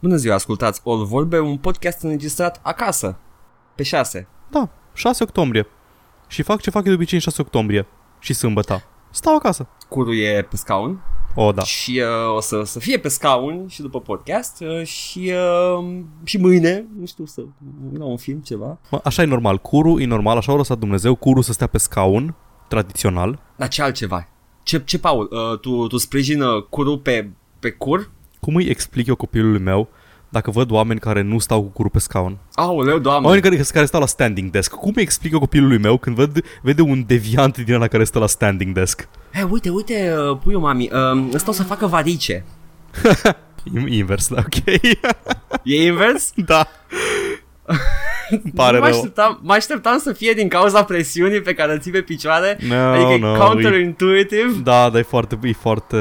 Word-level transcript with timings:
Bună 0.00 0.16
ziua, 0.16 0.34
ascultați 0.34 0.80
All 0.84 1.04
Vorbe, 1.04 1.38
un 1.38 1.56
podcast 1.56 2.02
înregistrat 2.02 2.60
acasă, 2.62 3.18
pe 3.74 3.82
6. 3.82 4.28
Da, 4.50 4.68
6 4.94 5.22
octombrie. 5.22 5.66
Și 6.26 6.42
fac 6.42 6.60
ce 6.60 6.70
fac 6.70 6.82
eu 6.82 6.88
de 6.88 6.94
obicei 6.94 7.14
în 7.14 7.20
6 7.20 7.42
octombrie. 7.42 7.86
Și 8.18 8.32
sâmbătă. 8.32 8.82
Stau 9.10 9.34
acasă. 9.34 9.68
Curu 9.88 10.14
e 10.14 10.46
pe 10.50 10.56
scaun 10.56 11.02
O, 11.34 11.52
da. 11.52 11.62
și 11.62 12.02
uh, 12.04 12.36
o 12.36 12.40
să, 12.40 12.62
să 12.64 12.78
fie 12.78 12.98
pe 12.98 13.08
scaun 13.08 13.68
și 13.68 13.80
după 13.80 14.00
podcast 14.00 14.60
uh, 14.60 14.86
și, 14.86 15.32
uh, 15.78 15.98
și 16.24 16.38
mâine, 16.38 16.86
nu 16.98 17.06
știu, 17.06 17.24
să 17.26 17.42
la 17.98 18.04
un 18.04 18.16
film, 18.16 18.38
ceva. 18.38 18.78
Mă, 18.90 19.00
Așa 19.04 19.22
e 19.22 19.26
normal. 19.26 19.58
Curu 19.58 20.00
e 20.00 20.06
normal, 20.06 20.36
așa 20.36 20.52
a 20.52 20.56
lăsat 20.56 20.78
Dumnezeu. 20.78 21.14
Curu 21.14 21.40
să 21.40 21.52
stea 21.52 21.66
pe 21.66 21.78
scaun, 21.78 22.34
tradițional. 22.68 23.42
Dar 23.56 23.68
ce 23.68 23.82
altceva? 23.82 24.28
Ce, 24.62 24.82
ce 24.84 24.98
Paul, 24.98 25.28
uh, 25.32 25.58
tu, 25.58 25.86
tu 25.86 25.96
sprijină 25.96 26.60
Curu 26.60 26.98
pe, 26.98 27.30
pe 27.58 27.70
cur? 27.70 28.10
Cum 28.40 28.54
îi 28.54 28.64
explic 28.64 29.06
eu 29.06 29.14
copilului 29.14 29.60
meu 29.60 29.88
dacă 30.28 30.50
văd 30.50 30.70
oameni 30.70 31.00
care 31.00 31.22
nu 31.22 31.38
stau 31.38 31.62
cu 31.62 31.68
curu 31.68 31.88
pe 31.88 31.98
scaun? 31.98 32.38
Aoleu, 32.54 32.98
doamne! 32.98 33.26
Oameni 33.26 33.42
care, 33.42 33.56
care 33.56 33.84
stau 33.84 34.00
la 34.00 34.06
standing 34.06 34.50
desk. 34.50 34.74
Cum 34.74 34.92
îi 34.94 35.02
explic 35.02 35.32
eu 35.32 35.38
copilului 35.38 35.78
meu 35.78 35.96
când 35.98 36.16
văd, 36.16 36.44
vede 36.62 36.82
un 36.82 37.04
deviant 37.06 37.58
din 37.58 37.74
ăla 37.74 37.86
care 37.86 38.04
stă 38.04 38.18
la 38.18 38.26
standing 38.26 38.74
desk? 38.74 39.08
Hei, 39.32 39.46
uite, 39.50 39.70
uite, 39.70 40.14
uh, 40.30 40.38
puiul 40.42 40.60
mami, 40.60 40.90
uh, 40.92 41.28
ăsta 41.34 41.50
o 41.50 41.54
să 41.54 41.62
facă 41.62 41.86
varice. 41.86 42.44
E 43.74 43.94
Invers, 43.96 44.28
da, 44.28 44.38
ok. 44.38 44.74
E 45.62 45.84
invers? 45.84 46.32
da. 46.34 46.68
Pare 48.54 48.78
mă, 48.78 48.84
rău. 48.86 48.94
așteptam, 48.94 49.38
mă 49.42 49.52
așteptam 49.52 49.98
să 49.98 50.12
fie 50.12 50.32
din 50.32 50.48
cauza 50.48 50.84
presiunii 50.84 51.40
pe 51.40 51.54
care 51.54 51.72
o 51.72 51.78
ții 51.78 51.90
pe 51.92 52.00
picioare. 52.02 52.58
No, 52.68 52.74
adică 52.74 53.16
no, 53.26 53.34
e 53.34 53.38
counterintuitive. 53.38 54.52
Da, 54.62 54.88
dar 54.90 55.00
e 55.00 55.02
foarte, 55.02 55.38
e 55.42 55.52
foarte, 55.52 55.96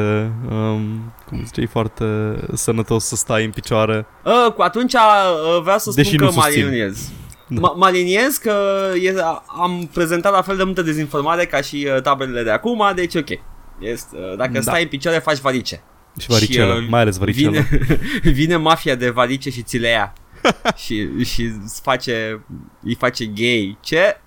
um, 0.50 1.14
cum 1.26 1.42
zice, 1.46 1.62
e 1.62 1.66
foarte 1.66 2.06
sănătos 2.54 3.06
să 3.06 3.16
stai 3.16 3.46
în 3.46 3.52
picioare. 3.52 4.06
Uh, 4.24 4.54
cu 4.54 4.62
atunci 4.62 4.94
uh, 4.94 5.62
vreau 5.62 5.78
să 5.78 5.92
spun 5.92 6.04
Deși 6.04 6.16
că 6.16 6.24
nu 6.24 6.32
mă 6.36 6.42
susțin. 6.42 6.66
aliniez. 6.66 7.10
Da. 7.48 7.60
Mă 7.60 7.74
mă 7.78 7.86
aliniez 7.86 8.38
că 8.38 8.54
e, 9.02 9.14
am 9.62 9.90
prezentat 9.94 10.32
la 10.32 10.42
fel 10.42 10.58
de 10.58 10.64
multă 10.64 10.82
dezinformare 10.82 11.46
ca 11.46 11.62
și 11.62 11.88
uh, 11.96 12.02
tabelele 12.02 12.44
de 12.44 12.52
acum, 12.52 12.92
deci 12.96 13.16
ok. 13.16 13.30
Este, 13.80 14.16
uh, 14.32 14.38
dacă 14.38 14.52
Da. 14.54 14.62
stai 14.62 14.82
în 14.82 14.88
picioare, 14.88 15.18
faci 15.20 15.38
varice. 15.38 15.84
Și 16.20 16.28
varicelă, 16.30 16.74
uh, 16.74 16.86
mai 16.90 17.02
ales 17.02 17.18
varicelă. 17.18 17.50
Vine, 17.52 18.00
vine 18.40 18.56
mafia 18.56 18.96
de 18.96 19.10
varice 19.10 19.50
și 19.50 19.62
ți 19.62 19.78
le 19.78 19.88
ia. 19.90 20.14
și, 20.84 21.24
și 21.24 21.52
îți 21.64 21.82
face, 21.82 22.46
îi 22.84 22.96
face 22.96 23.26
gay. 23.26 23.78
Ce? 23.82 24.18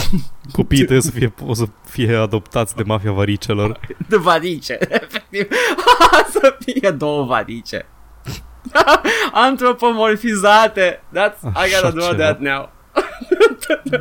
Copiii 0.52 0.80
trebuie 0.84 1.00
să 1.00 1.10
fie, 1.10 1.34
o 1.46 1.54
să 1.54 1.64
fie 1.88 2.16
adoptați 2.16 2.76
de 2.76 2.82
mafia 2.82 3.12
varicelor. 3.12 3.80
De 4.08 4.16
varice, 4.16 4.78
efectiv. 4.88 5.46
să 6.30 6.56
fie 6.64 6.90
două 6.90 7.24
varice. 7.24 7.86
Antropomorfizate. 9.32 11.02
That's, 11.14 11.40
I 11.42 11.50
Așa 11.54 11.80
gotta 11.80 11.90
do 11.90 12.00
ceva. 12.00 12.14
that 12.16 12.40
now. 12.40 12.70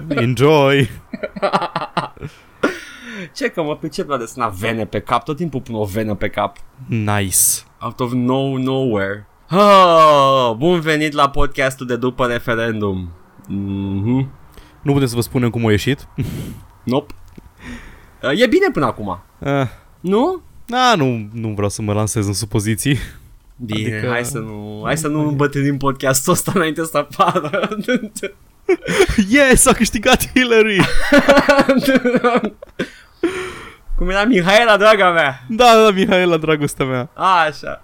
Enjoy! 0.09 0.89
Ce 3.35 3.47
că 3.49 3.61
mă 3.63 3.75
pricep 3.77 4.09
la 4.09 4.17
desena 4.17 4.47
vene 4.47 4.85
pe 4.85 4.99
cap, 4.99 5.23
tot 5.23 5.35
timpul 5.37 5.61
pun 5.61 5.75
o 5.75 5.83
venă 5.83 6.15
pe 6.15 6.29
cap. 6.29 6.57
Nice! 6.87 7.37
Out 7.79 7.99
of 7.99 8.11
no 8.11 8.57
nowhere. 8.57 9.27
Oh, 9.51 10.53
bun 10.57 10.79
venit 10.79 11.13
la 11.13 11.29
podcastul 11.29 11.85
de 11.87 11.95
după 11.95 12.25
referendum. 12.25 13.11
Mhm. 13.47 14.31
Nu 14.81 14.91
putem 14.91 15.07
să 15.07 15.15
vă 15.15 15.21
spunem 15.21 15.49
cum 15.49 15.65
a 15.65 15.69
ieșit? 15.71 16.07
Nope. 16.83 17.13
Uh, 18.23 18.29
E 18.41 18.47
bine 18.47 18.69
până 18.73 18.85
acum. 18.85 19.21
Uh, 19.39 19.61
Nu? 19.99 20.41
da, 20.65 20.93
nu, 20.95 21.27
nu 21.33 21.47
vreau 21.49 21.69
să 21.69 21.81
mă 21.81 21.93
lansez 21.93 22.27
în 22.27 22.33
supoziții. 22.33 22.97
Bine, 23.55 23.95
Adică- 23.95 24.09
hai 24.11 24.25
să 24.25 24.37
nu, 24.39 24.81
hai 24.83 24.97
să 24.97 25.07
nu 25.07 25.27
îmbătrânim 25.27 25.77
podcastul 25.77 26.33
ăsta 26.33 26.51
înainte 26.55 26.83
să 26.85 26.97
apară. 26.97 27.69
Yes, 29.29 29.65
a 29.65 29.73
câștigat 29.73 30.31
Hillary! 30.33 30.79
Cum 33.97 34.09
era 34.09 34.23
Mihaela, 34.23 34.77
draga 34.77 35.11
mea? 35.11 35.43
Da, 35.49 35.83
da, 35.83 35.91
Mihaela, 35.91 36.37
dragostea 36.37 36.85
mea. 36.85 37.09
Așa. 37.13 37.83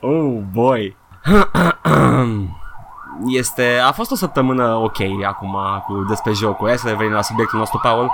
Oh, 0.00 0.40
boy. 0.52 0.96
Este, 3.26 3.80
a 3.86 3.92
fost 3.92 4.10
o 4.10 4.14
săptămână 4.14 4.74
ok 4.74 4.96
acum 5.26 5.56
cu 5.86 6.04
despre 6.08 6.32
jocul. 6.32 6.68
Hai 6.68 6.78
să 6.78 6.88
revenim 6.88 7.12
la 7.12 7.22
subiectul 7.22 7.58
nostru, 7.58 7.78
Paul. 7.82 8.10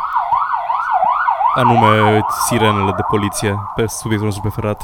Anume, 1.55 2.21
sirenele 2.47 2.93
de 2.97 3.03
poliție, 3.09 3.59
pe 3.75 3.87
subiectul 3.87 4.27
nostru 4.27 4.49
preferat. 4.51 4.83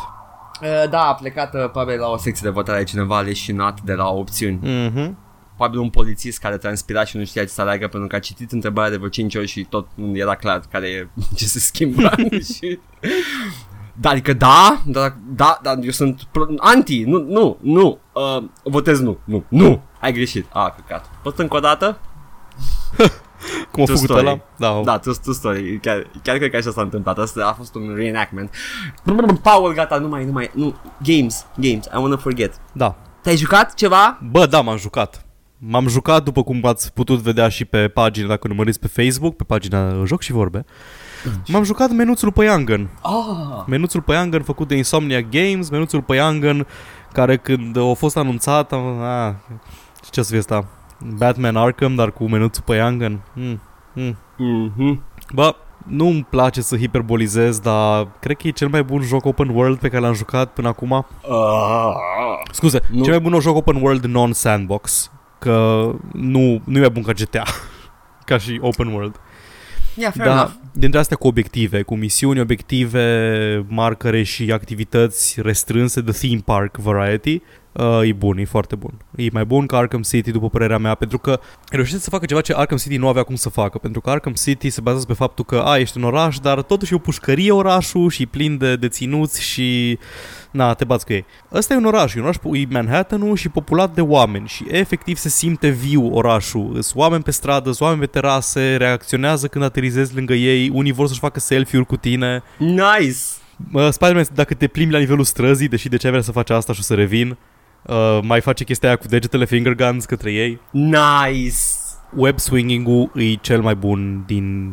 Uh, 0.63 0.91
da, 0.91 1.01
a 1.01 1.15
plecat 1.15 1.55
uh, 1.55 1.61
probabil 1.61 1.99
la 1.99 2.09
o 2.09 2.17
secție 2.17 2.49
de 2.49 2.55
votare 2.55 2.85
cineva 2.85 3.21
leșinat 3.21 3.81
de 3.81 3.93
la 3.93 4.09
opțiuni. 4.09 4.59
Mhm. 4.63 5.19
Probabil 5.57 5.79
un 5.79 5.91
polițist 5.91 6.41
care 6.41 6.57
transpira 6.57 7.05
și 7.05 7.17
nu 7.17 7.25
știa 7.25 7.43
ce 7.43 7.49
să 7.49 7.61
aleagă 7.61 7.89
pentru 7.89 8.09
că 8.09 8.17
a 8.17 8.19
citit 8.19 8.53
întrebarea 8.53 8.91
de 8.91 8.97
vreo 8.97 9.09
5 9.09 9.35
ori 9.35 9.47
și 9.47 9.65
tot 9.65 9.87
nu 9.95 10.17
era 10.17 10.35
clar 10.35 10.63
care 10.71 10.87
e, 10.87 11.09
ce 11.37 11.45
se 11.45 11.59
schimbă. 11.59 12.11
și... 12.55 12.79
Da, 14.01 14.09
adică 14.11 14.33
da, 14.33 14.83
da, 14.87 15.15
da, 15.35 15.59
da, 15.63 15.75
eu 15.83 15.91
sunt 15.91 16.23
pro- 16.31 16.47
anti, 16.57 17.05
nu, 17.05 17.19
nu, 17.29 17.59
nu, 17.61 17.99
uh, 18.13 18.45
votez 18.65 19.01
nu, 19.01 19.19
nu, 19.25 19.45
nu, 19.49 19.83
ai 20.01 20.13
greșit, 20.13 20.47
a, 20.53 20.71
căcat. 20.77 21.11
Poți 21.23 21.41
încă 21.41 21.57
o 21.57 21.61
dată? 21.61 21.99
Cum 23.71 23.83
a 23.83 23.85
True 23.85 23.97
făcut 23.97 24.11
story. 24.11 24.27
ăla? 24.27 24.41
Da, 24.57 24.81
Da, 24.85 24.99
true, 24.99 25.15
true 25.23 25.35
story, 25.35 25.79
chiar, 25.83 26.07
chiar 26.23 26.37
cred 26.37 26.51
că 26.51 26.57
așa 26.57 26.71
s-a 26.71 26.83
întâmplat, 26.83 27.19
asta 27.19 27.47
a 27.47 27.53
fost 27.53 27.75
un 27.75 27.93
reenactment. 27.95 28.55
Paul, 29.43 29.73
gata, 29.75 29.99
nu 29.99 30.09
mai, 30.09 30.25
nu 30.25 30.33
mai, 30.33 30.51
nu, 30.55 30.75
games, 31.03 31.47
games, 31.57 31.85
I 31.85 31.97
wanna 31.97 32.17
forget. 32.17 32.55
da. 32.73 32.97
Te-ai 33.23 33.37
jucat 33.37 33.75
ceva? 33.75 34.19
Bă, 34.31 34.47
da, 34.47 34.61
m-am 34.61 34.77
jucat. 34.77 35.27
M-am 35.59 35.89
jucat, 35.89 36.23
după 36.23 36.43
cum 36.43 36.61
ați 36.65 36.93
putut 36.93 37.19
vedea 37.19 37.49
și 37.49 37.65
pe 37.65 37.89
pagina, 37.89 38.29
dacă 38.29 38.47
urmăriți 38.51 38.81
pe 38.81 38.87
Facebook, 38.87 39.37
pe 39.37 39.45
pagina 39.45 40.05
Joc 40.05 40.21
și 40.21 40.33
Vorbe. 40.33 40.65
M-am 41.49 41.63
jucat 41.63 41.91
menuțul 41.91 42.33
Păiangăn. 42.33 42.89
Ah, 43.03 43.65
Menuțul 43.67 44.01
Păiangăn 44.01 44.43
făcut 44.43 44.69
de 44.69 44.77
Insomnia 44.77 45.21
Games, 45.21 45.71
menuțul 45.71 46.03
Păiangăn 46.03 46.67
care 47.13 47.37
când 47.37 47.77
a 47.77 47.93
fost 47.95 48.17
anunțat, 48.17 48.73
am, 48.73 49.01
a, 49.01 49.37
ce 50.11 50.23
să 50.23 50.31
fie 50.31 50.39
asta? 50.39 50.65
Batman 51.17 51.57
Arkham, 51.57 51.95
dar 51.95 52.13
cu 52.13 52.29
menuțul 52.29 52.63
Păiangăn. 52.67 53.21
Mm, 53.35 53.61
mm. 53.93 54.17
mhm. 54.37 55.03
Bă, 55.33 55.55
nu-mi 55.87 56.27
place 56.31 56.61
să 56.61 56.77
hiperbolizez, 56.77 57.59
dar 57.59 58.09
cred 58.21 58.37
că 58.37 58.47
e 58.47 58.51
cel 58.51 58.69
mai 58.69 58.83
bun 58.83 59.03
joc 59.03 59.25
open 59.25 59.49
world 59.49 59.79
pe 59.79 59.89
care 59.89 60.03
l-am 60.03 60.15
jucat 60.15 60.53
până 60.53 60.69
acum. 60.69 60.93
Ah. 60.93 61.95
Scuze, 62.53 62.81
Nu. 62.91 62.97
nu. 62.99 63.05
cel 63.05 63.13
mai 63.13 63.31
bun 63.31 63.41
joc 63.41 63.57
open 63.57 63.83
world 63.83 64.05
non-sandbox. 64.05 65.11
Că 65.39 65.91
nu, 66.13 66.61
nu 66.65 66.77
e 66.77 66.81
mai 66.81 66.91
bun 66.91 67.03
ca 67.03 67.13
GTA. 67.13 67.43
ca 68.25 68.39
și 68.39 68.59
open 68.63 68.87
world. 68.87 69.21
Yeah, 69.97 70.13
fair 70.17 70.27
Da, 70.29 70.33
enough. 70.33 70.51
dintre 70.73 70.99
astea 70.99 71.17
cu 71.17 71.27
obiective, 71.27 71.83
cu 71.83 71.95
misiuni, 71.97 72.41
obiective, 72.41 73.65
marcare 73.69 74.23
și 74.23 74.53
activități 74.53 75.41
restrânse 75.43 76.01
de 76.01 76.11
theme 76.11 76.41
park 76.45 76.77
variety, 76.77 77.41
uh, 77.75 78.09
e 78.09 78.13
bun, 78.13 78.39
e 78.39 78.45
foarte 78.45 78.75
bun. 78.75 78.93
E 79.17 79.29
mai 79.33 79.45
bun 79.45 79.67
ca 79.67 79.77
Arkham 79.77 80.03
City, 80.03 80.31
după 80.31 80.49
părerea 80.49 80.79
mea, 80.79 80.95
pentru 80.95 81.19
că 81.19 81.41
reușește 81.71 82.01
să 82.01 82.11
facă 82.11 82.27
ceva 82.27 82.41
ce 82.41 82.55
Arkham 82.57 82.79
City 82.79 82.97
nu 82.97 83.09
avea 83.09 83.23
cum 83.23 83.35
să 83.35 83.49
facă, 83.49 83.79
pentru 83.79 84.01
că 84.01 84.11
Arkham 84.11 84.33
City 84.33 84.71
se 84.71 84.81
bazează 84.81 85.07
pe 85.07 85.13
faptul 85.13 85.45
că, 85.45 85.63
a, 85.65 85.79
ești 85.79 85.97
în 85.97 86.03
oraș, 86.03 86.39
dar 86.39 86.63
totuși 86.63 86.93
e 86.93 86.97
o 86.97 86.99
pușcărie 86.99 87.51
orașul 87.51 88.11
și 88.11 88.23
e 88.23 88.27
plin 88.27 88.59
de 88.59 88.77
deținuți 88.77 89.43
și... 89.43 89.99
Na, 90.51 90.75
te 90.75 90.85
bați 90.85 91.07
cu 91.07 91.13
ei. 91.13 91.25
Ăsta 91.53 91.75
e 91.75 91.77
un 91.77 91.85
oraș, 91.85 92.15
e 92.15 92.19
un 92.19 92.25
oraș, 92.25 92.37
e 92.53 92.67
Manhattanul 92.71 93.37
și 93.37 93.49
populat 93.49 93.95
de 93.95 94.01
oameni 94.01 94.49
și 94.49 94.65
efectiv 94.69 95.17
se 95.17 95.29
simte 95.29 95.69
viu 95.69 96.15
orașul. 96.15 96.69
Sunt 96.73 96.95
oameni 96.95 97.23
pe 97.23 97.31
stradă, 97.31 97.65
sunt 97.65 97.81
oameni 97.81 98.01
pe 98.01 98.07
terase, 98.07 98.77
reacționează 98.77 99.47
când 99.47 99.65
aterizezi 99.65 100.15
lângă 100.15 100.35
ei, 100.35 100.69
unii 100.69 100.93
vor 100.93 101.07
să-și 101.07 101.21
facă 101.21 101.41
selfie-uri 101.41 101.87
cu 101.87 101.97
tine. 101.97 102.43
Nice. 102.59 103.19
Uh, 103.73 103.89
Spider-Man, 103.91 104.27
dacă 104.35 104.55
te 104.55 104.67
plimbi 104.67 104.93
la 104.93 104.99
nivelul 104.99 105.25
străzii, 105.25 105.69
deși 105.69 105.89
de 105.89 105.97
ce 105.97 106.07
ai 106.07 106.13
vrea 106.13 106.25
să 106.25 106.33
faci 106.33 106.51
asta 106.51 106.73
și 106.73 106.79
o 106.81 106.83
să 106.83 106.95
revin, 106.95 107.37
uh, 107.87 108.19
mai 108.23 108.41
face 108.41 108.65
chestia 108.65 108.89
aia 108.89 108.99
cu 108.99 109.07
degetele 109.09 109.45
finger 109.45 109.75
guns 109.75 110.05
către 110.05 110.33
ei. 110.33 110.61
Nice. 110.71 111.57
Web 112.17 112.39
swinging-ul 112.39 113.11
e 113.15 113.33
cel 113.35 113.61
mai 113.61 113.75
bun 113.75 114.23
din 114.27 114.73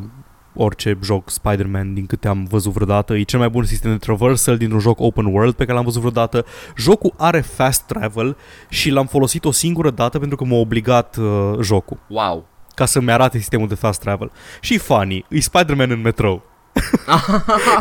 orice 0.53 0.97
joc 1.03 1.29
Spider-Man 1.29 1.93
din 1.93 2.05
câte 2.05 2.27
am 2.27 2.43
văzut 2.49 2.71
vreodată. 2.73 3.13
E 3.17 3.21
cel 3.21 3.39
mai 3.39 3.49
bun 3.49 3.63
sistem 3.63 3.91
de 3.91 3.97
traversal 3.97 4.57
dintr-un 4.57 4.79
joc 4.79 4.99
open 4.99 5.25
world 5.25 5.53
pe 5.53 5.63
care 5.63 5.75
l-am 5.75 5.83
văzut 5.83 5.99
vreodată. 6.01 6.45
Jocul 6.77 7.13
are 7.17 7.41
fast 7.41 7.81
travel 7.81 8.37
și 8.69 8.89
l-am 8.89 9.05
folosit 9.05 9.45
o 9.45 9.51
singură 9.51 9.89
dată 9.89 10.19
pentru 10.19 10.37
că 10.37 10.43
m-a 10.43 10.55
obligat 10.55 11.17
uh, 11.17 11.51
jocul 11.61 11.97
Wow. 12.07 12.45
ca 12.75 12.85
să-mi 12.85 13.11
arate 13.11 13.37
sistemul 13.37 13.67
de 13.67 13.75
fast 13.75 13.99
travel. 13.99 14.31
Și 14.61 14.77
funny, 14.77 15.25
e 15.29 15.39
Spider-Man 15.39 15.91
în 15.91 16.01
metrou. 16.01 16.43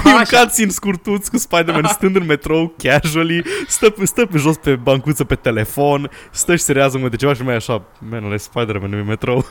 E 0.05 0.09
un 0.09 0.23
cutscene 0.39 0.71
scurtuț 0.71 1.29
cu 1.29 1.37
Spider-Man 1.37 1.87
stând 1.99 2.17
în 2.17 2.27
metrou 2.27 2.75
casually, 2.77 3.45
stă, 3.69 3.95
stă 4.03 4.27
pe 4.27 4.39
jos 4.39 4.57
pe 4.57 4.77
bancuță 4.77 5.25
pe 5.25 5.35
telefon, 5.35 6.11
stă 6.31 6.57
și 6.57 6.63
se 6.63 6.73
rează 6.73 6.99
mă 6.99 7.09
de 7.09 7.17
ceva 7.17 7.35
și 7.35 7.43
mai 7.43 7.53
e 7.53 7.57
așa, 7.57 7.85
man, 8.11 8.25
ăla 8.25 8.35
e 8.35 8.37
Spider-Man 8.37 8.93
în 8.93 9.05
metrou. 9.05 9.49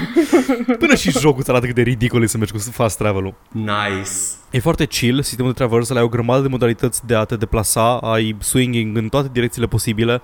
Până 0.78 0.94
și 0.94 1.10
jocul 1.10 1.42
ți 1.42 1.50
arată 1.50 1.66
cât 1.66 1.74
de 1.74 1.82
ridicol 1.82 2.22
e 2.22 2.26
să 2.26 2.36
mergi 2.36 2.52
cu 2.52 2.58
fast 2.58 2.98
travel-ul. 2.98 3.34
Nice. 3.52 4.10
E 4.50 4.58
foarte 4.60 4.86
chill, 4.86 5.22
sistemul 5.22 5.50
de 5.50 5.56
traversal, 5.56 5.96
ai 5.96 6.02
o 6.02 6.08
grămadă 6.08 6.42
de 6.42 6.48
modalități 6.48 7.06
de 7.06 7.14
a 7.14 7.24
te 7.24 7.36
deplasa, 7.36 7.96
ai 7.96 8.36
swinging 8.38 8.96
în 8.96 9.08
toate 9.08 9.28
direcțiile 9.32 9.66
posibile 9.66 10.22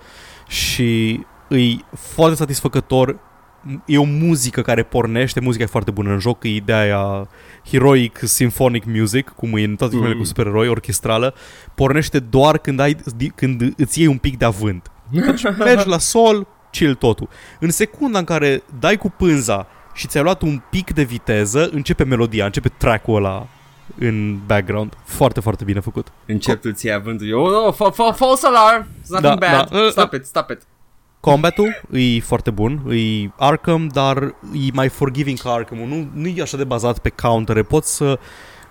și 0.49 1.21
îi 1.49 1.85
foarte 1.93 2.37
satisfăcător 2.37 3.19
e 3.87 3.99
o 3.99 4.05
muzică 4.05 4.63
care 4.63 4.83
pornește, 4.83 5.41
muzica 5.41 5.65
e 5.65 5.67
foarte 5.67 5.91
bună 5.91 6.11
în 6.11 6.19
joc, 6.19 6.45
e 6.45 6.49
ideea 6.49 6.79
aia 6.79 7.29
heroic 7.71 8.19
symphonic 8.23 8.85
music, 8.85 9.29
cum 9.29 9.57
e 9.57 9.63
în 9.65 9.77
toate 9.77 9.93
filmele 9.93 10.15
Mm. 10.15 10.21
cu 10.21 10.27
supereroi, 10.27 10.69
orchestrală, 10.69 11.35
pornește 11.75 12.19
doar 12.19 12.59
când, 12.59 12.81
ai, 12.81 12.97
când 13.35 13.73
îți 13.77 13.99
iei 13.99 14.09
un 14.09 14.19
pic 14.19 14.39
de 14.39 14.45
avânt. 14.45 14.91
Deci 15.11 15.43
mergi 15.59 15.89
la 15.89 15.99
sol, 15.99 16.47
chill 16.71 16.95
totul. 16.95 17.29
În 17.61 17.71
secunda 17.71 18.19
în 18.19 18.25
care 18.25 18.63
dai 18.81 18.97
cu 18.97 19.11
pânza 19.11 19.67
și 19.95 20.07
ți-ai 20.07 20.23
luat 20.23 20.43
un 20.43 20.63
pic 20.71 20.93
de 20.93 21.03
viteză, 21.03 21.69
începe 21.73 22.05
melodia, 22.05 22.45
începe 22.45 22.69
track-ul 22.69 23.17
ăla 23.17 23.47
în 23.99 24.39
background. 24.47 24.93
Foarte, 25.05 25.41
foarte 25.41 25.65
bine 25.65 25.81
făcut. 25.81 26.09
Încep 26.27 26.61
tu 26.61 26.71
ție 26.73 26.93
avântul. 26.93 27.29
Eu, 27.29 27.47
no, 27.51 27.73
fa- 27.73 27.93
fa- 27.93 28.17
false 28.17 28.47
alarm. 28.47 28.87
It's 28.87 29.07
nothing 29.09 29.39
Da, 29.39 29.47
bad. 29.51 29.69
da. 29.71 29.89
Stop 29.91 30.13
it, 30.13 30.25
stop 30.27 30.51
it. 30.51 30.61
Combatul 31.31 31.81
e 31.91 32.21
foarte 32.21 32.51
bun, 32.51 32.83
e 32.91 33.31
Arkham, 33.37 33.87
dar 33.87 34.17
e 34.53 34.71
mai 34.73 34.89
forgiving 34.89 35.39
ca 35.39 35.51
Arkham. 35.51 35.79
Nu, 35.79 36.09
nu 36.15 36.27
e 36.27 36.43
așa 36.43 36.57
de 36.57 36.65
bazat 36.65 36.99
pe 36.99 37.09
countere. 37.09 37.63
Poți 37.63 37.95
să... 37.97 38.19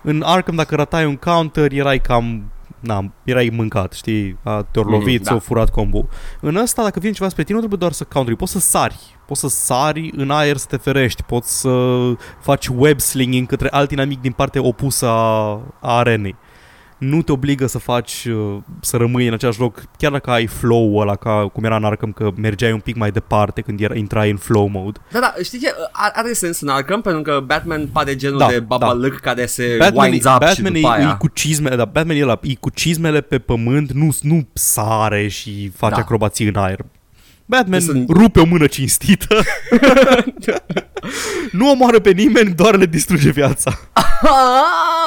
În 0.02 0.22
Arkham, 0.26 0.54
dacă 0.54 0.74
ratai 0.74 1.04
un 1.06 1.16
counter, 1.16 1.72
erai 1.72 1.98
cam... 2.00 2.42
Na, 2.80 3.12
erai 3.24 3.50
mâncat, 3.52 3.92
știi? 3.92 4.38
A, 4.42 4.66
te-ori 4.70 4.88
Mhm, 4.88 4.96
lovit, 4.98 5.18
da. 5.18 5.24
ți-au 5.24 5.38
furat 5.38 5.70
combo. 5.70 6.06
În 6.40 6.56
ăsta, 6.56 6.82
dacă 6.82 6.98
vine 7.00 7.12
ceva 7.12 7.28
spre 7.28 7.42
tine, 7.42 7.54
nu 7.54 7.60
trebuie 7.66 7.80
doar 7.80 7.92
să 7.92 8.04
counteri. 8.04 8.36
Poți 8.36 8.52
să 8.52 8.58
sari. 8.58 8.98
Poți 9.26 9.40
să 9.40 9.48
sari 9.48 10.10
în 10.16 10.30
aer 10.30 10.56
să 10.56 10.66
te 10.68 10.76
ferești. 10.76 11.22
Poți 11.22 11.60
să 11.60 11.98
faci 12.40 12.66
web 12.66 13.00
slinging 13.00 13.46
către 13.46 13.68
alt 13.70 13.90
inamic 13.90 14.20
din 14.20 14.32
partea 14.32 14.62
opusă 14.64 15.06
a, 15.06 15.50
a 15.80 15.96
arenei 15.96 16.36
nu 17.02 17.22
te 17.22 17.32
obligă 17.32 17.66
să 17.66 17.78
faci, 17.78 18.24
uh, 18.24 18.56
să 18.80 18.96
rămâi 18.96 19.26
în 19.26 19.32
același 19.32 19.60
loc, 19.60 19.82
chiar 19.98 20.12
dacă 20.12 20.30
ai 20.30 20.46
flow-ul 20.46 21.00
ăla, 21.00 21.16
ca 21.16 21.48
cum 21.52 21.64
era 21.64 21.76
în 21.76 21.84
Arkham, 21.84 22.12
că 22.12 22.30
mergeai 22.36 22.72
un 22.72 22.78
pic 22.80 22.96
mai 22.96 23.10
departe 23.10 23.60
când 23.60 23.80
era, 23.80 23.94
intrai 23.96 24.30
în 24.30 24.36
flow 24.36 24.66
mode. 24.66 24.98
Da, 25.12 25.18
da, 25.18 25.34
știi 25.42 25.58
ce? 25.58 25.74
Are, 25.92 26.12
are 26.14 26.32
sens 26.32 26.60
în 26.60 26.68
Arkham 26.68 27.00
pentru 27.00 27.22
că 27.22 27.40
Batman 27.46 27.86
pare 27.86 28.16
genul 28.16 28.38
Da, 28.38 28.46
de 28.46 28.60
babalăc 28.60 29.20
care 29.20 29.46
se 29.46 29.76
Batman, 29.78 30.10
winds 30.10 30.24
up 30.26 30.30
Batman 30.30 30.54
și 30.54 30.60
e, 30.60 30.80
după 30.80 30.86
e 30.86 30.90
aia. 31.04 31.16
cu 31.16 31.28
cizmele, 31.28 31.76
da, 31.76 31.84
Batman 31.84 32.16
e, 32.16 32.24
la, 32.24 32.38
e 32.42 32.54
cu 32.54 32.70
cizmele 32.70 33.20
pe 33.20 33.38
pământ, 33.38 33.92
nu, 33.92 34.08
nu 34.20 34.48
sare 34.52 35.28
și 35.28 35.68
face 35.76 35.94
Da. 35.94 36.00
acrobații 36.00 36.46
în 36.48 36.56
aer. 36.56 36.78
Batman 37.44 37.80
Sunt- 37.80 38.08
rupe 38.08 38.40
o 38.40 38.44
mână 38.44 38.66
cinstită, 38.66 39.36
nu 41.52 41.70
omoară 41.70 41.98
pe 42.00 42.10
nimeni, 42.10 42.54
doar 42.54 42.76
le 42.76 42.86
distruge 42.86 43.30
viața. 43.30 43.78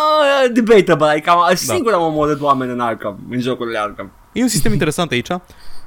Ah, 0.46 0.52
Debatable, 0.54 1.08
ai 1.08 1.22
cam 1.22 1.38
Da. 1.50 1.56
singur 1.56 1.94
am 1.94 2.02
omorât 2.02 2.42
oameni 2.42 2.72
în 2.72 2.80
Arkham, 2.80 3.20
în 3.30 3.40
jocurile 3.40 3.80
Arkham. 3.80 4.12
E 4.32 4.42
un 4.42 4.48
sistem 4.48 4.72
interesant 4.72 5.12
aici. 5.12 5.30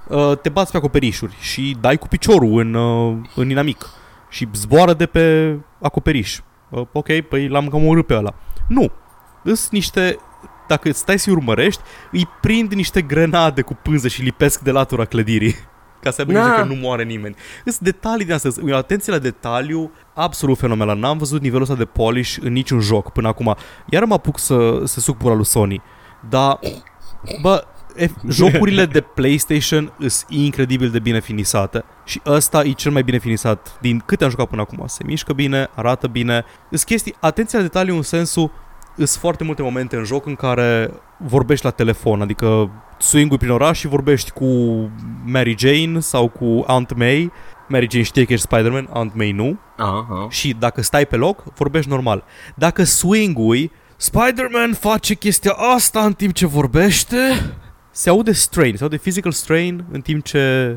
Uh, 0.08 0.32
Te 0.42 0.48
bați 0.48 0.70
pe 0.70 0.76
acoperișuri 0.76 1.36
și 1.40 1.76
dai 1.80 1.96
cu 1.96 2.08
piciorul 2.08 2.58
în, 2.60 2.74
uh, 2.74 3.16
în 3.34 3.50
inamic 3.50 3.86
și 4.28 4.48
zboară 4.54 4.92
de 4.92 5.06
pe 5.06 5.56
acoperiș. 5.80 6.38
Uh, 6.70 6.82
Ok, 6.92 7.20
păi 7.28 7.48
l-am 7.48 7.68
cam 7.68 7.80
omorât 7.82 8.06
pe 8.06 8.14
ăla. 8.14 8.34
Nu. 8.68 8.90
Îs 9.42 9.68
niște 9.70 10.18
dacă 10.68 10.92
stai 10.92 11.18
să 11.18 11.30
urmărești, 11.30 11.82
îi 12.12 12.28
prind 12.40 12.72
niște 12.72 13.02
grenade 13.02 13.62
cu 13.62 13.78
pânză 13.82 14.08
și 14.08 14.22
lipesc 14.22 14.60
de 14.60 14.70
latura 14.70 15.04
clădirii. 15.04 15.54
Ca 16.00 16.10
să 16.10 16.20
aibă 16.20 16.32
grijă 16.32 16.48
Na. 16.48 16.54
că 16.54 16.64
nu 16.64 16.74
moare 16.74 17.04
nimeni. 17.04 17.34
Sunt 17.64 17.78
detalii 17.78 18.26
de 18.26 18.32
asta. 18.32 18.48
O 18.70 18.76
atenție 18.76 19.12
la 19.12 19.18
detaliu 19.18 19.90
absolut 20.14 20.58
fenomenal. 20.58 20.98
N-am 20.98 21.18
văzut 21.18 21.40
nivelul 21.40 21.62
ăsta 21.62 21.74
de 21.74 21.84
polish 21.84 22.36
în 22.40 22.52
niciun 22.52 22.80
joc 22.80 23.12
până 23.12 23.28
acum. 23.28 23.56
Iar 23.90 24.04
mă 24.04 24.14
apuc 24.14 24.38
să, 24.38 24.82
să 24.84 25.00
suc 25.00 25.16
pula 25.16 25.34
lui 25.34 25.44
Sony. 25.44 25.82
Dar, 26.28 26.58
bă, 27.40 27.64
e, 27.96 28.08
jocurile 28.28 28.86
de 28.86 29.00
PlayStation 29.00 29.92
sunt 29.98 30.24
incredibil 30.28 30.90
de 30.90 30.98
bine 30.98 31.20
finisate 31.20 31.84
și 32.04 32.20
ăsta 32.26 32.64
e 32.64 32.70
cel 32.70 32.92
mai 32.92 33.02
bine 33.02 33.18
finisat 33.18 33.78
din 33.80 34.02
câte 34.06 34.24
am 34.24 34.30
jucat 34.30 34.46
până 34.46 34.60
acum. 34.60 34.86
Se 34.86 35.02
mișcă 35.04 35.32
bine, 35.32 35.68
arată 35.74 36.06
bine. 36.06 36.44
Sunt 36.68 36.82
chestii, 36.82 37.14
atenția 37.20 37.58
la 37.58 37.64
detaliu 37.64 37.94
în 37.94 38.02
sensul 38.02 38.50
sunt 38.96 39.08
foarte 39.08 39.44
multe 39.44 39.62
momente 39.62 39.96
în 39.96 40.04
joc 40.04 40.26
în 40.26 40.34
care 40.34 40.90
vorbești 41.16 41.64
la 41.64 41.70
telefon, 41.70 42.20
adică 42.20 42.70
swing 42.98 43.36
prin 43.36 43.50
oraș 43.50 43.78
și 43.78 43.86
vorbești 43.86 44.30
cu 44.30 44.46
Mary 45.24 45.54
Jane 45.58 46.00
sau 46.00 46.28
cu 46.28 46.64
Aunt 46.66 46.96
May. 46.96 47.30
Mary 47.68 47.86
Jane 47.90 48.04
știe 48.04 48.24
că 48.24 48.32
ești 48.32 48.46
Spider-Man, 48.46 48.88
Aunt 48.92 49.14
May 49.14 49.32
nu. 49.32 49.58
Aha. 49.76 50.26
Și 50.30 50.56
dacă 50.58 50.82
stai 50.82 51.06
pe 51.06 51.16
loc, 51.16 51.44
vorbești 51.54 51.90
normal. 51.90 52.24
Dacă 52.54 52.84
swing-ui, 52.84 53.70
Spider-Man 53.96 54.72
face 54.72 55.14
chestia 55.14 55.52
asta 55.52 56.00
în 56.04 56.12
timp 56.12 56.32
ce 56.34 56.46
vorbește, 56.46 57.16
se 57.90 58.08
aude 58.10 58.32
strain, 58.32 58.76
se 58.76 58.82
aude 58.82 58.96
physical 58.96 59.32
strain 59.32 59.84
în 59.90 60.00
timp 60.00 60.24
ce, 60.24 60.76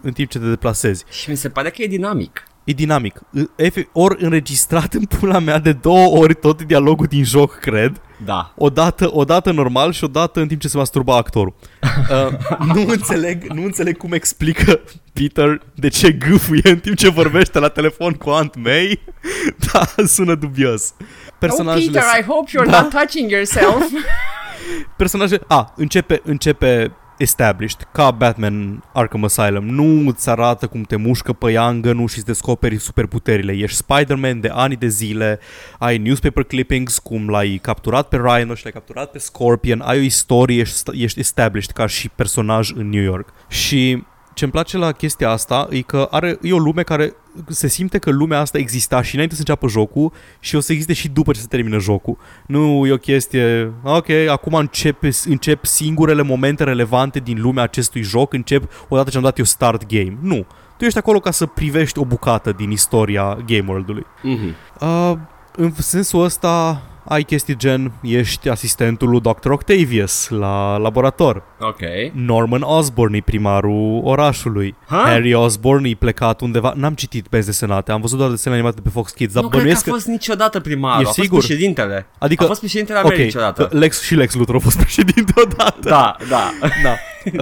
în 0.00 0.12
timp 0.12 0.28
ce 0.30 0.38
te 0.38 0.48
deplasezi. 0.48 1.04
Și 1.10 1.30
mi 1.30 1.36
se 1.36 1.48
pare 1.48 1.70
că 1.70 1.82
e 1.82 1.86
dinamic. 1.86 2.42
E 2.64 2.72
dinamic. 2.72 3.20
Efe- 3.56 3.88
Ori 3.92 4.24
înregistrat 4.24 4.92
în 4.94 5.04
pula 5.04 5.38
mea 5.38 5.58
de 5.58 5.72
două 5.72 6.18
ori 6.18 6.34
tot 6.34 6.62
dialogul 6.62 7.06
din 7.06 7.24
joc, 7.24 7.54
cred. 7.58 8.00
Da. 8.24 8.52
Odată, 8.56 9.08
odată 9.12 9.50
normal 9.50 9.92
și 9.92 10.04
odată 10.04 10.40
în 10.40 10.46
timp 10.48 10.60
ce 10.60 10.68
se 10.68 10.76
masturba 10.76 11.16
actorul. 11.16 11.54
Uh, 12.10 12.66
nu, 12.74 12.84
înțeleg, 12.88 13.44
nu 13.52 13.64
înțeleg 13.64 13.96
cum 13.96 14.12
explică 14.12 14.80
Peter 15.12 15.60
de 15.74 15.88
ce 15.88 16.12
gâfâie 16.12 16.60
în 16.70 16.78
timp 16.78 16.96
ce 16.96 17.08
vorbește 17.10 17.58
la 17.58 17.68
telefon 17.68 18.12
cu 18.12 18.30
Aunt 18.30 18.54
May, 18.56 19.00
dar 19.72 20.06
sună 20.06 20.34
dubios. 20.34 20.94
Personajele, 21.38 21.98
Oh, 22.00 22.18
I 22.18 22.22
hope 22.22 22.50
you're 22.50 22.70
Da. 22.70 22.80
not 22.80 22.90
touching 22.90 23.30
yourself. 23.30 23.84
personaje, 24.96 25.40
a, 25.46 25.72
începe, 25.76 26.20
începe 26.24 26.92
established, 27.18 27.88
ca 27.92 28.10
Batman 28.10 28.84
Arkham 28.92 29.24
Asylum. 29.24 29.64
Nu 29.64 30.08
îți 30.08 30.28
arată 30.28 30.66
cum 30.66 30.82
te 30.82 30.96
mușcă 30.96 31.32
pe 31.32 31.58
nu 31.92 32.06
și 32.06 32.16
îți 32.16 32.26
descoperi 32.26 32.78
superputerile. 32.78 33.52
Ești 33.52 33.76
Spider-Man 33.76 34.40
de 34.40 34.48
ani 34.52 34.76
de 34.76 34.88
zile, 34.88 35.40
ai 35.78 35.98
newspaper 35.98 36.42
clippings, 36.42 36.98
cum 36.98 37.28
l-ai 37.28 37.58
capturat 37.62 38.08
pe 38.08 38.16
Rhino 38.16 38.54
și 38.54 38.62
l-ai 38.62 38.72
capturat 38.72 39.10
pe 39.10 39.18
Scorpion, 39.18 39.80
ai 39.80 39.98
o 39.98 40.02
istorie, 40.02 40.60
ești, 40.60 41.02
ești 41.02 41.20
established 41.20 41.70
ca 41.70 41.86
și 41.86 42.08
personaj 42.08 42.72
în 42.74 42.88
New 42.88 43.02
York. 43.02 43.28
Și 43.48 44.04
ce-mi 44.36 44.50
place 44.50 44.76
la 44.76 44.92
chestia 44.92 45.30
asta 45.30 45.66
e 45.70 45.80
că 45.80 46.08
are, 46.10 46.38
e 46.42 46.52
o 46.52 46.58
lume 46.58 46.82
care 46.82 47.14
se 47.48 47.68
simte 47.68 47.98
că 47.98 48.10
lumea 48.10 48.40
asta 48.40 48.58
exista 48.58 49.02
și 49.02 49.14
înainte 49.14 49.34
să 49.34 49.40
înceapă 49.40 49.68
jocul 49.68 50.12
și 50.40 50.56
o 50.56 50.60
să 50.60 50.72
existe 50.72 50.92
și 50.92 51.08
după 51.08 51.32
ce 51.32 51.40
se 51.40 51.46
termină 51.46 51.78
jocul. 51.78 52.18
Nu 52.46 52.86
e 52.86 52.92
o 52.92 52.96
chestie, 52.96 53.72
ok, 53.82 54.08
acum 54.10 54.54
încep, 54.54 55.02
încep 55.24 55.64
singurele 55.64 56.22
momente 56.22 56.64
relevante 56.64 57.18
din 57.18 57.40
lumea 57.40 57.62
acestui 57.62 58.02
joc, 58.02 58.32
încep 58.32 58.70
odată 58.88 59.10
ce 59.10 59.16
am 59.16 59.22
dat 59.22 59.38
eu 59.38 59.44
start 59.44 59.86
game. 59.86 60.18
Nu. 60.20 60.46
Tu 60.78 60.84
ești 60.84 60.98
acolo 60.98 61.20
ca 61.20 61.30
să 61.30 61.46
privești 61.46 61.98
o 61.98 62.04
bucată 62.04 62.52
din 62.52 62.70
istoria 62.70 63.38
game 63.46 63.64
world-ului. 63.68 64.06
Mhm. 64.22 64.54
Uh, 64.80 65.12
în 65.56 65.72
sensul 65.78 66.24
ăsta 66.24 66.82
ai 67.08 67.22
chestii 67.22 67.56
gen 67.56 67.92
ești 68.02 68.48
asistentul 68.48 69.08
lui 69.08 69.20
Dr. 69.20 69.50
Octavius 69.50 70.28
la 70.28 70.76
laborator. 70.76 71.42
Ok. 71.60 71.80
Norman 72.12 72.62
Osborn 72.62 73.14
e 73.14 73.20
primarul 73.20 74.00
orașului. 74.04 74.74
Ha? 74.86 75.02
Harry 75.04 75.34
Osborn 75.34 75.84
e 75.84 75.94
plecat 75.98 76.40
undeva. 76.40 76.72
N-am 76.76 76.94
citit 76.94 77.26
benzi 77.30 77.46
desenate, 77.46 77.92
am 77.92 78.00
văzut 78.00 78.18
doar 78.18 78.30
desene 78.30 78.54
animate 78.54 78.80
pe 78.80 78.88
Fox 78.88 79.10
Kids, 79.10 79.32
dar 79.32 79.42
nu 79.42 79.48
cred 79.48 79.60
că 79.60 79.66
a 79.66 79.70
bănuiesc 79.70 79.84
că... 79.84 79.90
fost 79.90 80.06
niciodată 80.06 80.60
primarul, 80.60 81.00
Ești 81.00 81.10
a 81.10 81.12
fost 81.12 81.28
sigur? 81.28 81.38
președintele. 81.38 82.06
Adică, 82.18 82.44
a 82.44 82.46
fost 82.46 82.60
președintele 82.60 82.98
ok, 82.98 83.12
Americii 83.12 83.38
odată. 83.38 83.68
Lex, 83.70 84.02
și 84.02 84.14
Lex 84.14 84.34
Luthor 84.34 84.54
a 84.54 84.58
fost 84.58 84.76
președinte 84.84 85.32
odată. 85.36 85.88
Da, 85.88 86.16
da. 86.28 86.52
da. 86.82 86.94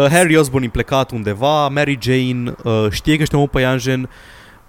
Uh, 0.02 0.08
Harry 0.10 0.36
Osborn 0.36 0.64
e 0.64 0.68
plecat 0.68 1.10
undeva, 1.10 1.68
Mary 1.68 1.98
Jane 2.00 2.54
uh, 2.62 2.86
știe 2.90 3.16
că 3.16 3.22
ești 3.22 3.34
un 3.34 3.46
păianjen, 3.46 4.10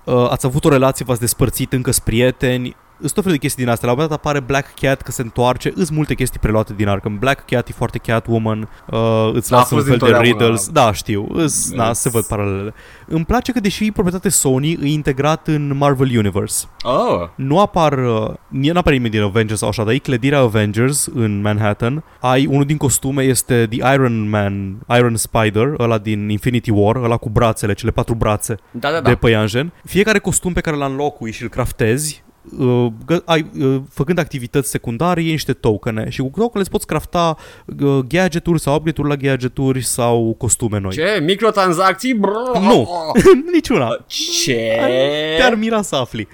uh, 0.03 0.27
ați 0.29 0.45
avut 0.45 0.65
o 0.65 0.69
relație, 0.69 1.05
v-ați 1.07 1.19
despărțit, 1.19 1.73
încă 1.73 1.91
sunt 1.91 2.03
prieteni, 2.03 2.75
sunt 2.99 3.11
tot 3.13 3.23
felul 3.23 3.31
de 3.31 3.37
chestii 3.37 3.63
din 3.63 3.71
astea. 3.73 3.87
La 3.89 3.93
un 3.93 3.99
moment 4.01 4.21
dat 4.21 4.25
apare 4.31 4.45
Black 4.45 4.73
Cat 4.79 5.01
că 5.01 5.11
se 5.11 5.21
întoarce, 5.21 5.71
îs 5.75 5.89
multe 5.89 6.13
chestii 6.13 6.39
preluate 6.39 6.73
din 6.75 6.87
Arkham. 6.87 7.17
Black 7.17 7.45
Cat 7.45 7.67
e 7.69 7.71
foarte 7.71 7.97
Catwoman, 7.97 8.59
uh, 8.59 9.29
îți 9.33 9.53
A 9.53 9.55
lasă 9.57 9.75
un 9.75 9.81
fost 9.81 9.87
fel 9.89 9.97
de 9.97 10.05
dintotdeauna. 10.05 10.21
riddles. 10.21 10.69
Da, 10.69 10.91
știu, 10.93 11.27
îs, 11.33 11.71
na, 11.71 11.87
Yes. 11.87 11.99
se 11.99 12.09
văd 12.09 12.23
paralelele. 12.25 12.73
Îmi 13.07 13.25
place 13.25 13.51
că 13.51 13.59
deși 13.59 13.85
e 13.85 13.91
proprietate 13.91 14.29
Sony, 14.29 14.71
e 14.81 14.87
integrat 14.87 15.47
în 15.47 15.77
Marvel 15.77 16.17
Universe. 16.17 16.65
Oh. 16.83 17.27
Nu 17.35 17.59
apar, 17.59 17.93
uh, 17.97 18.29
nu 18.47 18.71
apare 18.75 18.95
nimeni 18.95 19.11
din 19.13 19.21
Avengers 19.21 19.59
sau 19.59 19.69
așa, 19.69 19.83
dar 19.83 19.93
e 19.93 19.97
clădirea 19.97 20.39
Avengers 20.39 21.05
în 21.13 21.41
Manhattan. 21.41 22.03
Ai 22.19 22.45
unul 22.45 22.65
din 22.65 22.77
costume 22.77 23.23
este 23.23 23.67
The 23.69 23.93
Iron 23.93 24.29
Man, 24.29 24.77
Iron 24.97 25.15
Spider, 25.15 25.73
ăla 25.79 25.97
din 25.97 26.29
Infinity 26.29 26.69
War, 26.71 26.95
ăla 26.95 27.17
cu 27.17 27.29
brațele, 27.29 27.73
cele 27.73 27.91
patru 27.91 28.13
brațe 28.15 28.55
Da, 28.71 28.91
da, 28.91 29.01
de 29.01 29.09
da. 29.09 29.15
păianjen. 29.15 29.73
Fiecare 29.85 30.19
costum 30.19 30.53
pe 30.53 30.61
care 30.61 30.75
l 30.75 30.81
înlocui 30.81 31.31
și 31.31 31.43
îl 31.43 31.49
craftezi, 31.49 32.23
uh, 32.57 32.87
gă- 33.11 33.23
ai, 33.25 33.51
uh, 33.59 33.81
făcând 33.89 34.17
activități 34.19 34.69
secundare, 34.69 35.21
iei 35.21 35.31
niște 35.31 35.53
tokene 35.53 36.09
și 36.09 36.21
cu 36.21 36.29
tokene 36.35 36.61
îți 36.61 36.69
poți 36.69 36.87
crafta 36.87 37.37
uh, 37.79 37.97
gadgeturi 38.07 38.59
sau 38.59 38.75
upgrade-uri 38.75 39.09
la 39.09 39.15
gadgeturi 39.15 39.83
sau 39.83 40.35
costume 40.37 40.79
noi. 40.79 40.91
Ce? 40.91 41.19
Microtransacții? 41.23 42.13
Brrr. 42.13 42.57
Nu. 42.61 42.89
Niciuna. 43.53 43.87
Ce? 44.07 44.77
Te-ar 45.37 45.55
mira 45.55 45.81
să 45.81 45.95
afli. 45.95 46.27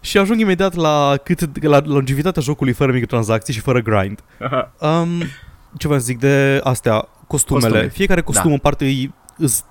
Și 0.00 0.18
ajung 0.18 0.40
imediat 0.40 0.74
la, 0.74 1.16
cât, 1.24 1.62
la 1.64 1.80
longevitatea 1.84 2.42
jocului 2.42 2.72
fără 2.72 2.92
microtransacții 2.92 3.54
și 3.54 3.60
fără 3.60 3.80
grind. 3.82 4.20
Um, 4.80 5.08
ce 5.78 5.86
vreau 5.86 5.98
să 5.98 6.06
zic 6.06 6.18
de 6.18 6.60
astea, 6.62 7.08
costumele. 7.26 7.66
Costume. 7.68 7.88
Fiecare 7.88 8.20
costum 8.22 8.46
Da. 8.48 8.52
în 8.52 8.58
parte 8.58 8.84
e 8.84 8.88
îs 8.90 9.08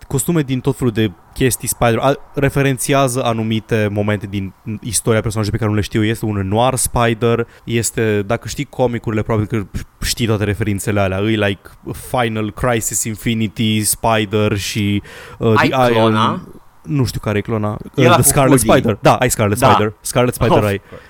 costume 0.07 0.41
din 0.41 0.59
tot 0.59 0.77
felul 0.77 0.93
de 0.93 1.11
chestii 1.33 1.67
Spider, 1.67 1.97
a, 1.97 2.13
referențiază 2.33 3.23
anumite 3.23 3.87
momente 3.91 4.27
din 4.27 4.53
istoria 4.81 5.21
personajului 5.21 5.57
pe 5.59 5.63
care 5.63 5.69
nu 5.69 5.75
le 5.75 5.81
știu. 5.81 6.03
Este 6.03 6.25
un 6.25 6.47
noir 6.47 6.75
Spider, 6.75 7.47
este, 7.63 8.21
dacă 8.21 8.47
știi 8.47 8.65
comicurile, 8.65 9.21
probabil 9.21 9.47
că 9.47 9.65
știi 10.01 10.25
toate 10.27 10.43
referințele 10.43 10.99
alea. 10.99 11.17
Îi 11.17 11.35
like 11.35 11.61
Final 11.93 12.51
Crisis 12.51 13.03
Infinity 13.03 13.83
Spider 13.83 14.57
și 14.57 15.01
uh, 15.37 15.53
Ai 15.55 15.69
The 15.69 15.91
clona? 15.91 16.23
Iron... 16.23 16.47
Nu 16.83 17.05
știu 17.05 17.19
care 17.19 17.37
e 17.37 17.41
clona. 17.41 17.77
E 17.95 18.01
Uh, 18.01 18.07
la 18.07 18.11
The 18.13 18.21
cu 18.21 18.27
Scarlet 18.27 18.49
hoodie. 18.65 18.71
Spider. 18.73 18.97
Da, 19.01 19.15
ai 19.15 19.29
Scarlet 19.29 19.59
Da. 19.59 19.69
Spider. 19.69 19.93
Scarlet 20.01 20.33
Spider 20.33 20.57
Of 20.57 20.63
ai. 20.63 20.81
course. 20.89 21.05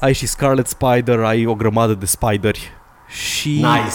Ai 0.00 0.12
și 0.12 0.26
Scarlet 0.26 0.66
Spider, 0.66 1.20
ai 1.20 1.46
o 1.46 1.54
grămadă 1.54 1.94
de 1.94 2.06
spideri. 2.06 2.70
Și 3.08 3.48
Nice. 3.48 3.94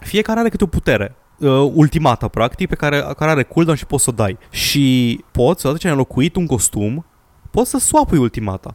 fiecare 0.00 0.40
are 0.40 0.48
câte 0.48 0.64
o 0.64 0.66
putere. 0.66 1.16
Uh, 1.38 1.70
ultimata, 1.74 2.28
practic, 2.28 2.68
pe 2.68 2.74
care, 2.74 3.00
care 3.16 3.30
are 3.30 3.42
cooldown 3.42 3.76
și 3.76 3.86
poți 3.86 4.04
să 4.04 4.10
o 4.10 4.12
dai. 4.12 4.38
Și 4.50 5.24
poți, 5.30 5.66
odată 5.66 5.80
ce 5.80 5.86
ai 5.86 5.92
înlocuit 5.92 6.36
un 6.36 6.46
costum, 6.46 7.04
poți 7.50 7.70
să 7.70 7.78
swapui 7.78 8.18
ultimata. 8.18 8.74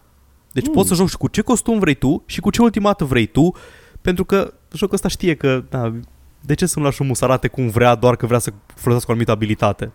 Deci 0.51 0.67
Mm. 0.67 0.73
poți 0.73 0.87
să 0.87 0.93
joci 0.95 1.13
cu 1.13 1.27
ce 1.27 1.41
costum 1.41 1.79
vrei 1.79 1.93
tu 1.93 2.23
și 2.25 2.39
cu 2.39 2.49
ce 2.49 2.61
ultimată 2.61 3.03
vrei 3.05 3.25
tu, 3.25 3.51
pentru 4.01 4.25
că 4.25 4.53
jocul 4.73 4.93
ăsta 4.95 5.07
știe 5.07 5.35
că, 5.35 5.63
da, 5.69 5.93
de 6.41 6.53
ce 6.53 6.65
să-mi 6.65 6.85
lași 6.85 7.01
omul 7.01 7.15
să 7.15 7.23
arate 7.25 7.47
cum 7.47 7.67
vrea, 7.69 7.95
doar 7.95 8.15
că 8.15 8.25
vrea 8.25 8.39
să 8.39 8.51
folosească 8.75 9.09
o 9.09 9.11
anumită 9.11 9.31
abilitate? 9.31 9.91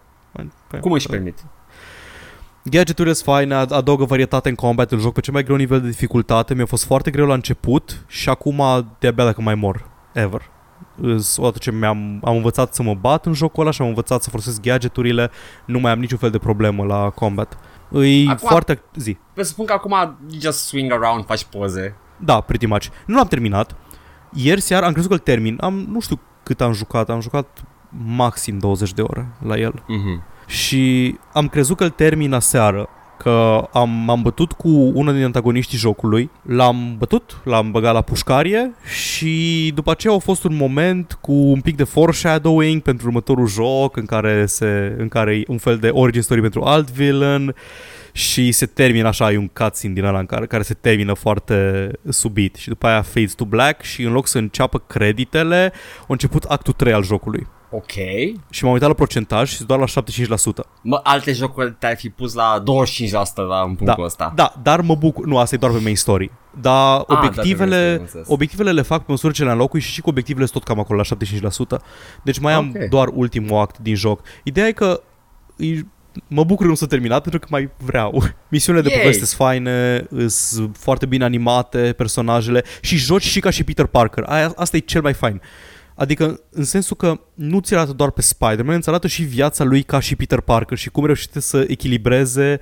Păi, 0.68 0.80
Cum 0.80 0.92
își 0.92 1.08
permit? 1.08 1.44
Gadgeturile 2.64 3.14
sunt 3.14 3.26
faine, 3.26 3.64
ad- 3.64 3.68
adaugă 3.70 4.04
varietate 4.04 4.48
în 4.48 4.54
combat, 4.54 4.92
îl 4.92 5.00
joc 5.00 5.12
pe 5.12 5.20
cel 5.20 5.32
mai 5.32 5.42
greu 5.44 5.56
nivel 5.56 5.80
de 5.80 5.88
dificultate, 5.88 6.54
mi-a 6.54 6.66
fost 6.66 6.84
foarte 6.84 7.10
greu 7.10 7.26
la 7.26 7.34
început 7.34 8.04
și 8.06 8.28
acum 8.28 8.62
de-abia 8.98 9.24
dacă 9.24 9.40
mai 9.40 9.54
mor, 9.54 9.90
ever. 10.12 10.42
Îs- 11.00 11.36
Odată 11.36 11.58
ce 11.58 11.70
mi-am 11.70 12.20
am 12.24 12.36
învățat 12.36 12.74
să 12.74 12.82
mă 12.82 12.94
bat 12.94 13.26
în 13.26 13.32
jocul 13.32 13.62
ăla 13.62 13.70
și 13.70 13.82
am 13.82 13.88
învățat 13.88 14.22
să 14.22 14.30
folosesc 14.30 14.60
gadgeturile, 14.60 15.30
nu 15.64 15.78
mai 15.78 15.92
am 15.92 15.98
niciun 15.98 16.18
fel 16.18 16.30
de 16.30 16.38
problemă 16.38 16.84
la 16.84 17.10
combat. 17.10 17.58
Îi 17.90 18.26
Acum- 18.28 18.48
foarte 18.48 18.72
act- 18.72 18.94
zi. 18.96 19.16
Presupun 19.34 19.64
că 19.66 19.72
acum 19.72 19.90
you 20.30 20.40
just 20.40 20.58
swing 20.66 20.92
around, 20.92 21.24
faci 21.24 21.44
poze. 21.44 21.96
Da, 22.16 22.40
pretty 22.40 22.66
much. 22.66 22.86
Nu 23.06 23.16
l-am 23.16 23.26
terminat. 23.26 23.76
Ieri 24.32 24.60
seara 24.60 24.86
am 24.86 24.92
crezut 24.92 25.08
că 25.10 25.14
îl 25.16 25.22
termin. 25.22 25.58
Am, 25.60 25.74
nu 25.74 26.00
știu 26.00 26.20
cât 26.42 26.60
am 26.60 26.72
jucat, 26.72 27.10
am 27.10 27.20
jucat 27.20 27.62
maxim 28.04 28.58
20 28.58 28.92
de 28.92 29.02
ore 29.02 29.28
la 29.46 29.56
el. 29.58 29.82
Mhm. 29.86 30.22
și 30.46 31.16
am 31.32 31.48
crezut 31.48 31.76
că 31.76 31.84
îl 31.84 31.90
termin 31.90 32.32
aseară 32.32 32.88
că 33.18 33.68
am, 33.72 33.90
m-am 33.90 34.22
bătut 34.22 34.52
cu 34.52 34.68
unul 34.68 35.14
din 35.14 35.24
antagoniștii 35.24 35.78
jocului, 35.78 36.30
l-am 36.42 36.94
bătut, 36.98 37.40
l-am 37.44 37.70
băgat 37.70 37.92
la 37.92 38.00
pușcarie 38.00 38.74
și 38.84 39.72
după 39.74 39.90
aceea 39.90 40.14
a 40.14 40.18
fost 40.18 40.44
un 40.44 40.56
moment 40.56 41.18
cu 41.20 41.32
un 41.32 41.60
pic 41.60 41.76
de 41.76 41.84
foreshadowing 41.84 42.82
pentru 42.82 43.06
următorul 43.06 43.46
joc 43.46 43.96
în 43.96 44.06
care, 44.06 44.46
se, 44.46 44.94
în 44.98 45.08
care 45.08 45.34
e 45.34 45.42
un 45.46 45.58
fel 45.58 45.76
de 45.76 45.88
origin 45.88 46.22
story 46.22 46.40
pentru 46.40 46.62
alt 46.62 46.90
villain 46.90 47.54
și 48.12 48.52
se 48.52 48.66
termină 48.66 49.08
așa, 49.08 49.32
e 49.32 49.38
un 49.38 49.48
cutscene 49.48 49.94
din 49.94 50.04
ăla 50.04 50.18
în 50.18 50.26
care, 50.26 50.46
care 50.46 50.62
se 50.62 50.74
termină 50.74 51.12
foarte 51.12 51.88
subit 52.08 52.54
și 52.54 52.68
după 52.68 52.86
aia 52.86 53.02
fades 53.02 53.32
to 53.32 53.44
black 53.44 53.82
și 53.82 54.02
în 54.02 54.12
loc 54.12 54.26
să 54.26 54.38
înceapă 54.38 54.78
creditele, 54.78 55.72
a 56.00 56.06
început 56.08 56.44
actul 56.44 56.72
3 56.72 56.92
al 56.92 57.04
jocului. 57.04 57.46
Ok. 57.70 57.92
Și 58.50 58.64
m-am 58.64 58.72
uitat 58.72 58.88
la 58.88 58.94
procentaj 58.94 59.54
și 59.54 59.64
doar 59.64 59.78
la 59.78 60.02
75%. 60.02 60.66
Mă, 60.82 61.00
alte 61.02 61.32
jocuri 61.32 61.74
te-ai 61.78 61.96
fi 61.96 62.08
pus 62.08 62.34
la 62.34 62.62
25% 62.62 62.64
la 63.48 63.62
în 63.62 63.74
punctul 63.74 64.04
ăsta. 64.04 64.32
Da, 64.34 64.54
dar 64.62 64.80
mă 64.80 64.94
bucur. 64.94 65.26
Nu, 65.26 65.38
asta 65.38 65.54
e 65.54 65.58
doar 65.58 65.72
pe 65.72 65.78
main 65.82 65.96
story. 65.96 66.30
Dar 66.60 67.04
da, 67.08 67.14
obiectivele, 67.16 67.76
pe 67.76 67.96
main 67.96 68.06
story, 68.08 68.24
am 68.26 68.32
obiectivele 68.32 68.72
le 68.72 68.82
fac 68.82 68.98
pe 68.98 69.10
măsură 69.10 69.32
ce 69.32 69.44
le 69.44 69.50
înlocui 69.50 69.80
și 69.80 69.90
și 69.90 70.00
cu 70.00 70.08
obiectivele 70.08 70.46
sunt 70.46 70.58
tot 70.58 70.68
cam 70.68 70.78
acolo 70.82 71.02
la 71.10 71.16
75%. 71.78 71.82
Deci 72.22 72.38
mai 72.38 72.52
am 72.52 72.72
Ok. 72.76 72.88
doar 72.88 73.08
ultimul 73.12 73.58
act 73.58 73.78
din 73.78 73.94
joc. 73.94 74.20
Ideea 74.44 74.66
e 74.66 74.72
că 74.72 75.00
e, 75.56 75.80
mă 76.28 76.44
bucur 76.44 76.62
că 76.64 76.70
nu 76.70 76.74
s-a 76.76 76.86
terminat 76.86 77.22
pentru 77.22 77.40
că 77.40 77.46
mai 77.50 77.70
vreau. 77.76 78.22
Misiunile 78.50 78.84
de 78.84 78.90
Yay! 78.90 79.00
poveste 79.00 79.24
sunt 79.24 79.36
faine, 79.38 80.06
sunt 80.26 80.76
foarte 80.78 81.06
bine 81.06 81.24
animate 81.24 81.94
personajele 81.96 82.64
și 82.80 82.96
joci 82.96 83.22
și 83.26 83.40
ca 83.40 83.50
și 83.50 83.64
Peter 83.64 83.86
Parker. 83.86 84.24
Aia, 84.26 84.52
asta 84.56 84.76
e 84.76 84.80
cel 84.80 85.02
mai 85.02 85.14
fain. 85.14 85.40
Adică 85.98 86.40
în 86.50 86.64
sensul 86.64 86.96
că 86.96 87.20
nu 87.34 87.60
ți 87.60 87.74
arată 87.74 87.92
doar 87.92 88.10
pe 88.10 88.22
Spider-Man, 88.22 88.76
îți 88.76 88.88
arată 88.88 89.06
și 89.06 89.22
viața 89.22 89.64
lui 89.64 89.82
ca 89.82 90.00
și 90.00 90.16
Peter 90.16 90.40
Parker 90.40 90.78
și 90.78 90.90
cum 90.90 91.04
reușește 91.04 91.40
să 91.40 91.64
echilibreze 91.68 92.58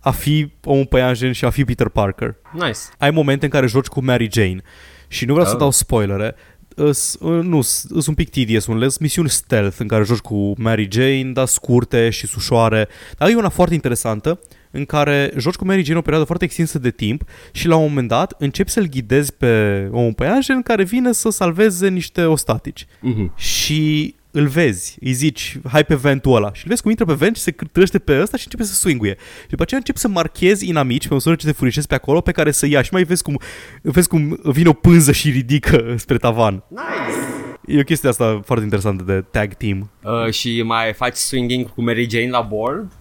a 0.00 0.10
fi 0.10 0.52
omul 0.64 0.86
păianjen 0.86 1.32
și 1.32 1.44
a 1.44 1.50
fi 1.50 1.64
Peter 1.64 1.88
Parker. 1.88 2.34
Nice. 2.52 2.78
Ai 2.98 3.10
momente 3.10 3.44
în 3.44 3.50
care 3.50 3.66
joci 3.66 3.86
cu 3.86 4.04
Mary 4.04 4.28
Jane 4.32 4.62
și 5.08 5.24
nu 5.24 5.32
vreau 5.32 5.46
să 5.48 5.54
Oh. 5.54 5.60
dau 5.60 5.70
spoilere, 5.70 6.34
Îs, 6.74 7.16
uh, 7.20 7.42
nu, 7.42 7.60
sunt 7.62 8.06
un 8.06 8.14
pic 8.14 8.30
tedious, 8.30 8.66
unele 8.66 8.88
sunt 8.88 9.00
misiuni 9.00 9.28
stealth 9.28 9.76
în 9.78 9.86
care 9.88 10.04
joci 10.04 10.18
cu 10.18 10.52
Mary 10.56 10.88
Jane, 10.90 11.30
dar 11.32 11.46
scurte 11.46 12.10
și 12.10 12.28
ușoare. 12.36 12.88
Dar 13.18 13.28
e 13.28 13.34
una 13.34 13.48
foarte 13.48 13.74
interesantă 13.74 14.40
în 14.70 14.84
care 14.84 15.32
joci 15.36 15.54
cu 15.54 15.64
Mary 15.64 15.82
Jane 15.82 15.98
o 15.98 16.02
perioadă 16.02 16.26
foarte 16.26 16.44
extinsă 16.44 16.78
de 16.78 16.90
timp 16.90 17.22
și 17.52 17.66
la 17.66 17.76
un 17.76 17.88
moment 17.88 18.08
dat 18.08 18.34
începi 18.38 18.70
să-l 18.70 18.86
ghidezi 18.88 19.32
pe 19.34 19.88
omul 19.92 20.12
păianjen 20.14 20.62
care 20.62 20.84
vine 20.84 21.12
să 21.12 21.30
salveze 21.30 21.88
niște 21.88 22.24
ostatici 22.24 22.86
Mhm. 23.00 23.32
și 23.36 24.14
îl 24.32 24.46
vezi, 24.46 24.96
îi 25.00 25.12
zici, 25.12 25.58
hai 25.70 25.84
pe 25.84 25.94
ventul 25.94 26.34
ăla 26.34 26.52
și 26.52 26.60
îl 26.62 26.68
vezi 26.68 26.80
cum 26.82 26.90
intră 26.90 27.06
pe 27.06 27.12
vent 27.12 27.36
și 27.36 27.42
se 27.42 27.54
trăște 27.72 27.98
pe 27.98 28.20
ăsta 28.20 28.36
și 28.36 28.42
începe 28.44 28.62
să 28.64 28.74
swinguie. 28.74 29.16
Și 29.42 29.48
după 29.48 29.62
aceea 29.62 29.78
începi 29.80 29.98
să 29.98 30.08
marchezi 30.08 30.68
inamici 30.68 31.08
pe 31.08 31.14
măsură 31.14 31.34
ce 31.34 31.46
te 31.46 31.52
furișezi 31.52 31.86
pe 31.86 31.94
acolo 31.94 32.20
pe 32.20 32.32
care 32.32 32.50
să 32.50 32.66
ia 32.66 32.82
și 32.82 32.88
mai 32.92 33.02
vezi 33.02 33.22
cum, 33.22 33.40
vezi 33.82 34.08
cum 34.08 34.40
vine 34.42 34.68
o 34.68 34.72
pânză 34.72 35.12
și 35.12 35.30
ridică 35.30 35.94
spre 35.96 36.16
tavan. 36.16 36.62
Nice. 36.68 37.76
E 37.76 37.80
o 37.80 37.84
chestie 37.84 38.08
asta 38.08 38.40
foarte 38.44 38.64
interesantă 38.64 39.04
de 39.04 39.24
tag 39.30 39.54
team. 39.54 39.90
Uh, 40.02 40.32
și 40.32 40.62
mai 40.62 40.92
faci 40.92 41.16
swinging 41.16 41.72
cu 41.74 41.82
Mary 41.82 42.08
Jane 42.10 42.28
la 42.30 42.40
board? 42.40 42.92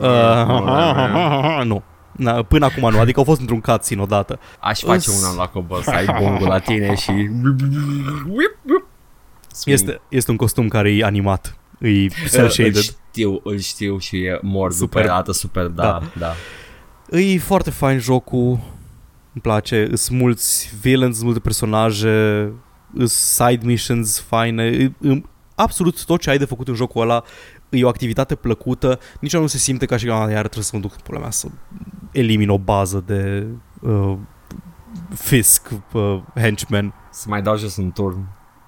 Uh, 0.00 1.64
nu. 1.64 1.82
Na, 2.12 2.42
până 2.42 2.64
acum 2.64 2.90
nu, 2.90 2.98
adică 3.00 3.18
au 3.18 3.24
fost 3.24 3.40
într-un 3.40 3.60
cutscene 3.60 4.02
odată. 4.02 4.38
Aș 4.60 4.80
face 4.80 5.10
Îs- 5.10 5.22
una 5.22 5.34
la 5.34 5.46
cobor, 5.46 5.82
să 5.82 5.90
ai 5.90 6.06
bongul 6.20 6.46
la 6.48 6.58
tine 6.58 6.94
și... 6.94 7.10
Whip, 7.10 8.56
whip. 8.66 8.86
Swing. 9.52 9.78
Este, 9.78 10.00
este 10.08 10.30
un 10.30 10.36
costum 10.36 10.68
care 10.68 10.90
e 10.92 11.04
animat, 11.04 11.56
e 11.80 11.88
Uh, 11.88 12.06
îl 12.22 12.28
cel-shaded. 12.28 12.82
știu, 12.82 13.40
îl 13.44 13.58
știu 13.58 13.98
și 13.98 14.16
e 14.16 14.38
mor 14.42 14.72
Super. 14.72 14.86
super, 15.00 15.10
arată 15.12 15.32
super, 15.32 15.66
da, 15.66 15.82
Da. 15.82 16.00
da. 16.18 16.34
da. 17.10 17.18
E 17.18 17.38
foarte 17.38 17.70
fain 17.70 17.98
jocul, 17.98 18.48
îmi 19.32 19.42
place, 19.42 19.88
sunt 19.94 20.18
mulți 20.18 20.74
villains, 20.80 21.12
sunt 21.14 21.24
multe 21.26 21.40
personaje, 21.40 22.52
sunt 22.96 23.08
side 23.08 23.60
missions 23.66 24.20
faine, 24.20 24.64
e- 24.64 25.08
e- 25.08 25.22
absolut 25.54 26.04
tot 26.04 26.20
ce 26.20 26.30
ai 26.30 26.38
de 26.38 26.44
făcut 26.44 26.68
în 26.68 26.74
jocul 26.74 27.02
ăla 27.02 27.22
e 27.74 27.84
o 27.84 27.88
activitate 27.88 28.34
plăcută, 28.34 28.98
nici 29.20 29.36
nu 29.36 29.46
se 29.46 29.58
simte 29.58 29.86
ca 29.86 29.96
și 29.96 30.06
că 30.06 30.12
"Ah, 30.12 30.30
iar 30.30 30.40
trebuie 30.40 30.64
să 30.64 30.70
mă 30.74 30.80
duc 30.80 30.92
în 30.92 31.00
pula 31.04 31.18
mea 31.18 31.30
să 31.30 31.48
elimin 32.12 32.48
o 32.50 32.58
bază 32.58 33.02
de 33.06 33.46
uh, 33.80 34.16
fisc, 35.14 35.70
uh, 35.92 36.20
henchmen. 36.34 36.94
Să 37.10 37.24
mai 37.28 37.42
dau 37.42 37.56
jos 37.56 37.76
un 37.76 37.90
turn. 37.90 38.18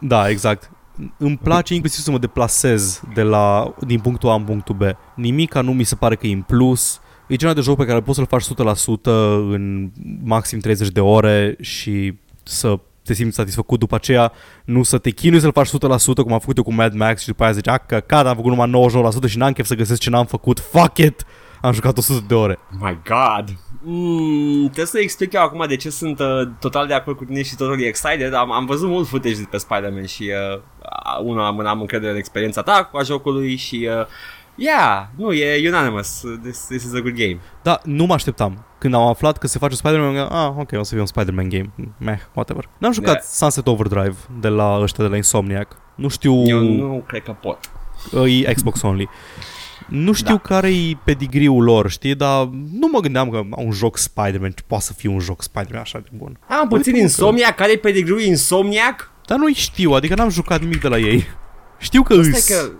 Da, 0.00 0.28
exact. 0.28 0.70
Îmi 1.18 1.36
place 1.36 1.74
inclusiv 1.74 2.04
să 2.04 2.10
mă 2.10 2.18
deplasez 2.18 3.02
de 3.14 3.22
la, 3.22 3.74
din 3.86 4.00
punctul 4.00 4.28
A 4.28 4.34
în 4.34 4.44
punctul 4.44 4.74
B. 4.74 4.82
Nimica 5.14 5.60
nu 5.60 5.72
mi 5.72 5.84
se 5.84 5.94
pare 5.94 6.16
că 6.16 6.26
e 6.26 6.32
în 6.32 6.42
plus. 6.42 7.00
E 7.26 7.36
genul 7.36 7.54
de 7.54 7.60
joc 7.60 7.76
pe 7.76 7.84
care 7.84 8.00
poți 8.00 8.16
să-l 8.16 8.26
faci 8.26 8.44
100% 8.44 9.10
în 9.50 9.90
maxim 10.24 10.58
30 10.58 10.88
de 10.88 11.00
ore 11.00 11.56
și 11.60 12.18
să 12.42 12.78
te 13.06 13.14
simți 13.14 13.36
satisfăcut 13.36 13.78
după 13.78 13.94
aceea, 13.94 14.32
nu 14.64 14.82
să 14.82 14.98
te 14.98 15.10
chinui 15.10 15.40
să-l 15.40 15.52
faci 15.52 15.68
100% 15.68 15.70
cum 16.14 16.32
am 16.32 16.38
făcut 16.38 16.56
eu 16.56 16.62
cu 16.62 16.72
Mad 16.72 16.94
Max 16.94 17.20
și 17.20 17.26
după 17.26 17.42
aia 17.42 17.52
zici, 17.52 17.68
a, 17.68 17.78
că 17.78 18.00
cad, 18.00 18.26
am 18.26 18.34
făcut 18.34 18.56
numai 18.56 18.88
99% 19.26 19.28
și 19.28 19.38
n-am 19.38 19.52
chef 19.52 19.66
să 19.66 19.74
găsesc 19.74 20.00
ce 20.00 20.10
n-am 20.10 20.26
făcut, 20.26 20.60
fuck 20.60 20.98
it! 20.98 21.24
Am 21.60 21.72
jucat 21.72 21.98
100 21.98 22.24
de 22.28 22.34
ore. 22.34 22.58
My 22.78 22.98
God! 23.04 23.56
Mm, 23.88 24.62
trebuie 24.64 24.86
să 24.86 24.98
explic 24.98 25.32
eu 25.32 25.42
acum 25.42 25.64
de 25.68 25.76
ce 25.76 25.90
sunt 25.90 26.18
uh, 26.18 26.48
total 26.60 26.86
de 26.86 26.94
acord 26.94 27.16
cu 27.16 27.24
tine 27.24 27.42
și 27.42 27.56
totally 27.56 27.84
excited. 27.84 28.34
Am, 28.34 28.52
am 28.52 28.66
văzut 28.66 28.88
mult 28.88 29.06
footage 29.06 29.34
de 29.34 29.46
pe 29.50 29.56
Spider-Man 29.56 30.06
și 30.06 30.32
uh, 30.54 30.60
una 31.24 31.46
am, 31.46 31.66
am 31.66 31.80
încredere 31.80 32.12
în 32.12 32.18
experiența 32.18 32.62
ta 32.62 32.84
cu 32.84 32.96
a 32.96 33.02
jocului 33.02 33.56
și 33.56 33.88
uh, 34.00 34.06
yeah, 34.56 35.02
nu, 35.16 35.32
e 35.32 35.68
unanimous. 35.68 36.22
This, 36.42 36.66
this 36.66 36.82
is 36.84 36.94
a 36.94 37.00
good 37.00 37.14
game. 37.14 37.38
Da, 37.62 37.80
nu 37.84 38.04
mă 38.04 38.14
așteptam. 38.14 38.64
Când 38.78 38.94
am 38.94 39.02
aflat 39.02 39.38
că 39.38 39.46
se 39.46 39.58
face 39.58 39.72
un 39.72 39.78
Spider-Man, 39.78 40.08
am 40.08 40.14
gândit, 40.14 40.32
ah, 40.32 40.52
ok, 40.58 40.80
o 40.80 40.82
să 40.82 40.90
fie 40.90 41.00
un 41.00 41.06
Spider-Man 41.06 41.48
game. 41.48 41.72
Meh, 41.98 42.18
whatever. 42.34 42.68
N-am 42.78 42.92
jucat 42.92 43.10
Yeah. 43.12 43.24
Sunset 43.28 43.66
Overdrive 43.66 44.16
de 44.40 44.48
la 44.48 44.78
ăștia 44.82 45.04
de 45.04 45.10
la 45.10 45.16
Insomniac. 45.16 45.76
Nu 45.94 46.08
știu, 46.08 46.42
Eu 46.46 46.60
nu 46.60 47.04
cred 47.06 47.22
că 47.22 47.32
pot. 47.32 47.58
e 48.44 48.52
Xbox 48.54 48.82
only. 48.82 49.08
Nu 49.88 50.12
știu 50.12 50.34
Da. 50.34 50.40
care 50.40 50.68
e 50.68 50.96
pedigriul 51.04 51.64
lor, 51.64 51.90
știi, 51.90 52.14
dar 52.14 52.44
nu 52.72 52.88
mă 52.92 53.00
gândeam 53.00 53.30
că 53.30 53.40
un 53.56 53.70
joc 53.70 53.96
Spider-Man 53.96 54.54
poate 54.66 54.84
să 54.84 54.92
fie 54.92 55.08
un 55.10 55.18
joc 55.18 55.42
Spider-Man 55.42 55.80
așa 55.80 55.98
de 55.98 56.08
bun. 56.16 56.38
Am 56.48 56.68
puțin 56.68 56.92
Uite, 56.92 57.04
Insomniac, 57.04 57.54
care 57.54 57.72
e 57.72 57.76
pedigree 57.76 58.26
Insomniac? 58.26 59.10
Dar 59.26 59.38
nu-i 59.38 59.52
știu, 59.52 59.90
adică 59.90 60.14
n-am 60.14 60.28
jucat 60.28 60.60
nimic 60.60 60.80
de 60.80 60.88
la 60.88 60.98
ei. 60.98 61.24
Știu 61.78 62.02
că 62.02 62.12
Asta 62.14 62.26
îs. 62.36 62.48
e 62.50 62.52
că 62.54 62.58
this 62.60 62.68
is 62.68 62.70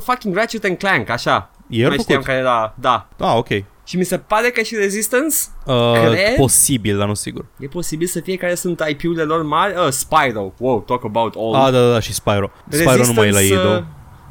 fucking 0.00 0.34
Ratchet 0.36 0.64
and 0.64 0.76
Clank, 0.78 1.08
așa. 1.08 1.50
E 1.68 1.82
Nu 1.82 1.88
mai 1.88 1.98
știam 1.98 2.20
făcut. 2.20 2.24
care 2.24 2.38
era, 2.38 2.74
da. 2.80 3.08
Ah, 3.18 3.34
ok. 3.36 3.48
Și 3.86 3.96
mi 3.96 4.04
se 4.04 4.18
pare 4.18 4.48
că 4.50 4.62
și 4.62 4.74
Resistance 4.74 5.36
Uh, 5.66 5.92
Cred? 6.04 6.34
posibil, 6.36 6.96
dar 6.98 7.06
nu 7.06 7.14
sigur. 7.14 7.46
E 7.58 7.66
posibil 7.66 8.06
să 8.06 8.20
fie 8.20 8.36
care 8.36 8.54
sunt 8.54 8.82
IP-urile 8.88 9.22
lor 9.22 9.42
mari 9.42 9.74
uh, 9.76 9.88
Spyro, 9.88 10.52
wow, 10.58 10.80
talk 10.80 11.04
about 11.04 11.34
all 11.36 11.54
Ah, 11.54 11.72
da, 11.72 11.80
da, 11.80 11.90
da, 11.92 12.00
și 12.00 12.12
Spyro. 12.14 12.50
Spyro 12.68 13.04
nu 13.06 13.12
mai 13.12 13.28
e 13.28 13.30
la 13.30 13.40
ei, 13.42 13.52
uh, 13.52 13.62
două. 13.62 13.84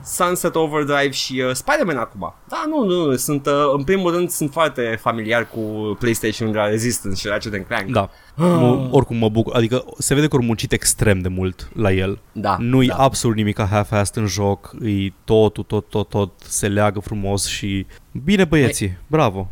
Sunset 0.04 0.56
Overdrive 0.56 1.10
și 1.10 1.44
uh, 1.48 1.54
Spider-Man 1.54 1.98
acum. 1.98 2.34
Da, 2.48 2.64
nu, 2.70 2.84
nu, 2.84 3.06
nu, 3.06 3.16
sunt, 3.16 3.46
uh, 3.46 3.54
în 3.78 3.84
primul 3.84 4.12
rând 4.12 4.30
sunt 4.30 4.52
foarte 4.52 4.98
familiar 5.02 5.50
cu 5.50 5.96
PlayStation 6.00 6.52
de 6.52 6.58
la 6.58 6.68
Resistance 6.68 7.20
și 7.20 7.28
Ratchet 7.28 7.68
Clank. 7.68 7.92
Da. 7.92 8.10
Mă, 8.36 8.88
oricum 8.92 9.18
mă 9.18 9.30
bucur, 9.30 9.56
adică 9.56 9.86
se 9.98 10.14
vede 10.14 10.28
că 10.28 10.36
au 10.36 10.42
muncit 10.42 10.72
extrem 10.72 11.20
de 11.20 11.28
mult 11.28 11.70
la 11.76 11.92
el. 11.92 12.20
Da, 12.32 12.56
Nu-i 12.60 12.88
da. 12.88 12.96
absolut 12.96 13.36
nimic 13.36 13.56
ca 13.56 13.66
half-assed 13.66 14.16
în 14.16 14.28
joc, 14.28 14.76
e 14.84 15.14
totul, 15.24 15.64
tot, 15.64 15.90
tot, 15.90 16.10
tot, 16.10 16.32
se 16.48 16.68
leagă 16.68 17.00
frumos 17.00 17.46
și... 17.46 17.86
Bine 18.24 18.46
băieții, 18.46 18.98
bravo, 19.08 19.52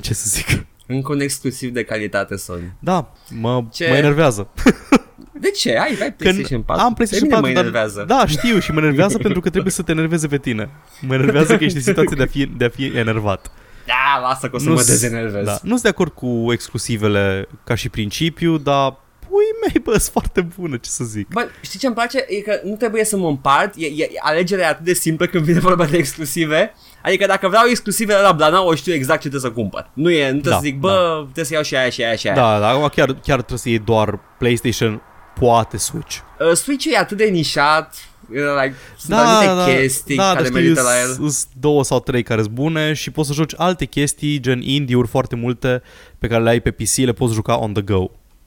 ce 0.00 0.14
să 0.14 0.24
zic. 0.26 0.66
Încă 0.86 1.12
un 1.12 1.20
exclusiv 1.20 1.72
de 1.72 1.84
calitate 1.84 2.36
Sony. 2.36 2.72
Da, 2.78 3.12
mă, 3.30 3.64
Ce? 3.72 3.88
mă 3.88 3.96
enervează. 3.96 4.48
De 5.42 5.50
ce? 5.50 5.70
Ai, 5.78 5.96
ai 6.02 6.12
PlayStation 6.12 6.62
4. 6.62 6.84
am 6.84 6.94
PlayStation 6.94 7.28
Pe 7.28 7.34
4, 7.34 7.48
mine 7.48 7.60
mă 7.62 7.70
dar, 7.70 7.80
enervează. 7.82 8.04
da, 8.08 8.26
știu 8.26 8.58
și 8.58 8.72
mă 8.72 8.80
enervează 8.80 9.18
pentru 9.18 9.40
că 9.40 9.50
trebuie 9.50 9.72
să 9.72 9.82
te 9.82 9.90
enerveze 9.92 10.26
pe 10.26 10.38
tine. 10.38 10.70
Mă 11.00 11.14
enervează 11.14 11.56
că 11.56 11.64
ești 11.64 11.76
în 11.76 11.82
situație 11.82 12.16
de 12.16 12.22
a 12.22 12.26
fi, 12.26 12.46
de 12.46 12.64
a 12.64 12.68
fi 12.68 12.92
enervat. 12.94 13.50
Da, 13.86 14.20
lasă 14.28 14.48
că 14.48 14.56
o 14.56 14.58
să 14.58 14.68
Nu 14.68 14.74
mă 14.74 14.80
s- 14.80 14.86
dezenervez. 14.86 15.44
Da, 15.44 15.58
nu 15.62 15.68
sunt 15.68 15.82
de 15.82 15.88
acord 15.88 16.12
cu 16.12 16.46
exclusivele 16.52 17.48
ca 17.64 17.74
și 17.74 17.88
principiu, 17.88 18.58
dar 18.58 18.96
pui 19.28 19.44
mei, 19.66 19.82
bă, 19.82 19.90
sunt 19.90 20.02
foarte 20.12 20.40
bună, 20.58 20.76
ce 20.76 20.90
să 20.90 21.04
zic. 21.04 21.28
Bă, 21.28 21.48
știi 21.60 21.78
ce 21.78 21.86
îmi 21.86 21.94
place? 21.94 22.24
E 22.28 22.40
că 22.40 22.60
nu 22.64 22.74
trebuie 22.76 23.04
să 23.04 23.16
mă 23.16 23.28
împart, 23.28 23.74
e, 23.76 23.86
e, 23.86 24.08
alegerea 24.20 24.64
e 24.66 24.68
atât 24.68 24.84
de 24.84 24.92
simplă 24.94 25.26
când 25.26 25.44
vine 25.44 25.58
vorba 25.58 25.84
de 25.84 25.96
exclusive. 25.96 26.74
Adică 27.02 27.26
dacă 27.26 27.48
vreau 27.48 27.64
exclusive 27.68 28.14
la 28.20 28.32
Blana, 28.32 28.62
o 28.64 28.74
știu 28.74 28.92
exact 28.92 29.20
ce 29.20 29.28
trebuie 29.28 29.50
să 29.50 29.56
cumpăr. 29.56 29.90
Nu 29.94 30.10
e, 30.10 30.24
nu 30.30 30.40
trebuie 30.40 30.52
Da, 30.52 30.56
să 30.56 30.62
zic, 30.62 30.78
bă, 30.78 31.20
trebuie 31.22 31.44
să 31.44 31.52
iau 31.54 31.62
și 31.62 31.76
aia 31.76 31.88
și 31.90 32.02
aia 32.02 32.14
și 32.16 32.26
aia. 32.26 32.36
Da, 32.36 32.58
dar 32.58 32.74
acum 32.74 32.88
chiar, 32.94 33.06
chiar 33.06 33.36
trebuie 33.36 33.58
să 33.58 33.68
iei 33.68 33.78
doar 33.78 34.18
PlayStation, 34.38 35.02
poate 35.34 35.76
Switch. 35.76 36.18
Uh, 36.40 36.52
Switch-ul 36.52 36.92
e 36.92 36.98
atât 36.98 37.16
de 37.16 37.24
nișat, 37.24 37.94
uh, 38.30 38.36
like, 38.62 38.74
sunt 38.98 39.10
Da, 39.10 39.38
anumite 39.38 39.54
da, 39.54 39.78
chestii 39.78 40.16
da, 40.16 40.22
care 40.22 40.34
dar 40.34 40.44
știi, 40.44 40.54
merită 40.54 40.82
la 40.82 41.00
el. 41.00 41.12
Sunt 41.12 41.44
două 41.60 41.84
sau 41.84 42.00
trei 42.00 42.22
care 42.22 42.42
sunt 42.42 42.54
bune 42.54 42.92
și 42.92 43.10
poți 43.10 43.28
să 43.28 43.34
joci 43.34 43.52
alte 43.56 43.84
chestii, 43.84 44.40
gen 44.40 44.62
indie-uri 44.62 45.08
foarte 45.08 45.36
multe 45.36 45.82
pe 46.18 46.26
care 46.26 46.42
le 46.42 46.48
ai 46.48 46.60
pe 46.60 46.70
PC, 46.70 46.96
le 46.96 47.12
poți 47.12 47.34
juca 47.34 47.58
on 47.58 47.72
the 47.72 47.82
go. 47.82 48.06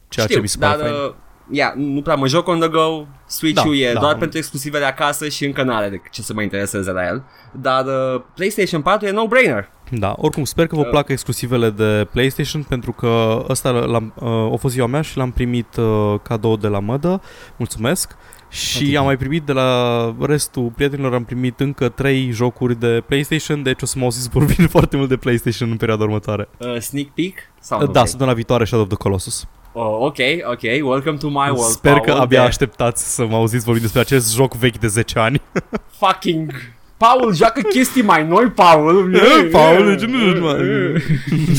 Ceea 0.09 0.25
Știu, 0.25 0.35
ce 0.37 0.41
mi 0.41 0.47
se 0.47 0.57
pare 0.57 0.81
dar, 0.81 0.89
fain. 0.89 1.15
Uh, 1.49 1.57
ia, 1.57 1.73
nu 1.75 2.01
prea 2.01 2.15
mă 2.15 2.27
joc 2.27 2.47
on 2.47 2.59
the 2.59 2.67
go, 2.69 3.05
Switch-ul 3.27 3.71
Da, 3.71 3.77
e 3.89 3.93
da. 3.93 3.99
doar 3.99 4.15
pentru 4.17 4.37
exclusivele 4.37 4.85
acasă 4.85 5.27
și 5.29 5.45
încă 5.45 5.63
n-are 5.63 5.89
de 5.89 6.01
ce 6.11 6.21
să 6.21 6.33
mă 6.33 6.41
intereseze 6.41 6.91
la 6.91 7.05
el. 7.05 7.23
Dar 7.51 7.85
uh, 7.85 8.21
PlayStation 8.35 8.81
4 8.81 9.07
e 9.07 9.11
no-brainer. 9.11 9.63
Da, 9.91 10.13
oricum 10.17 10.43
sper 10.43 10.67
că 10.67 10.75
vă 10.75 10.81
Uh. 10.81 10.89
placă 10.89 11.11
exclusivele 11.11 11.69
de 11.69 12.07
PlayStation 12.11 12.63
pentru 12.63 12.91
că 12.91 13.43
ăsta 13.49 13.69
l-am, 13.69 14.13
uh, 14.15 14.29
a 14.53 14.55
fost 14.59 14.73
ziua 14.73 14.87
mea 14.87 15.01
și 15.01 15.17
l-am 15.17 15.31
primit 15.31 15.75
uh, 15.77 16.15
cadou 16.21 16.55
de 16.57 16.67
la 16.67 16.79
mădă. 16.79 17.21
Mulțumesc. 17.57 18.15
Și 18.49 18.83
Atât. 18.83 18.97
am 18.97 19.05
mai 19.05 19.17
primit 19.17 19.43
de 19.43 19.51
la 19.51 20.15
restul 20.19 20.71
prietenilor, 20.75 21.13
am 21.13 21.23
primit 21.23 21.59
încă 21.59 21.89
trei 21.89 22.29
jocuri 22.31 22.79
de 22.79 23.03
PlayStation, 23.07 23.63
deci 23.63 23.81
o 23.81 23.85
să 23.85 23.95
mă 23.97 24.03
auziți 24.03 24.29
vorbind 24.29 24.69
foarte 24.75 24.97
mult 24.97 25.09
de 25.09 25.15
PlayStation 25.17 25.69
în 25.71 25.77
perioada 25.77 26.03
următoare. 26.03 26.47
Uh, 26.57 26.77
sneak 26.79 27.07
peek? 27.07 27.33
Sau 27.59 27.79
Uh, 27.79 27.85
nu 27.85 27.91
Da, 27.91 27.99
vrei? 27.99 28.09
săptămâna 28.09 28.35
viitoare 28.35 28.65
Shadow 28.65 28.83
of 28.85 28.89
the 28.91 28.97
Colossus. 28.97 29.47
Oh, 29.77 29.97
ok, 30.05 30.17
ok, 30.51 30.61
welcome 30.61 31.17
to 31.17 31.27
my 31.27 31.35
world. 31.49 31.59
Sper 31.61 31.93
că 31.93 32.11
Paul, 32.11 32.19
abia 32.21 32.39
de 32.41 32.45
așteptați 32.47 33.15
să 33.15 33.25
mă 33.25 33.35
auziți 33.35 33.63
vorbind 33.63 33.83
despre 33.83 34.01
acest 34.01 34.35
joc 34.35 34.53
vechi 34.55 34.77
de 34.77 34.87
10 34.87 35.19
ani. 35.19 35.41
Fucking... 36.01 36.51
Paul 36.97 37.33
joacă 37.33 37.61
chestii 37.61 38.01
mai 38.01 38.27
noi, 38.27 38.45
Paul. 38.45 39.11
Paul, 39.51 39.97
ce 39.99 40.05
nu 40.05 40.45
mai- 40.45 41.03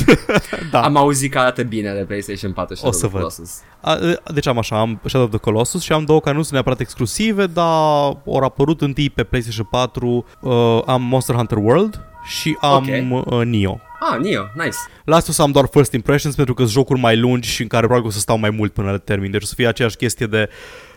da. 0.71 0.83
Am 0.83 0.97
auzit 0.97 1.33
că 1.33 1.39
arată 1.39 1.63
bine 1.63 1.93
de 1.93 2.05
PlayStation 2.05 2.53
4 2.53 2.75
și 2.75 2.81
O 2.85 2.91
să 2.91 2.99
Shadow 2.99 3.07
of 3.07 3.13
văd. 3.13 3.35
Colossus. 3.37 3.61
A, 3.81 3.99
deci 4.33 4.47
am 4.47 4.59
așa, 4.59 4.81
am 4.81 5.01
Shadow 5.05 5.27
of 5.27 5.31
the 5.33 5.39
Colossus 5.41 5.83
și 5.83 5.93
am 5.93 6.05
două 6.05 6.21
care 6.21 6.35
nu 6.37 6.41
sunt 6.43 6.53
neapărat 6.53 6.81
exclusive, 6.81 7.47
dar 7.47 7.65
au 7.65 8.41
apărut 8.43 8.81
întâi 8.81 9.11
pe 9.11 9.23
PlayStation 9.25 9.67
4, 9.71 10.25
uh, 10.41 10.83
am 10.87 11.03
Monster 11.03 11.35
Hunter 11.35 11.59
World 11.59 12.01
și 12.25 12.57
am 12.61 13.13
Ok. 13.13 13.33
uh, 13.33 13.45
Nioh. 13.45 13.77
Ah, 14.01 14.19
Neo, 14.21 14.49
nice. 14.55 14.77
La 15.05 15.17
asta 15.17 15.31
o 15.31 15.33
să 15.33 15.43
am 15.43 15.51
doar 15.51 15.67
first 15.71 15.93
impressions 15.93 16.35
pentru 16.35 16.55
că 16.55 16.63
sunt 16.63 16.73
jocuri 16.73 17.01
mai 17.01 17.17
lungi 17.19 17.49
și 17.49 17.63
în 17.63 17.69
care 17.69 17.87
probabil 17.87 18.09
o 18.09 18.13
să 18.13 18.19
stau 18.19 18.39
mai 18.39 18.51
mult 18.51 18.73
până 18.73 18.91
le 18.91 18.99
termin. 18.99 19.31
Deci 19.31 19.43
o 19.43 19.47
să 19.47 19.55
fie 19.55 19.67
aceeași 19.69 19.97
chestie 19.97 20.27
de 20.27 20.49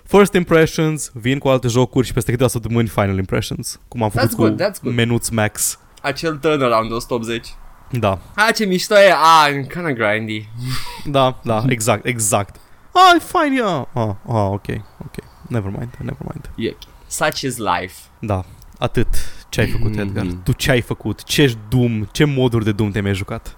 first 0.03 0.33
impressions, 0.33 1.11
vin 1.13 1.37
cu 1.37 1.47
alte 1.47 1.67
jocuri 1.67 2.07
și 2.07 2.13
peste 2.13 2.31
câteva 2.31 2.49
săptămâni 2.49 2.87
final 2.87 3.17
impressions. 3.17 3.79
Cum 3.87 4.03
am 4.03 4.09
făcut 4.09 4.27
That's 4.29 4.35
good, 4.35 4.57
cu 4.57 4.63
that's 4.63 4.81
good. 4.81 4.95
Menuț 4.95 5.29
Max. 5.29 5.79
Acel 6.01 6.35
turnaround 6.37 6.87
de 6.89 6.93
180. 6.93 7.47
Da, 7.91 8.19
Ha, 8.35 8.51
ce 8.51 8.65
mișto 8.65 8.95
e. 8.95 9.11
Ah, 9.11 9.67
kinda 9.73 9.91
grindy. 9.91 10.49
da, 11.05 11.39
da, 11.43 11.63
exact, 11.67 12.05
exact. 12.05 12.55
Ah, 12.91 13.15
e 13.15 13.19
fine, 13.19 13.55
yeah. 13.55 13.85
Ah, 13.93 14.15
ah, 14.27 14.49
ok, 14.51 14.65
ok. 15.05 15.15
Never 15.47 15.71
mind, 15.71 15.89
never 15.99 16.21
mind. 16.21 16.49
E 16.55 16.69
ok. 16.69 16.77
Such 17.07 17.41
is 17.41 17.57
life. 17.57 17.95
Da, 18.19 18.45
atât. 18.79 19.07
Ce 19.49 19.61
ai 19.61 19.67
făcut, 19.67 19.89
Mhm. 19.91 19.99
Edgar? 19.99 20.25
Tu 20.43 20.51
ce 20.51 20.71
ai 20.71 20.81
făcut? 20.81 21.23
Ce 21.23 21.55
Doom, 21.69 22.03
ce 22.11 22.23
moduri 22.23 22.63
de 22.63 22.71
Doom 22.71 22.91
te-ai 22.91 23.03
mai 23.03 23.13
jucat? 23.13 23.55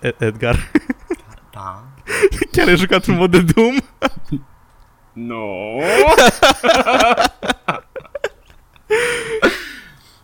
E- 0.00 0.14
Edgar, 0.18 0.70
Da. 1.54 1.82
chiar 2.52 2.68
ai 2.68 2.76
jucat 2.76 3.06
un 3.06 3.14
mod 3.16 3.30
de 3.30 3.42
Doom? 3.42 3.76
No. 5.12 5.36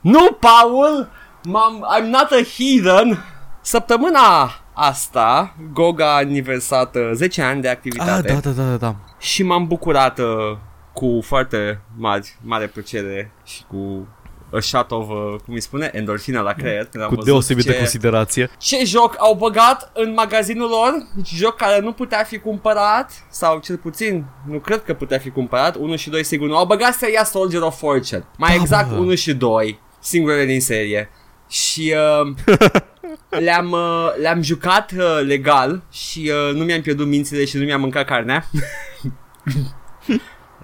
nu, 0.00 0.32
Paul! 0.40 1.08
M-am, 1.44 1.84
I'm 1.98 2.04
not 2.10 2.30
a 2.32 2.42
heathen. 2.56 3.24
Săptămâna 3.60 4.50
asta, 4.72 5.54
Goga 5.72 6.10
a 6.12 6.16
aniversat 6.16 6.94
uh, 6.96 7.10
10 7.12 7.42
ani 7.42 7.60
de 7.60 7.68
Ah, 7.68 7.74
activitate 7.74 8.32
da, 8.32 8.40
da, 8.40 8.50
da, 8.50 8.62
da, 8.62 8.76
da. 8.76 8.94
și 9.18 9.42
m-am 9.42 9.66
bucurat 9.66 10.18
uh, 10.18 10.56
cu 10.94 11.20
foarte 11.24 11.80
mari, 11.96 12.36
mare 12.42 12.66
plăcere 12.66 13.32
și 13.44 13.62
cu 13.68 14.08
a 14.52 14.60
shot 14.60 14.90
of, 14.90 15.08
uh, 15.08 15.40
cum 15.44 15.54
îi 15.54 15.60
spune, 15.60 15.90
endorfina 15.92 16.40
la 16.40 16.52
creier. 16.52 16.84
când 16.84 17.02
am 17.02 17.08
Cu 17.08 17.14
văzut 17.14 17.30
deosebită 17.30 17.70
ce, 17.70 17.76
considerație. 17.76 18.50
ce 18.58 18.84
joc 18.84 19.14
au 19.18 19.34
băgat 19.34 19.90
în 19.94 20.12
magazinul 20.12 20.68
lor, 20.68 20.92
deci 21.14 21.32
joc 21.34 21.56
care 21.56 21.80
nu 21.80 21.92
putea 21.92 22.22
fi 22.24 22.38
cumpărat, 22.38 23.10
sau 23.30 23.58
cel 23.58 23.76
puțin, 23.76 24.24
nu 24.50 24.58
cred 24.58 24.82
că 24.82 24.94
putea 24.94 25.18
fi 25.18 25.30
cumpărat, 25.30 25.76
1 25.76 25.96
și 25.96 26.10
2 26.10 26.24
sigur 26.24 26.48
nu, 26.48 26.56
au 26.56 26.66
băgat 26.66 26.94
seria 26.94 27.24
Soldier 27.24 27.62
of 27.62 27.78
Fortune, 27.78 28.24
mai 28.38 28.56
Da, 28.56 28.60
exact 28.62 28.88
bă. 28.88 28.94
1 28.96 29.14
și 29.14 29.34
2, 29.34 29.78
singurele 30.00 30.44
din 30.44 30.60
serie. 30.60 31.10
Și 31.48 31.94
uh, 32.22 32.34
le-am, 33.44 33.70
uh, 33.70 34.08
le-am 34.20 34.42
jucat 34.42 34.92
uh, 34.96 35.20
legal 35.26 35.82
și 35.92 36.32
uh, 36.48 36.54
nu 36.54 36.64
mi-am 36.64 36.80
pierdut 36.80 37.06
mințile 37.06 37.44
și 37.44 37.56
nu 37.56 37.64
mi-am 37.64 37.80
mâncat 37.80 38.06
carnea. 38.06 38.44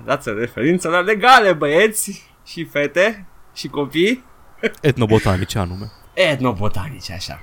Dați 0.05 0.29
o 0.29 0.33
referință 0.35 0.89
la 0.89 0.99
legale, 1.01 1.53
băieți 1.53 2.25
și 2.45 2.65
fete 2.65 3.27
și 3.55 3.69
copii. 3.69 4.25
Etnobotanice 4.81 5.59
anume. 5.59 5.91
Etnobotanice, 6.15 7.13
așa. 7.13 7.41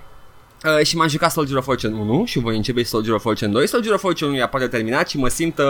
Uh, 0.80 0.86
și 0.86 0.96
m-am 0.96 1.08
jucat 1.08 1.32
Soldier 1.32 1.58
of 1.58 1.64
Fortune 1.64 2.00
1 2.00 2.26
și 2.26 2.40
voi 2.40 2.56
începe 2.56 2.80
și 2.80 2.88
Soldier 2.88 3.14
of 3.14 3.22
Fortune 3.22 3.52
2. 3.52 3.68
Soldier 3.68 3.94
of 3.94 4.00
Fortune 4.00 4.30
1 4.30 4.40
e 4.40 4.44
aproape 4.44 4.68
terminat 4.68 5.10
și 5.10 5.18
mă 5.18 5.28
simt 5.28 5.58
uh, 5.58 5.66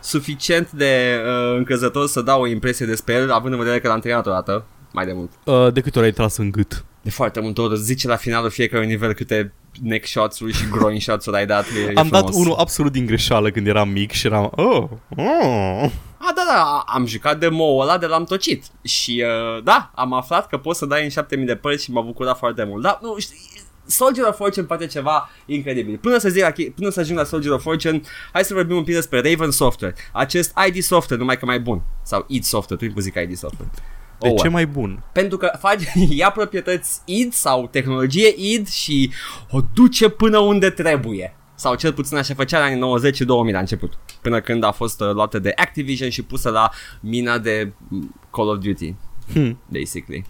suficient 0.00 0.70
de 0.70 1.20
uh, 1.24 1.56
încrezător 1.56 2.06
să 2.06 2.20
dau 2.20 2.40
o 2.40 2.46
impresie 2.46 2.86
despre 2.86 3.14
el, 3.14 3.30
având 3.32 3.52
în 3.52 3.58
vedere 3.58 3.80
că 3.80 3.88
l-am 3.88 4.00
terminat 4.00 4.26
o 4.26 4.30
dată, 4.30 4.64
mai 4.92 5.06
de 5.06 5.12
mult. 5.12 5.30
Uh, 5.44 5.72
de 5.72 5.80
câte 5.80 5.98
ori 5.98 6.06
ai 6.06 6.12
tras 6.12 6.36
în 6.36 6.50
gât? 6.50 6.84
De 7.02 7.10
foarte 7.10 7.40
multe 7.40 7.60
ori 7.60 7.72
îți 7.72 7.82
zice 7.84 8.08
la 8.08 8.16
finalul 8.16 8.50
fiecare 8.50 8.84
nivel 8.84 9.12
câte 9.12 9.52
neck 9.82 10.06
shots-uri 10.06 10.52
și 10.52 10.68
groin 10.70 11.00
shots-uri 11.00 11.36
ai 11.36 11.46
dat. 11.46 11.64
E, 11.66 11.90
e 11.90 11.92
Am 11.94 12.08
dat 12.08 12.20
frumos. 12.24 12.44
unul 12.44 12.54
absolut 12.58 12.92
din 12.92 13.06
greșeală 13.06 13.50
când 13.50 13.66
eram 13.66 13.88
mic 13.88 14.10
și 14.10 14.26
eram... 14.26 14.52
Oh, 14.54 14.88
oh. 15.16 15.90
A, 16.22 16.32
da, 16.34 16.42
da, 16.48 16.84
am 16.86 17.06
jucat 17.06 17.38
demo-ul 17.38 17.82
ăla 17.82 17.98
de 17.98 18.06
l-am 18.06 18.24
tocit 18.24 18.64
și 18.82 19.24
uh, 19.56 19.62
da, 19.62 19.90
am 19.94 20.12
aflat 20.12 20.46
că 20.48 20.56
poți 20.56 20.78
să 20.78 20.86
dai 20.86 21.02
în 21.02 21.08
7000 21.08 21.46
de 21.46 21.56
părți 21.56 21.84
și 21.84 21.92
m-a 21.92 22.00
bucurat 22.00 22.38
foarte 22.38 22.64
mult. 22.64 22.82
Da, 22.82 22.98
nu, 23.02 23.18
știi, 23.18 23.50
Soldier 23.86 24.26
of 24.26 24.36
Fortune 24.36 24.66
poate 24.66 24.86
ceva 24.86 25.30
incredibil. 25.46 25.98
Până 25.98 26.18
să, 26.18 26.28
zic, 26.28 26.42
la 26.42 26.50
chi- 26.52 26.74
până 26.74 26.90
să 26.90 27.00
ajung 27.00 27.18
la 27.18 27.24
Soldier 27.24 27.52
of 27.52 27.62
Fortune, 27.62 28.00
hai 28.32 28.44
să 28.44 28.54
vorbim 28.54 28.76
un 28.76 28.84
pic 28.84 28.94
despre 28.94 29.20
Raven 29.30 29.50
Software. 29.50 29.94
Acest 30.12 30.52
ID 30.68 30.82
Software, 30.82 31.20
numai 31.20 31.38
că 31.38 31.44
mai 31.44 31.60
bun. 31.60 31.82
Sau 32.02 32.24
id 32.28 32.44
Software, 32.44 32.86
tu 32.86 32.92
îi 32.96 33.02
zic 33.02 33.14
ID 33.14 33.36
Software. 33.36 33.70
De 34.18 34.28
Oh, 34.28 34.34
ce 34.36 34.40
well. 34.42 34.52
mai 34.52 34.66
bun? 34.66 35.02
Pentru 35.12 35.36
că 35.36 35.52
face, 35.60 35.92
ia 36.10 36.30
proprietăți 36.30 37.00
id 37.04 37.32
sau 37.32 37.68
tehnologie 37.70 38.34
id 38.36 38.68
și 38.68 39.12
o 39.50 39.60
duce 39.74 40.08
până 40.08 40.38
unde 40.38 40.70
trebuie. 40.70 41.36
Sau 41.60 41.74
cel 41.74 41.92
puțin 41.92 42.16
așa 42.16 42.34
făcea 42.34 42.58
în 42.58 42.64
anii 42.64 42.78
90 42.78 43.14
și 43.16 43.24
2000 43.24 43.52
la 43.52 43.58
început. 43.58 43.92
Până 44.22 44.40
când 44.40 44.64
a 44.64 44.70
fost 44.70 45.00
uh, 45.00 45.10
luată 45.12 45.38
de 45.38 45.52
Activision 45.56 46.10
și 46.10 46.22
pusă 46.22 46.50
la 46.50 46.70
mina 47.00 47.38
de 47.38 47.72
mm, 47.88 48.14
Call 48.30 48.48
of 48.48 48.58
Duty, 48.58 48.94
Hm. 49.32 49.58
basically. 49.66 50.24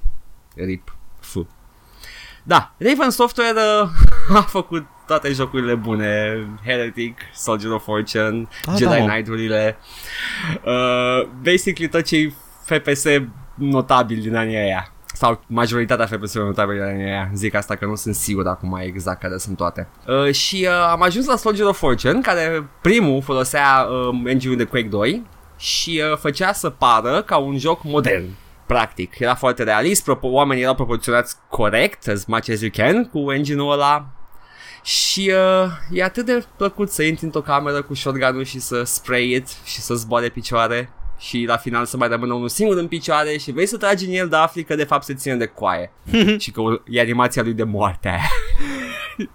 RIP. 0.54 0.94
F. 1.20 1.36
Da, 2.42 2.74
Raven 2.78 3.10
Software 3.10 3.52
uh, 3.82 3.88
a 4.38 4.42
făcut 4.42 4.86
toate 5.06 5.32
jocurile 5.32 5.74
bune, 5.74 6.46
Heretic, 6.64 7.18
Soldier 7.34 7.70
of 7.72 7.82
Fortune, 7.82 8.48
Ah, 8.64 8.74
Jedi 8.76 8.90
da, 8.90 8.98
mă. 8.98 9.06
Knight-urile, 9.06 9.76
uh, 10.64 11.28
basically 11.42 11.88
tot 11.88 12.04
ce 12.04 12.32
FPS 12.64 13.04
notabil 13.54 14.20
din 14.20 14.36
anii 14.36 14.56
aia. 14.56 14.92
Sau 15.14 15.42
majoritatea 15.46 16.07
FPS-urilor 16.07 16.46
notabile 16.46 16.79
din 16.85 16.92
anii 16.92 17.05
aia. 17.05 17.31
Zic 17.35 17.55
asta 17.55 17.77
că 17.77 17.87
nu 17.87 17.94
sunt 17.94 18.14
sigur 18.14 18.46
acum 18.46 18.79
exact 18.83 19.20
care 19.20 19.37
sunt 19.37 19.57
toate. 19.57 19.88
Uh, 20.07 20.33
și 20.33 20.66
uh, 20.68 20.88
am 20.90 21.03
ajuns 21.03 21.27
la 21.27 21.37
Soldier 21.37 21.66
of 21.66 21.79
Fortune, 21.79 22.20
care 22.20 22.68
primul 22.81 23.23
folosea 23.23 23.87
uh, 24.11 24.20
engine 24.25 24.55
de 24.55 24.64
Quake 24.64 24.88
2 24.88 25.27
și 25.57 26.03
uh, 26.11 26.18
făcea 26.18 26.53
să 26.53 26.70
pară 26.70 27.23
ca 27.23 27.37
un 27.37 27.59
joc 27.59 27.85
modern. 27.85 28.25
practic. 28.66 29.18
Era 29.18 29.35
foarte 29.35 29.62
realist, 29.62 30.03
propo- 30.11 30.20
oamenii 30.20 30.62
erau 30.62 30.75
proporționați 30.75 31.37
corect, 31.49 32.09
as 32.09 32.25
much 32.25 32.49
as 32.51 32.61
you 32.61 32.70
can, 32.73 33.05
cu 33.05 33.33
engine-ul 33.33 33.73
ăla. 33.73 34.07
Și 34.83 35.33
uh, 35.35 35.70
e 35.90 36.03
atât 36.03 36.27
de 36.27 36.44
plăcut 36.57 36.90
să 36.90 37.03
intri 37.03 37.25
într-o 37.25 37.40
cameră 37.40 37.83
cu 37.83 37.94
shotgun 37.94 38.44
și 38.44 38.59
să 38.61 38.83
spray 38.83 39.31
it 39.31 39.49
și 39.64 39.81
să 39.81 39.94
zboare 39.94 40.29
picioare 40.29 40.90
și 41.20 41.44
la 41.48 41.56
final 41.56 41.85
să 41.85 41.96
mai 41.96 42.09
rămână 42.09 42.33
unul 42.35 42.48
singur 42.48 42.76
în 42.76 42.87
picioare 42.88 43.37
și 43.37 43.52
vrei 43.52 43.66
să 43.66 43.76
tragi 43.76 44.04
în 44.06 44.12
el, 44.12 44.28
dar 44.28 44.42
afli 44.42 44.64
că 44.64 44.74
de 44.74 44.85
fapt 44.85 45.04
se 45.04 45.14
ține 45.14 45.37
de 45.37 45.46
coaie 45.46 45.92
și 46.42 46.50
că 46.50 46.62
e 46.87 47.00
animația 47.00 47.42
lui 47.42 47.52
de 47.52 47.64
moarte 47.64 48.09
aia. 48.09 48.28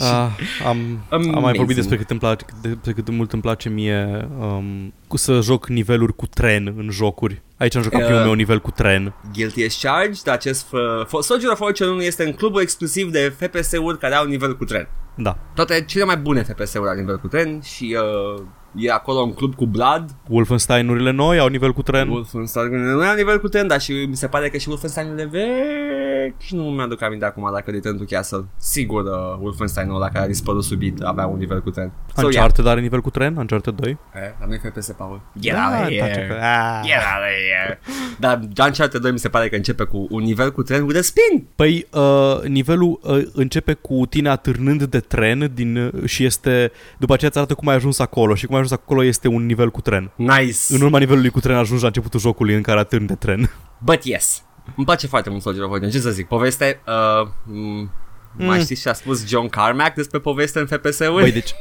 Ah, 0.00 0.28
am, 0.66 1.04
am 1.10 1.20
mai 1.22 1.30
Amazing. 1.34 1.56
vorbit 1.56 1.76
despre 1.76 1.96
cât, 1.96 2.10
îmi 2.10 2.18
place, 2.18 2.44
despre 2.62 2.92
cât 2.92 3.04
de 3.04 3.10
mult 3.10 3.32
îmi 3.32 3.42
place 3.42 3.68
mie 3.68 4.28
um, 4.40 4.94
cu 5.08 5.16
să 5.16 5.40
joc 5.40 5.68
niveluri 5.68 6.14
cu 6.16 6.26
tren 6.26 6.74
în 6.76 6.88
jocuri. 6.90 7.42
Aici 7.56 7.74
am 7.76 7.82
jucat 7.82 8.00
Uh. 8.00 8.06
primul 8.06 8.22
meu 8.24 8.32
nivel 8.32 8.60
cu 8.60 8.70
tren. 8.70 9.14
Guilty 9.32 9.64
as 9.64 9.78
charged, 9.82 10.28
acest 10.28 10.72
uh, 10.72 10.80
f- 11.06 11.20
Soldier 11.20 11.50
of 11.50 11.56
Fortune 11.58 11.90
1 11.90 12.02
este 12.02 12.24
în 12.24 12.32
clubul 12.32 12.60
exclusiv 12.60 13.10
de 13.10 13.34
FPS-uri 13.38 13.98
care 13.98 14.14
au 14.14 14.26
nivel 14.26 14.56
cu 14.56 14.64
tren. 14.64 14.88
Da. 15.16 15.38
Toate 15.54 15.84
cele 15.84 16.04
mai 16.04 16.16
bune 16.16 16.42
FPS-uri 16.42 16.88
au 16.88 16.94
nivel 16.96 17.18
cu 17.18 17.26
tren 17.28 17.60
și 17.60 17.96
uh, 18.36 18.42
e 18.76 18.90
acolo 18.90 19.20
un 19.20 19.34
club 19.34 19.54
cu 19.54 19.66
Blood. 19.66 20.04
Wolfenstein-urile 20.28 21.10
noi 21.10 21.38
au 21.38 21.48
nivel 21.48 21.72
cu 21.72 21.82
tren. 21.82 22.08
Wolfenstein 22.08 22.68
nu 22.68 23.00
au 23.00 23.14
nivel 23.14 23.40
cu 23.40 23.48
tren, 23.48 23.66
dar 23.66 23.80
și 23.80 23.92
mi 23.92 24.16
se 24.16 24.26
pare 24.26 24.48
că 24.48 24.56
și 24.56 24.68
Wolfenstein-urile 24.68 25.24
vechi 25.24 26.01
și 26.38 26.54
nu 26.54 26.62
mi-aduc 26.62 27.02
aminte 27.02 27.24
acum 27.24 27.50
dacă 27.52 27.70
de 27.70 27.76
Return 27.76 27.96
to 27.98 28.04
Castle. 28.08 28.44
Sigur, 28.56 29.02
uh, 29.04 29.10
Wolfenstein-ul 29.40 29.94
ăla 29.96 30.08
care 30.08 30.24
a 30.24 30.26
dispărut 30.26 30.64
subit 30.64 31.00
avea 31.00 31.26
un 31.26 31.38
nivel 31.38 31.62
cu 31.62 31.70
tren. 31.70 31.92
So, 32.06 32.20
yeah. 32.20 32.24
Uncharted 32.34 32.66
are 32.66 32.80
nivel 32.80 33.00
cu 33.00 33.10
tren? 33.10 33.36
Uncharted 33.36 33.74
2? 33.74 33.90
Eh, 34.14 34.20
la 34.40 34.46
noi 34.46 34.60
FPS, 34.64 34.90
Paul. 34.96 35.20
Get 35.40 35.52
Da, 35.54 35.60
out 35.64 35.72
of 35.72 35.98
tace 35.98 36.10
here. 36.12 36.26
că- 36.26 36.34
Ah. 36.34 36.80
Get 36.84 36.96
out 36.96 37.22
of 37.22 37.34
here. 37.64 37.80
Dar 38.18 38.40
Uncharted 38.66 39.00
2 39.00 39.12
mi 39.12 39.18
se 39.18 39.28
pare 39.28 39.48
că 39.48 39.56
începe 39.56 39.84
cu 39.84 40.06
un 40.10 40.22
nivel 40.22 40.52
cu 40.52 40.62
tren 40.62 40.82
with 40.82 40.98
a 40.98 41.02
spin. 41.02 41.46
Păi, 41.54 41.86
uh, 41.92 42.42
nivelul 42.48 43.00
uh, 43.02 43.22
începe 43.32 43.72
cu 43.72 44.06
tine 44.08 44.28
atârnând 44.28 44.82
de 44.82 45.00
tren 45.00 45.50
din, 45.54 45.76
uh, 45.76 46.04
și 46.04 46.24
este, 46.24 46.72
după 46.98 47.12
aceea 47.12 47.28
îți 47.28 47.38
arată 47.38 47.54
cum 47.54 47.68
ai 47.68 47.74
ajuns 47.74 47.98
acolo 47.98 48.34
și 48.34 48.46
cum 48.46 48.54
ai 48.54 48.60
ajuns 48.60 48.80
acolo 48.80 49.04
este 49.04 49.28
un 49.28 49.46
nivel 49.46 49.70
cu 49.70 49.80
tren. 49.80 50.10
Nice. 50.16 50.58
În 50.68 50.80
urma 50.80 50.98
nivelului 50.98 51.30
cu 51.30 51.40
tren 51.40 51.56
ajungi 51.56 51.80
la 51.82 51.88
începutul 51.88 52.20
jocului 52.20 52.54
în 52.54 52.62
care 52.62 52.78
atârni 52.78 53.06
de 53.06 53.14
tren. 53.14 53.50
But 53.78 54.04
yes. 54.04 54.42
Îmi 54.76 54.86
place 54.86 55.06
foarte 55.06 55.30
mult 55.30 55.42
Soldier 55.42 55.64
of 55.64 55.70
Fortune. 55.70 55.90
Ce 55.90 55.98
să 55.98 56.10
zic? 56.10 56.26
Poveste... 56.26 56.80
Uh, 56.86 57.28
m- 57.28 58.00
mai 58.36 58.56
Mm. 58.56 58.62
știți 58.62 58.80
ce 58.80 58.88
a 58.88 58.92
spus 58.92 59.26
John 59.26 59.48
Carmack 59.48 59.94
despre 59.94 60.18
poveste 60.18 60.58
în 60.58 60.66
FPS-uri? 60.66 61.12
Băi, 61.22 61.32
deci 61.32 61.54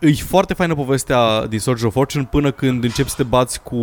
e 0.00 0.24
foarte 0.26 0.54
faină 0.54 0.74
povestea 0.74 1.46
din 1.46 1.58
Soldier 1.58 1.86
of 1.86 1.92
Fortune 1.92 2.24
până 2.30 2.50
când 2.50 2.84
începi 2.84 3.08
să 3.08 3.14
te 3.16 3.22
bați 3.22 3.62
cu 3.62 3.76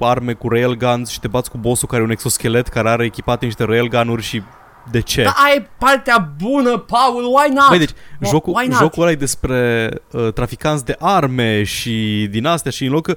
arme, 0.00 0.32
cu 0.32 0.48
railguns 0.48 1.08
și 1.10 1.20
te 1.20 1.28
bați 1.28 1.50
cu 1.50 1.58
bossul 1.58 1.88
care 1.88 2.00
e 2.00 2.04
un 2.04 2.10
exoschelet 2.10 2.68
care 2.68 2.88
are 2.88 3.04
echipate 3.04 3.44
niște 3.44 3.64
railgun-uri 3.64 4.22
și 4.22 4.42
de 4.90 5.00
ce? 5.00 5.22
Da, 5.22 5.34
ai 5.44 5.68
partea 5.78 6.32
bună, 6.42 6.78
Paul, 6.78 7.24
why 7.24 7.54
not? 7.54 7.68
Băi, 7.68 7.78
deci 7.78 7.90
Wh- 7.90 8.28
jocul, 8.28 8.54
why 8.56 8.66
not? 8.66 8.78
jocul 8.78 9.02
ăla 9.02 9.10
e 9.10 9.14
despre 9.14 9.90
uh, 10.12 10.32
traficanți 10.32 10.84
de 10.84 10.96
arme 10.98 11.62
și 11.62 12.26
din 12.30 12.46
astea 12.46 12.70
și 12.70 12.84
în 12.84 12.92
loc 12.92 13.06
că, 13.06 13.16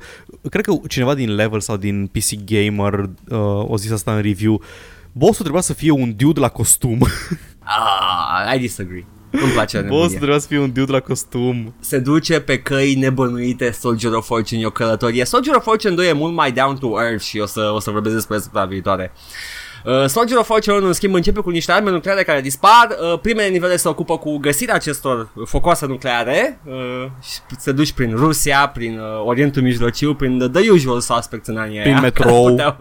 cred 0.49 0.65
că 0.65 0.73
cineva 0.87 1.13
din 1.13 1.35
Level 1.35 1.59
sau 1.59 1.77
din 1.77 2.07
PC 2.07 2.29
Gamer 2.45 2.93
uh, 3.29 3.69
o 3.69 3.77
zis 3.77 3.91
asta 3.91 4.15
în 4.15 4.21
review, 4.21 4.61
bossul 5.11 5.39
trebuia 5.39 5.61
să 5.61 5.73
fie 5.73 5.91
un 5.91 6.13
dude 6.15 6.39
la 6.39 6.49
costum. 6.49 6.99
Ah, 7.65 8.55
I 8.55 8.59
disagree. 8.59 9.05
Îmi 9.31 9.51
place 9.51 9.77
bossul 9.77 9.93
nebunia. 9.97 10.17
trebuia 10.17 10.39
să 10.39 10.47
fie 10.47 10.59
un 10.59 10.71
dude 10.73 10.91
la 10.91 10.99
costum. 10.99 11.73
Se 11.79 11.99
duce 11.99 12.39
pe 12.39 12.59
căi 12.59 12.95
nebănuite 12.95 13.71
Soldier 13.71 14.13
of 14.13 14.25
Fortune, 14.25 14.61
e 14.61 14.65
o 14.65 14.69
călătorie. 14.69 15.25
Soldier 15.25 15.55
of 15.55 15.63
Fortune 15.63 15.95
2 15.95 16.07
e 16.07 16.13
mult 16.13 16.33
mai 16.33 16.51
down 16.51 16.77
to 16.77 17.01
earth 17.01 17.23
și 17.23 17.39
o 17.39 17.45
să, 17.45 17.71
o 17.75 17.79
să 17.79 17.91
vorbesc 17.91 18.15
despre 18.15 18.35
asta 18.35 18.49
la 18.53 18.65
viitoare. 18.65 19.11
Uh, 19.15 19.62
Soldier 20.07 20.37
of 20.37 20.45
Fortune 20.45 20.77
1, 20.77 20.85
în 20.87 20.93
schimb, 20.93 21.13
începe 21.13 21.39
cu 21.39 21.49
niște 21.49 21.71
arme 21.71 21.89
nucleare 21.89 22.23
care 22.23 22.41
dispar. 22.41 22.87
Uh, 23.13 23.19
primele 23.19 23.47
nivele 23.47 23.75
se 23.75 23.87
ocupă 23.87 24.17
cu 24.17 24.37
găsirea 24.37 24.75
acestor 24.75 25.29
focoase 25.45 25.85
nucleare. 25.85 26.59
Uh, 26.65 26.73
și 27.21 27.39
te 27.63 27.71
duci 27.71 27.91
prin 27.91 28.15
Rusia, 28.15 28.67
prin 28.73 28.99
uh, 28.99 29.05
Orientul 29.25 29.61
Mijlociu, 29.61 30.13
prin 30.15 30.37
the, 30.39 30.47
the 30.61 30.69
usual 30.71 30.99
suspects 30.99 31.47
în 31.47 31.57
anii 31.57 31.79
Prin 31.79 31.91
aia, 31.93 32.01
metrou. 32.09 32.33
care 32.43 32.49
puteau- 32.49 32.77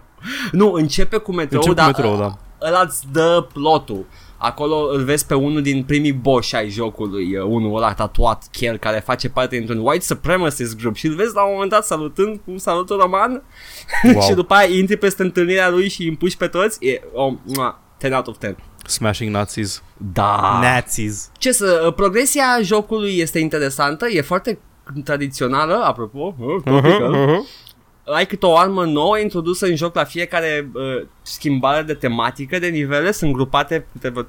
Nu, 0.51 0.71
începe 0.71 1.17
cu 1.17 1.31
metrou, 1.33 1.61
Începe 1.61 1.81
cu 1.81 1.91
dar 1.93 2.03
metrou, 2.03 2.17
da. 2.17 2.37
ăla 2.67 2.81
îți 2.87 3.03
dă 3.11 3.45
plotul. 3.53 4.05
Acolo 4.43 4.89
îl 4.91 5.03
vezi 5.03 5.25
pe 5.25 5.33
unul 5.33 5.61
din 5.61 5.83
primii 5.83 6.11
boși 6.11 6.55
ai 6.55 6.69
jocului, 6.69 7.37
uh, 7.37 7.43
unul 7.47 7.75
ăla 7.75 7.93
tatuat, 7.93 8.43
Kel, 8.51 8.77
care 8.77 8.99
face 8.99 9.29
parte 9.29 9.55
dintr-un 9.57 9.79
white 9.79 10.03
supremacist 10.03 10.77
group 10.77 10.95
și 10.95 11.05
îl 11.07 11.15
vezi 11.15 11.33
la 11.35 11.43
un 11.43 11.51
moment 11.53 11.71
dat 11.71 11.85
salutând 11.85 12.39
cu 12.45 12.57
salutul 12.57 12.97
roman 12.99 13.43
Wow. 14.13 14.21
și 14.21 14.33
după 14.33 14.53
aia 14.53 14.75
intri 14.77 14.97
peste 14.97 15.23
întâlnirea 15.23 15.69
lui 15.69 15.89
și 15.89 16.01
îi 16.01 16.07
împuși 16.07 16.37
pe 16.37 16.47
toți. 16.47 16.85
E 16.85 17.01
oh, 17.13 17.33
mua, 17.43 17.79
10 18.01 18.15
out 18.15 18.27
of 18.27 18.35
10. 18.39 18.55
Smashing 18.87 19.31
Nazis. 19.33 19.83
Da. 20.13 20.59
Nazis. 20.61 21.31
Ce 21.37 21.51
să, 21.51 21.83
uh, 21.85 21.93
progresia 21.93 22.59
jocului 22.61 23.17
este 23.17 23.39
interesantă, 23.39 24.07
e 24.07 24.21
foarte 24.21 24.59
tradițională, 25.03 25.83
apropo, 25.83 26.35
uh, 26.39 26.63
topical. 26.63 27.15
Uh-huh. 27.15 27.62
Ai 28.05 28.25
câte 28.25 28.45
o 28.45 28.57
armă 28.57 28.85
nouă 28.85 29.19
introdusă 29.19 29.65
în 29.65 29.75
joc 29.75 29.95
la 29.95 30.03
fiecare 30.03 30.69
uh, 30.73 31.05
schimbare 31.21 31.81
de 31.81 31.93
tematică 31.93 32.59
de 32.59 32.67
nivele, 32.67 33.11
sunt 33.11 33.33
grupate 33.33 33.87
câte 33.91 34.09
vreo 34.09 34.23
3-4 34.23 34.27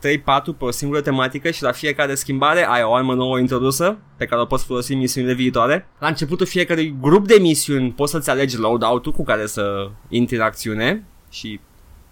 pe 0.59 0.65
o 0.65 0.71
singură 0.71 1.01
tematică 1.01 1.51
și 1.51 1.63
la 1.63 1.73
fiecare 1.73 2.15
schimbare 2.15 2.67
ai 2.69 2.83
o 2.83 2.95
armă 2.95 3.15
nouă 3.15 3.39
introdusă 3.39 3.99
pe 4.17 4.25
care 4.25 4.41
o 4.41 4.45
poți 4.45 4.65
folosi 4.65 4.93
în 4.93 4.99
misiunile 4.99 5.35
viitoare. 5.35 5.89
La 5.99 6.07
începutul 6.07 6.47
fiecărui 6.47 6.95
grup 7.01 7.27
de 7.27 7.39
misiuni 7.41 7.93
poți 7.93 8.13
să-ți 8.13 8.31
alegi 8.31 8.59
loadout-ul 8.59 9.13
cu 9.13 9.25
care 9.25 9.47
să 9.47 9.89
intri 10.09 10.37
în 10.37 10.43
acțiune 10.43 11.05
și 11.31 11.61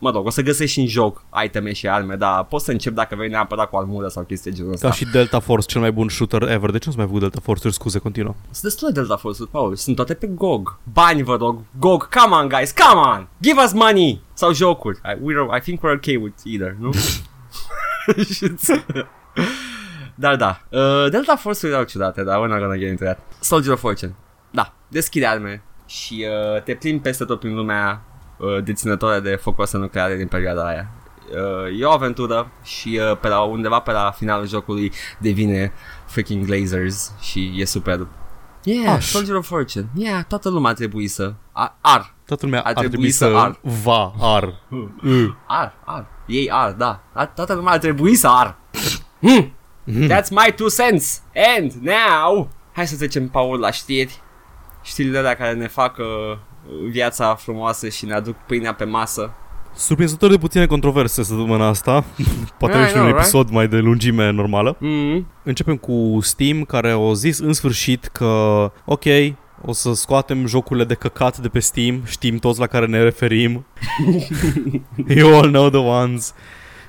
Mă 0.05 0.11
rog, 0.11 0.27
o 0.27 0.31
să 0.31 0.43
găsești 0.43 0.73
și 0.73 0.81
în 0.81 0.87
joc 0.87 1.25
iteme 1.45 1.73
și 1.73 1.89
arme, 1.89 2.15
dar 2.15 2.45
poți 2.45 2.65
să 2.65 2.71
începi 2.71 2.95
dacă 2.95 3.15
vrei 3.15 3.29
neapărat 3.29 3.71
cu 3.71 3.77
armură 3.77 4.09
sau 4.09 4.23
chestii 4.23 4.51
de 4.51 4.57
genul 4.57 4.73
ăsta. 4.73 4.89
Ca 4.89 4.95
și 4.95 5.05
Delta 5.05 5.41
Force, 5.41 5.67
cel 5.67 5.81
mai 5.81 5.93
bun 5.93 6.09
shooter 6.09 6.43
ever. 6.43 6.71
De 6.71 6.79
ce 6.79 6.85
nu 6.87 6.93
s 6.93 6.97
mai 6.97 7.07
făcut 7.07 7.21
Delta 7.21 7.41
Force? 7.43 7.71
Scuze, 7.71 7.99
continuă. 7.99 8.35
Sunt 8.43 8.63
destule 8.63 8.91
Delta 8.91 9.17
Force-uri, 9.17 9.51
Paul, 9.51 9.77
sunt 9.77 9.97
toate 9.97 10.15
pe 10.15 10.27
GOG. 10.27 10.79
Bani, 10.93 11.23
vă 11.23 11.37
rog. 11.37 11.61
GOG, 11.79 12.09
come 12.09 12.35
on, 12.35 12.49
guys, 12.49 12.71
come 12.71 13.01
on! 13.01 13.29
Give 13.41 13.61
us 13.65 13.73
money! 13.73 14.21
Sau 14.33 14.53
jocuri. 14.53 15.01
I, 15.05 15.15
we're, 15.15 15.59
I 15.59 15.61
think 15.61 15.81
we're 15.81 15.97
okay 15.97 16.17
with 16.17 16.37
either, 16.45 16.77
nu? 16.79 16.91
dar 20.15 20.37
da, 20.37 20.63
uh, 20.69 21.11
Delta 21.11 21.37
Force-uri 21.37 21.73
erau 21.73 21.85
ciudate, 21.85 22.23
dar 22.23 22.41
we're 22.41 22.51
not 22.51 22.59
gonna 22.59 22.77
get 22.77 22.89
into 22.89 23.05
that. 23.05 23.19
Soldier 23.41 23.73
of 23.73 23.81
Fortune. 23.81 24.15
Da, 24.51 24.75
deschide 24.89 25.27
arme 25.27 25.63
și 25.87 26.27
uh, 26.55 26.63
te 26.63 26.75
plimbi 26.75 27.03
peste 27.03 27.25
tot 27.25 27.41
prin 27.41 27.55
lumea 27.55 28.05
uh, 28.07 28.12
deținătoare 28.65 29.21
de 29.21 29.35
focoase 29.35 29.77
nucleare 29.77 30.17
din 30.17 30.27
perioada 30.27 30.67
aia. 30.67 30.91
Uh, 31.31 31.81
e 31.81 31.85
o 31.85 31.91
aventură 31.91 32.51
și 32.63 33.01
uh, 33.11 33.19
pe 33.21 33.29
la 33.29 33.41
undeva 33.41 33.79
pe 33.79 33.93
la 33.93 34.11
finalul 34.17 34.49
jocului 34.49 34.93
devine 35.19 35.73
freaking 36.07 36.45
Glazers 36.47 37.13
și 37.21 37.55
e 37.57 37.65
superb. 37.65 38.09
Yeah, 38.65 38.95
Aș. 38.95 39.07
Soldier 39.07 39.37
of 39.37 39.47
Fortune. 39.47 39.89
Yeah, 39.95 40.25
toată 40.29 40.49
lumea 40.49 40.71
ar 40.71 40.77
trebui 40.77 41.09
să... 41.09 41.35
Ar, 41.53 41.77
ar, 41.81 42.15
Toată 42.27 42.47
lumea 42.47 42.61
Ar 42.61 42.67
ar, 42.67 42.73
trebui 42.73 42.91
trebui 42.91 43.11
să 43.11 43.25
să, 43.25 43.37
ar. 43.37 43.59
va, 43.83 44.13
ar. 44.21 44.55
Mm. 44.69 45.37
ar, 45.47 45.75
ar. 45.85 46.07
Ei 46.27 46.51
ar, 46.51 46.73
da. 46.73 47.03
Ar, 47.13 47.27
toată 47.27 47.55
lumea 47.55 47.73
ar 47.73 47.79
trebui 47.79 48.15
să 48.15 48.29
ar. 48.29 48.57
Hmm. 49.21 49.55
That's 50.09 50.29
my 50.31 50.53
two 50.57 50.69
cents. 50.69 51.23
And 51.59 51.73
now... 51.73 52.49
Hai 52.73 52.87
să 52.87 52.97
trecem, 52.97 53.29
Paul, 53.29 53.59
la 53.59 53.71
știri. 53.71 54.21
Știrile 54.83 55.19
alea 55.19 55.37
care 55.37 55.53
ne 55.53 55.69
fac 55.69 55.97
uh, 55.99 56.39
viața 56.91 57.35
frumoasă 57.35 57.89
și 57.89 58.05
ne 58.05 58.15
aduc 58.15 58.37
pâinea 58.47 58.75
pe 58.75 58.85
masă. 58.85 59.35
Surprinzător 59.75 60.31
de 60.31 60.37
puține 60.37 60.67
controverse 60.67 61.23
săptămâna 61.23 61.67
asta. 61.67 62.05
Poate 62.59 62.77
I 62.77 62.79
yeah, 62.79 62.91
și 62.91 62.97
un 62.97 63.03
know, 63.03 63.17
episod 63.17 63.51
mai 63.51 63.69
de 63.69 63.77
lungime 63.77 64.31
normală. 64.31 64.77
Mm. 64.79 65.27
Începem 65.43 65.77
cu 65.77 66.19
Steam, 66.21 66.65
care 66.65 66.91
au 66.91 67.13
zis 67.13 67.39
în 67.39 67.53
sfârșit 67.53 68.05
că, 68.05 68.27
ok, 68.85 69.05
o 69.65 69.73
să 69.73 69.95
scoatem 69.95 70.47
jocurile 70.47 70.85
de 70.85 70.95
căcat 70.95 71.39
de 71.39 71.49
pe 71.49 71.59
Steam, 71.59 72.03
știm 72.07 72.37
toți 72.37 72.61
la 72.61 72.67
care 72.67 72.87
ne 72.87 73.03
referim. 73.03 73.67
you 75.17 75.39
all 75.39 75.49
know 75.49 75.69
the 75.69 75.79
ones. 75.79 76.35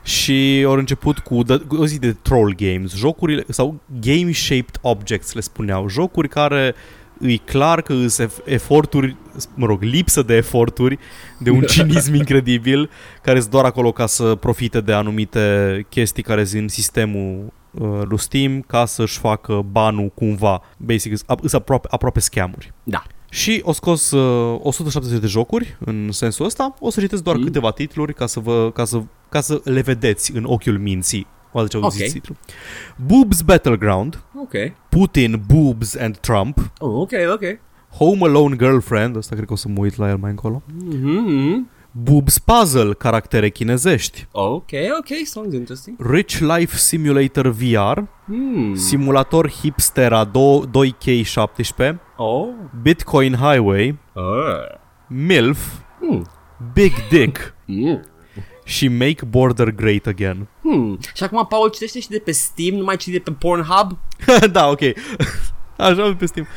Și 0.03 0.63
au 0.65 0.71
început 0.71 1.19
cu, 1.19 1.43
the, 1.43 1.57
cu 1.57 1.75
o 1.75 1.85
zi 1.85 1.99
de 1.99 2.13
troll 2.13 2.55
games, 2.57 2.95
jocurile, 2.95 3.43
sau 3.49 3.79
game-shaped 4.01 4.77
objects 4.81 5.33
le 5.33 5.41
spuneau, 5.41 5.87
jocuri 5.87 6.27
care 6.27 6.75
îi 7.23 7.37
clar 7.37 7.81
că 7.81 7.93
îs 7.93 8.19
eforturi, 8.45 9.15
mă 9.55 9.65
rog, 9.65 9.81
lipsă 9.81 10.21
de 10.21 10.35
eforturi, 10.35 10.97
de 11.39 11.49
un 11.49 11.61
cinism 11.61 12.13
incredibil, 12.23 12.89
care 13.21 13.39
sunt 13.39 13.51
doar 13.51 13.65
acolo 13.65 13.91
ca 13.91 14.05
să 14.05 14.35
profite 14.35 14.81
de 14.81 14.93
anumite 14.93 15.85
chestii 15.89 16.23
care 16.23 16.43
sunt 16.43 16.61
în 16.61 16.67
sistemul 16.67 17.53
uh, 17.71 18.01
lui 18.03 18.19
Steam 18.19 18.61
ca 18.61 18.85
să-și 18.85 19.19
facă 19.19 19.65
banul 19.71 20.11
cumva. 20.15 20.61
Basic, 20.77 21.17
sunt 21.17 21.53
aproape, 21.53 21.87
aproape 21.91 22.19
scamuri. 22.19 22.73
Da. 22.83 23.03
Și 23.29 23.61
o 23.63 23.71
scos 23.71 24.11
uh, 24.11 24.59
170 24.63 25.19
de 25.19 25.27
jocuri 25.27 25.77
în 25.85 26.11
sensul 26.11 26.45
ăsta. 26.45 26.75
O 26.79 26.89
să 26.89 26.99
citesc 26.99 27.23
doar 27.23 27.35
Mm. 27.35 27.41
mm. 27.41 27.47
câteva 27.47 27.71
titluri 27.71 28.13
ca 28.13 28.25
să, 28.25 28.39
vă, 28.39 28.71
ca, 28.73 28.85
să, 28.85 29.01
ca 29.29 29.41
să 29.41 29.61
le 29.63 29.81
vedeți 29.81 30.35
în 30.35 30.43
ochiul 30.47 30.77
minții. 30.77 31.27
O 31.53 31.67
ce 31.67 31.77
Ok. 31.77 31.83
auziți 31.83 32.11
titlu. 32.13 32.35
Boobs 33.07 33.41
Battleground, 33.41 34.23
Ok. 34.41 34.53
Putin, 34.89 35.43
Boobs 35.47 35.95
and 35.97 36.17
Trump, 36.17 36.71
Oh, 36.79 37.01
ok, 37.01 37.11
ok. 37.33 37.41
Home 37.97 38.25
Alone 38.27 38.55
Girlfriend, 38.55 39.17
asta 39.17 39.35
cred 39.35 39.47
că 39.47 39.53
o 39.53 39.55
să 39.55 39.67
mă 39.67 39.79
uit 39.79 39.95
la 39.97 40.09
el 40.09 40.17
mai 40.17 40.29
încolo, 40.29 40.63
Mm-hmm. 40.93 41.71
Boobs 41.95 42.37
Puzzle, 42.39 42.93
caractere 42.93 43.49
chinezești. 43.49 44.27
Ok, 44.31 44.69
ok, 44.99 45.25
sounds 45.25 45.53
interesting. 45.53 46.11
Rich 46.11 46.37
Life 46.39 46.77
Simulator 46.77 47.47
VR, 47.47 47.99
Hmm. 48.25 48.75
simulator 48.75 49.49
hipstera 49.49 50.25
2K17, 50.25 51.99
Oh. 52.17 52.47
Bitcoin 52.81 53.35
Highway, 53.35 53.99
Uh. 54.13 54.21
MILF, 55.07 55.67
Hmm. 55.99 56.21
Big 56.73 56.91
Dick 57.09 57.53
Hmm. 57.65 57.99
Și 58.63 58.87
Make 58.87 59.25
Border 59.29 59.69
Great 59.69 60.05
Again. 60.05 60.47
Hmm. 60.61 60.99
Și 61.15 61.23
acum 61.23 61.45
Paul 61.49 61.69
citește 61.69 61.99
și 61.99 62.09
de 62.09 62.19
pe 62.19 62.31
Steam, 62.31 62.75
nu 62.75 62.83
mai 62.83 62.97
citi 62.97 63.11
de 63.11 63.19
pe 63.19 63.31
Pornhub? 63.31 63.97
da, 64.51 64.69
ok. 64.69 64.79
Așa 65.77 66.15
pe 66.17 66.25
Steam. 66.25 66.47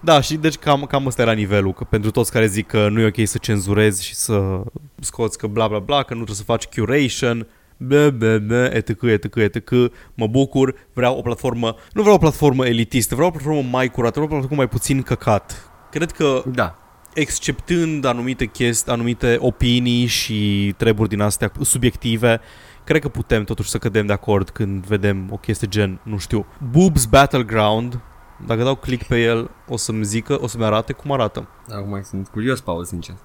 Da, 0.00 0.20
și 0.20 0.34
deci 0.34 0.54
cam, 0.54 0.84
cam 0.84 1.06
ăsta 1.06 1.22
era 1.22 1.32
nivelul, 1.32 1.72
că 1.72 1.84
pentru 1.84 2.10
toți 2.10 2.32
care 2.32 2.46
zic 2.46 2.66
că 2.66 2.88
nu 2.88 3.00
e 3.00 3.06
ok 3.06 3.26
să 3.28 3.38
cenzurezi 3.38 4.04
și 4.04 4.14
să 4.14 4.62
scoți 5.00 5.38
că 5.38 5.46
bla 5.46 5.68
bla 5.68 5.78
bla, 5.78 5.96
că 5.96 6.14
nu 6.14 6.24
trebuie 6.24 6.36
să 6.36 6.42
faci 6.42 6.66
curation, 6.66 7.46
bă, 7.76 8.10
bă, 8.10 8.38
bă, 8.38 8.70
etc, 8.74 9.02
etc, 9.02 9.36
etc, 9.36 9.70
mă 10.14 10.26
bucur, 10.26 10.74
vreau 10.92 11.18
o 11.18 11.22
platformă, 11.22 11.76
nu 11.92 12.00
vreau 12.00 12.16
o 12.16 12.18
platformă 12.18 12.66
elitistă, 12.66 13.14
vreau 13.14 13.28
o 13.28 13.32
platformă 13.32 13.68
mai 13.70 13.88
curată, 13.88 14.20
vreau 14.20 14.26
o 14.26 14.36
platformă 14.36 14.56
mai 14.56 14.68
puțin 14.68 15.02
căcat. 15.02 15.70
Cred 15.90 16.10
că 16.10 16.42
Da. 16.46 16.79
Exceptând 17.20 18.04
anumite 18.04 18.46
chestii, 18.46 18.92
anumite 18.92 19.36
opinii 19.40 20.06
și 20.06 20.74
treburi 20.76 21.08
din 21.08 21.20
astea 21.20 21.52
subiective, 21.60 22.40
cred 22.84 23.00
că 23.00 23.08
putem 23.08 23.44
totuși 23.44 23.70
să 23.70 23.78
cădem 23.78 24.06
de 24.06 24.12
acord 24.12 24.50
când 24.50 24.84
vedem 24.86 25.28
o 25.30 25.36
chestie 25.36 25.68
gen, 25.68 26.00
nu 26.02 26.18
știu, 26.18 26.46
Boobs 26.70 27.04
Battleground, 27.04 28.00
dacă 28.46 28.62
dau 28.62 28.74
click 28.74 29.06
pe 29.06 29.22
el, 29.22 29.50
o 29.68 29.76
să-mi 29.76 30.04
zică, 30.04 30.38
o 30.42 30.46
să-mi 30.46 30.64
arate 30.64 30.92
cum 30.92 31.12
arată. 31.12 31.48
Acum 31.68 32.02
sunt 32.08 32.28
curios, 32.28 32.60
Paul, 32.60 32.84
sincer. 32.84 33.14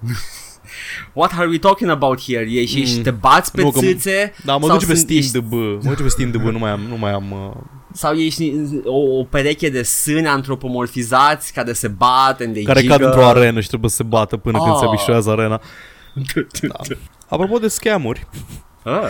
What 1.12 1.32
are 1.38 1.46
we 1.48 1.58
talking 1.58 1.90
about 1.90 2.20
here? 2.22 2.44
Ești 2.50 2.84
și 2.84 2.96
Mm. 2.96 3.02
te 3.02 3.10
bați 3.10 3.50
pe 3.52 3.62
Nu, 3.62 3.70
că- 3.70 3.78
țâțe? 3.80 4.32
Da, 4.44 4.56
mă 4.56 4.66
sau 4.66 4.74
duce 4.76 4.86
pe 4.86 4.94
sunt- 4.94 5.04
Steam 5.06 5.20
ești- 5.20 5.32
de 5.32 5.40
bă, 5.40 5.78
mă 5.82 5.88
duce 5.90 6.02
pe 6.02 6.08
Steam 6.08 6.30
de 6.30 6.38
bă, 6.38 6.50
nu 6.50 6.58
mai 6.58 6.70
am, 6.70 6.80
nu 6.80 6.96
mai 6.96 7.12
am, 7.12 7.30
uh... 7.30 7.62
Sau 7.96 8.14
ești 8.14 8.52
o, 8.84 9.18
o 9.18 9.24
pereche 9.24 9.68
de 9.68 9.82
sâni 9.82 10.26
antropomorfizați 10.26 11.52
care 11.52 11.72
se 11.72 11.88
bat 11.88 12.40
and 12.40 12.52
they 12.52 12.62
care 12.64 12.80
jiggle? 12.80 12.96
cad 12.96 13.06
într-o 13.06 13.26
arenă 13.26 13.60
și 13.60 13.68
trebuie 13.68 13.90
să 13.90 13.96
se 13.96 14.02
bată 14.02 14.36
până 14.36 14.58
când 14.58 14.70
Ah. 14.72 14.76
se 14.80 14.84
abișuează 14.86 15.30
arena. 15.30 15.60
Da. 16.68 16.76
Apropo 17.28 17.58
de 17.58 17.68
scamuri, 17.68 18.26
Ah. 18.84 19.08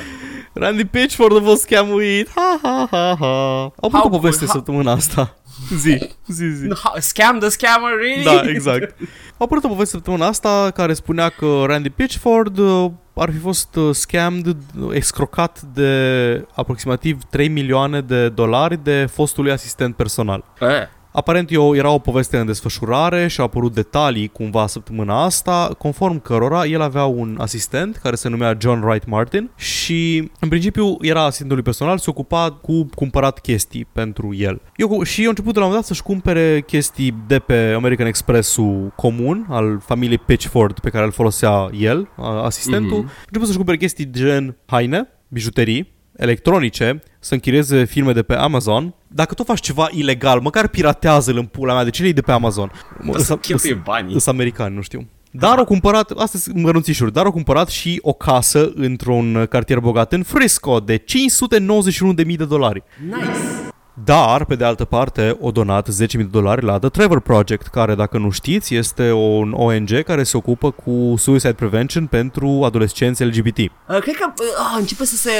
Randy 0.52 0.84
Pitchford 0.84 1.36
a 1.36 1.40
fost 1.40 1.60
scamuit. 1.62 2.28
Ha, 2.34 2.58
ha, 2.62 2.86
ha, 2.90 3.16
ha. 3.18 3.26
Au 3.62 3.72
avut 3.80 3.98
How 4.00 4.06
o 4.06 4.08
poveste 4.08 4.44
could- 4.44 4.48
how- 4.48 4.54
săptămâna 4.56 4.92
asta. 4.92 5.36
Zi, 5.76 5.98
zi, 6.26 6.44
zi. 6.54 6.68
Ha- 6.68 6.98
Scam 7.00 7.38
the 7.38 7.48
scammer, 7.48 7.90
really? 8.00 8.24
Da, 8.24 8.50
exact. 8.50 8.94
A 9.00 9.04
apărut 9.38 9.64
o 9.64 9.68
poveste 9.68 9.94
săptămâna 9.94 10.26
asta 10.26 10.70
care 10.74 10.94
spunea 10.94 11.28
că 11.28 11.62
Randy 11.66 11.90
Pitchford 11.90 12.58
uh, 12.58 12.90
ar 13.22 13.30
fi 13.30 13.38
fost 13.38 13.76
uh, 13.76 13.94
scammed, 13.94 14.46
uh, 14.46 14.88
excrocat 14.92 15.60
de 15.62 16.46
aproximativ 16.54 17.22
3 17.30 17.48
milioane 17.48 18.00
de 18.00 18.28
dolari 18.28 18.82
de 18.82 19.06
fostului 19.06 19.52
asistent 19.52 19.96
personal. 19.96 20.44
Eh. 20.60 20.88
Aparent 21.16 21.50
eu, 21.52 21.74
era 21.74 21.90
o 21.90 21.98
poveste 21.98 22.38
în 22.38 22.46
desfășurare 22.46 23.26
și 23.26 23.40
au 23.40 23.46
apărut 23.46 23.74
detalii 23.74 24.28
cumva 24.28 24.66
săptămâna 24.66 25.22
asta, 25.24 25.74
conform 25.78 26.22
cărora 26.22 26.64
el 26.64 26.80
avea 26.80 27.04
un 27.04 27.36
asistent 27.40 27.96
care 27.96 28.14
se 28.16 28.28
numea 28.28 28.56
John 28.60 28.82
Wright 28.82 29.06
Martin 29.06 29.50
și 29.56 30.30
în 30.40 30.48
principiu 30.48 30.96
era 31.00 31.22
asistentul 31.22 31.54
lui 31.54 31.64
personal, 31.64 31.98
se 31.98 32.10
ocupa 32.10 32.50
cu 32.62 32.88
cumpărat 32.94 33.38
chestii 33.38 33.86
pentru 33.92 34.34
el. 34.34 34.60
Eu, 34.76 35.02
și 35.02 35.22
eu 35.22 35.28
început 35.28 35.52
de 35.52 35.58
la 35.58 35.64
un 35.64 35.70
moment 35.70 35.86
dat 35.86 35.96
să-și 35.96 36.02
cumpere 36.02 36.62
chestii 36.66 37.14
de 37.26 37.38
pe 37.38 37.72
American 37.76 38.06
Express-ul 38.06 38.92
comun 38.96 39.46
al 39.48 39.80
familiei 39.84 40.18
Pitchford 40.18 40.78
pe 40.78 40.90
care 40.90 41.04
îl 41.04 41.12
folosea 41.12 41.68
el, 41.78 42.08
a- 42.16 42.42
asistentul. 42.44 42.98
Mhm. 42.98 43.06
A 43.08 43.12
început 43.26 43.44
să-și 43.46 43.56
cumpere 43.56 43.76
chestii 43.76 44.10
gen 44.10 44.56
haine, 44.66 45.08
bijuterii, 45.28 45.94
electronice, 46.16 47.02
să 47.18 47.34
închirieze 47.34 47.84
filme 47.84 48.12
de 48.12 48.22
pe 48.22 48.34
Amazon. 48.34 48.94
Dacă 49.08 49.34
tu 49.34 49.44
faci 49.44 49.60
ceva 49.60 49.88
ilegal, 49.90 50.40
măcar 50.40 50.68
piratează-l 50.68 51.36
în 51.36 51.44
pula 51.46 51.74
mea, 51.74 51.84
de 51.84 51.90
ce 51.90 52.02
le 52.02 52.12
de 52.12 52.20
pe 52.20 52.32
Amazon? 52.32 52.72
O 53.08 53.18
să 53.18 53.36
cheltuie 53.36 53.82
banii. 53.84 54.10
Sunt 54.10 54.26
americani, 54.26 54.74
nu 54.74 54.80
știu. 54.80 55.08
Dar 55.30 55.58
au 55.58 55.64
cumpărat, 55.64 56.10
astea 56.10 56.40
sunt 56.40 56.56
mărunțișuri, 56.62 57.12
dar 57.12 57.24
au 57.24 57.30
cumpărat 57.30 57.68
și 57.68 57.98
o 58.02 58.12
casă 58.12 58.72
într-un 58.74 59.46
cartier 59.48 59.78
bogat 59.78 60.12
în 60.12 60.22
Frisco 60.22 60.80
de 60.80 60.98
591.000 60.98 62.36
de 62.36 62.44
dolari. 62.44 62.82
Nice. 63.04 63.74
Dar, 64.04 64.44
pe 64.44 64.54
de 64.54 64.64
altă 64.64 64.84
parte, 64.84 65.36
o 65.40 65.50
donat 65.50 65.88
10.000 65.88 65.94
de 66.08 66.22
dolari 66.22 66.64
la 66.64 66.78
The 66.78 66.88
Trevor 66.88 67.20
Project, 67.20 67.66
care, 67.66 67.94
dacă 67.94 68.18
nu 68.18 68.30
știți, 68.30 68.74
este 68.74 69.12
un 69.12 69.52
ONG 69.52 70.02
care 70.02 70.22
se 70.22 70.36
ocupă 70.36 70.70
cu 70.70 71.14
suicide 71.18 71.52
prevention 71.52 72.06
pentru 72.06 72.62
adolescenți 72.64 73.24
LGBT. 73.24 73.58
Uh, 73.58 73.68
cred 73.86 74.14
că 74.14 74.32
uh, 74.38 74.76
începe 74.78 75.04
să 75.04 75.16
se 75.16 75.30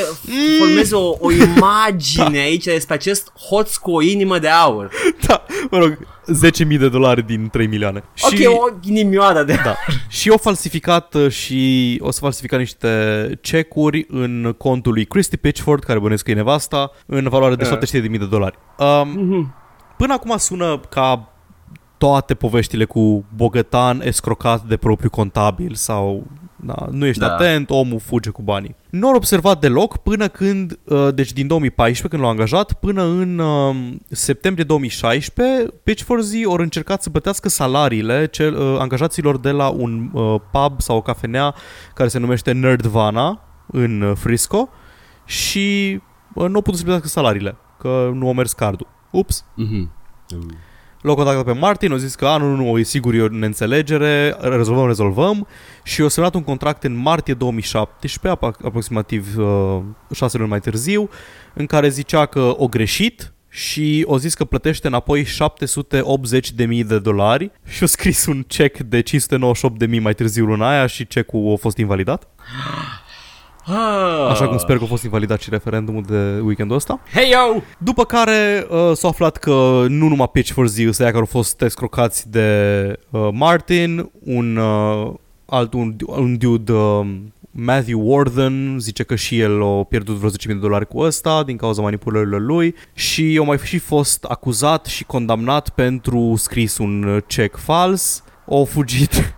formeze 0.58 0.94
o, 0.94 1.16
o 1.18 1.32
imagine 1.54 2.38
aici 2.38 2.64
despre 2.64 2.94
acest 2.94 3.32
hoț 3.48 3.76
cu 3.76 3.90
o 3.90 4.02
inimă 4.02 4.38
de 4.38 4.48
aur. 4.48 4.90
da, 5.26 5.42
mă 5.70 5.78
rog, 5.78 5.98
10.000 6.68 6.78
de 6.78 6.88
dolari 6.88 7.26
din 7.26 7.48
3 7.48 7.66
milioane. 7.66 8.02
Ok, 8.20 8.58
o 8.58 8.78
ghinimioară 8.82 9.42
de 9.42 9.60
Da. 9.64 9.74
și 10.08 10.28
o 10.30 10.36
falsificat 10.38 11.14
uh, 11.14 11.30
și 11.30 11.98
o 12.02 12.10
să 12.10 12.18
falsifica 12.20 12.56
niște 12.56 12.88
cecuri 13.40 14.06
în 14.08 14.54
contul 14.58 14.92
lui 14.92 15.04
Christy 15.04 15.36
Pitchford, 15.36 15.82
care 15.84 15.98
bănuiesc 15.98 16.24
că 16.24 16.30
e 16.30 16.34
nevasta, 16.34 16.90
în 17.06 17.28
valoare 17.28 17.54
de 17.54 17.64
Eh. 17.64 17.68
700.000 17.68 18.18
de 18.18 18.26
dolari. 18.26 18.58
Um, 18.78 19.08
Mhm. 19.08 19.54
până 19.96 20.12
acum 20.12 20.36
sună 20.36 20.80
ca 20.88 21.28
toate 21.98 22.34
poveștile 22.34 22.84
cu 22.84 23.24
bogătan 23.36 24.00
escrocat 24.04 24.62
de 24.62 24.76
propriu 24.76 25.10
contabil 25.10 25.74
sau 25.74 26.26
da, 26.56 26.86
nu 26.90 27.06
ești 27.06 27.20
Da. 27.20 27.34
atent, 27.34 27.70
omul 27.70 27.98
fuge 27.98 28.30
cu 28.30 28.42
banii. 28.42 28.76
Nu 28.90 29.08
au 29.08 29.14
observat 29.14 29.60
deloc 29.60 29.96
până 29.96 30.28
când, 30.28 30.78
uh, 30.84 31.08
deci 31.14 31.32
din 31.32 31.46
2014 31.46 32.08
când 32.08 32.22
l-au 32.22 32.30
angajat, 32.30 32.72
până 32.72 33.02
în 33.02 33.38
uh, 33.38 33.76
septembrie 34.10 34.64
2016, 34.64 35.66
Pitchforzi 35.82 36.44
au 36.44 36.52
încercat 36.52 37.02
să 37.02 37.10
plătească 37.10 37.48
salariile 37.48 38.26
cel, 38.26 38.54
uh, 38.56 38.76
angajaților 38.78 39.38
de 39.38 39.50
la 39.50 39.68
un 39.68 40.10
uh, 40.12 40.40
pub 40.50 40.80
sau 40.80 40.96
o 40.96 41.02
cafenea 41.02 41.54
care 41.94 42.08
se 42.08 42.18
numește 42.18 42.52
Nerdvana 42.52 43.40
în 43.66 44.00
uh, 44.00 44.16
Frisco 44.16 44.68
și 45.24 46.00
uh, 46.34 46.48
nu 46.48 46.54
au 46.54 46.60
putut 46.60 46.76
să 46.76 46.82
plătească 46.84 47.08
salariile, 47.08 47.56
că 47.78 48.10
nu 48.14 48.26
au 48.26 48.32
mers 48.32 48.52
cardul. 48.52 48.86
Ups. 49.10 49.44
Mhm. 49.54 49.90
L-au 51.06 51.14
contactat 51.14 51.44
pe 51.44 51.52
Martin, 51.52 51.90
au 51.90 51.96
zis 51.96 52.14
că 52.14 52.26
a, 52.26 52.36
nu, 52.36 52.54
nu, 52.54 52.64
nu, 52.64 52.78
e 52.78 52.82
sigur 52.82 53.14
e 53.14 53.22
o 53.22 53.28
neînțelegere, 53.28 54.36
rezolvăm, 54.40 54.86
rezolvăm 54.86 55.46
și 55.82 56.00
au 56.00 56.08
semnat 56.08 56.34
un 56.34 56.42
contract 56.42 56.84
în 56.84 56.96
martie 56.96 57.34
2017, 57.34 58.40
ap- 58.40 58.64
aproximativ 58.64 59.36
uh, 59.38 59.78
șase 60.14 60.36
luni 60.36 60.50
mai 60.50 60.60
târziu, 60.60 61.08
în 61.54 61.66
care 61.66 61.88
zicea 61.88 62.26
că 62.26 62.54
o 62.56 62.66
greșit 62.66 63.32
și 63.48 64.04
o 64.06 64.18
zis 64.18 64.34
că 64.34 64.44
plătește 64.44 64.86
înapoi 64.86 65.24
780.000 65.24 66.86
de 66.86 66.98
dolari 66.98 67.50
și 67.66 67.82
a 67.82 67.86
scris 67.86 68.26
un 68.26 68.44
cec 68.46 68.78
de 68.78 69.02
598.000 69.02 70.00
mai 70.00 70.14
târziu 70.14 70.44
luna 70.44 70.70
aia 70.70 70.86
și 70.86 71.06
cecul 71.06 71.52
a 71.52 71.56
fost 71.56 71.76
invalidat. 71.76 72.28
Ah. 73.66 74.30
Așa 74.30 74.48
cum 74.48 74.58
sper 74.58 74.76
că 74.76 74.84
a 74.84 74.86
fost 74.86 75.04
invalidat 75.04 75.40
și 75.40 75.50
referendumul 75.50 76.02
de 76.02 76.40
weekendul 76.44 76.76
ăsta. 76.76 77.00
Hey 77.12 77.30
yo! 77.30 77.60
După 77.78 78.04
care 78.04 78.66
uh, 78.70 78.92
s-a 78.94 79.08
aflat 79.08 79.36
că 79.36 79.84
nu 79.88 80.08
numai 80.08 80.28
Pitch 80.32 80.52
for 80.52 80.66
Z, 80.66 80.78
ăia 80.78 80.94
care 80.96 81.18
au 81.18 81.24
fost 81.24 81.62
escrocați 81.62 82.30
de 82.30 82.92
uh, 83.10 83.28
Martin, 83.32 84.10
un 84.24 84.56
uh, 84.56 85.12
alt 85.46 85.72
un, 85.72 85.96
un 86.06 86.36
dude 86.38 86.72
uh, 86.72 87.06
Matthew 87.58 88.00
Warden 88.10 88.76
zice 88.78 89.02
că 89.02 89.14
și 89.14 89.40
el 89.40 89.62
a 89.62 89.84
pierdut 89.84 90.16
vreo 90.16 90.30
10.000 90.30 90.36
de 90.46 90.54
dolari 90.54 90.86
cu 90.86 90.98
ăsta 90.98 91.42
din 91.42 91.56
cauza 91.56 91.82
manipulărilor 91.82 92.40
lui 92.40 92.74
și 92.94 93.38
a 93.40 93.44
mai 93.44 93.58
și 93.58 93.78
fost 93.78 94.24
acuzat 94.24 94.86
și 94.86 95.04
condamnat 95.04 95.68
pentru 95.68 96.34
scris 96.36 96.78
un 96.78 97.02
uh, 97.02 97.22
cec 97.26 97.56
fals. 97.56 98.24
Au 98.48 98.64
fugit 98.64 99.10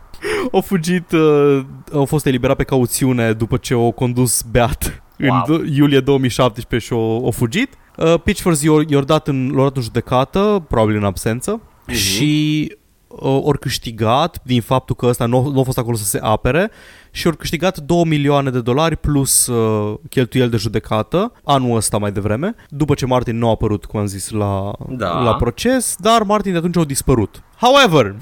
au 0.52 0.60
fugit, 0.60 1.12
uh, 1.12 1.60
au 1.92 2.04
fost 2.04 2.26
eliberat 2.26 2.56
pe 2.56 2.64
cauțiune 2.64 3.32
după 3.32 3.56
ce 3.56 3.74
au 3.74 3.90
condus 3.92 4.42
beat 4.50 5.02
Wow. 5.20 5.44
în 5.46 5.62
d- 5.64 5.74
iulie 5.76 6.00
2017 6.00 6.88
și 6.88 6.92
au, 6.94 7.24
au 7.24 7.30
fugit. 7.30 7.74
Uh, 7.96 8.14
Pitchfords 8.24 8.62
i-au, 8.62 8.80
i-au 8.88 9.02
dat 9.02 9.28
în, 9.28 9.50
l-au 9.54 9.64
dat 9.64 9.76
în 9.76 9.82
judecată, 9.82 10.64
probabil 10.68 10.96
în 10.96 11.04
absență, 11.04 11.60
Mhm. 11.86 11.96
și 11.96 12.72
uh, 13.08 13.38
ori 13.42 13.58
câștigat 13.58 14.40
din 14.44 14.60
faptul 14.60 14.94
că 14.96 15.06
ăsta 15.06 15.26
nu, 15.26 15.50
nu 15.52 15.60
a 15.60 15.62
fost 15.62 15.78
acolo 15.78 15.96
să 15.96 16.04
se 16.04 16.18
apere 16.22 16.70
și 17.10 17.26
ori 17.26 17.36
câștigat 17.36 17.78
2 17.78 18.04
milioane 18.04 18.50
de 18.50 18.60
dolari 18.60 18.96
plus 18.96 19.46
uh, 19.46 19.94
cheltuieli 20.10 20.50
de 20.50 20.56
judecată 20.56 21.32
anul 21.44 21.76
ăsta 21.76 21.98
mai 21.98 22.12
devreme, 22.12 22.54
după 22.68 22.94
ce 22.94 23.06
Martin 23.06 23.38
nu 23.38 23.46
a 23.46 23.50
apărut, 23.50 23.84
cum 23.84 24.00
am 24.00 24.06
zis, 24.06 24.30
la, 24.30 24.70
Da. 24.88 25.20
la 25.22 25.34
proces, 25.34 25.96
dar 25.98 26.22
Martin 26.22 26.52
de 26.52 26.58
atunci 26.58 26.76
a 26.76 26.84
dispărut. 26.84 27.42
However, 27.60 28.14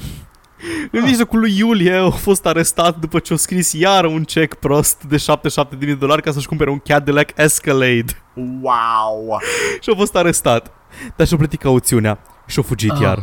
în 0.91 1.03
mijlocul 1.03 1.39
lui 1.39 1.57
iulie 1.59 1.93
a 1.95 2.11
fost 2.11 2.47
arestat 2.47 2.97
după 2.99 3.19
ce 3.19 3.33
a 3.33 3.37
scris 3.37 3.73
iar 3.73 4.05
un 4.05 4.25
cec 4.25 4.55
prost 4.55 5.03
de 5.03 5.17
77.000 5.17 5.79
de 5.79 5.95
dolari 5.95 6.23
ca 6.23 6.33
să-și 6.33 6.47
cumpere 6.47 6.71
un 6.71 6.79
Cadillac 6.79 7.31
Escalade. 7.37 8.05
Wow! 8.35 9.41
Și 9.81 9.91
a 9.93 9.97
fost 9.97 10.17
arestat. 10.17 10.71
Dar 11.17 11.27
și-a 11.27 11.37
plătit 11.37 11.61
cauțiunea 11.61 12.19
și 12.47 12.59
a 12.59 12.63
fugit 12.63 12.91
Ah. 12.91 13.01
iar. 13.01 13.19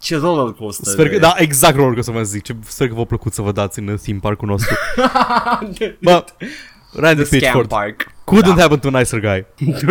Ce 0.00 0.16
roller 0.16 0.52
coaster. 0.54 0.92
Sper 0.92 1.08
că, 1.10 1.18
da, 1.18 1.34
exact 1.36 1.76
rolul 1.76 1.94
că 1.94 2.00
să 2.02 2.10
vă 2.10 2.22
zic. 2.22 2.42
Ce, 2.42 2.56
sper 2.66 2.88
că 2.88 2.94
v-a 2.94 3.04
plăcut 3.04 3.32
să 3.32 3.42
vă 3.42 3.52
dați 3.52 3.78
în 3.78 3.96
theme 4.02 4.18
park-ul 4.18 4.48
nostru. 4.48 4.74
Bă, 6.02 6.24
Randy 6.96 7.22
The 7.22 7.24
Scam 7.24 7.38
Pitchford. 7.38 7.68
Park. 7.68 8.06
Couldn't 8.24 8.54
Da. 8.56 8.60
happen 8.60 8.78
to 8.78 8.88
a 8.92 8.98
nicer 8.98 9.20
guy. 9.20 9.46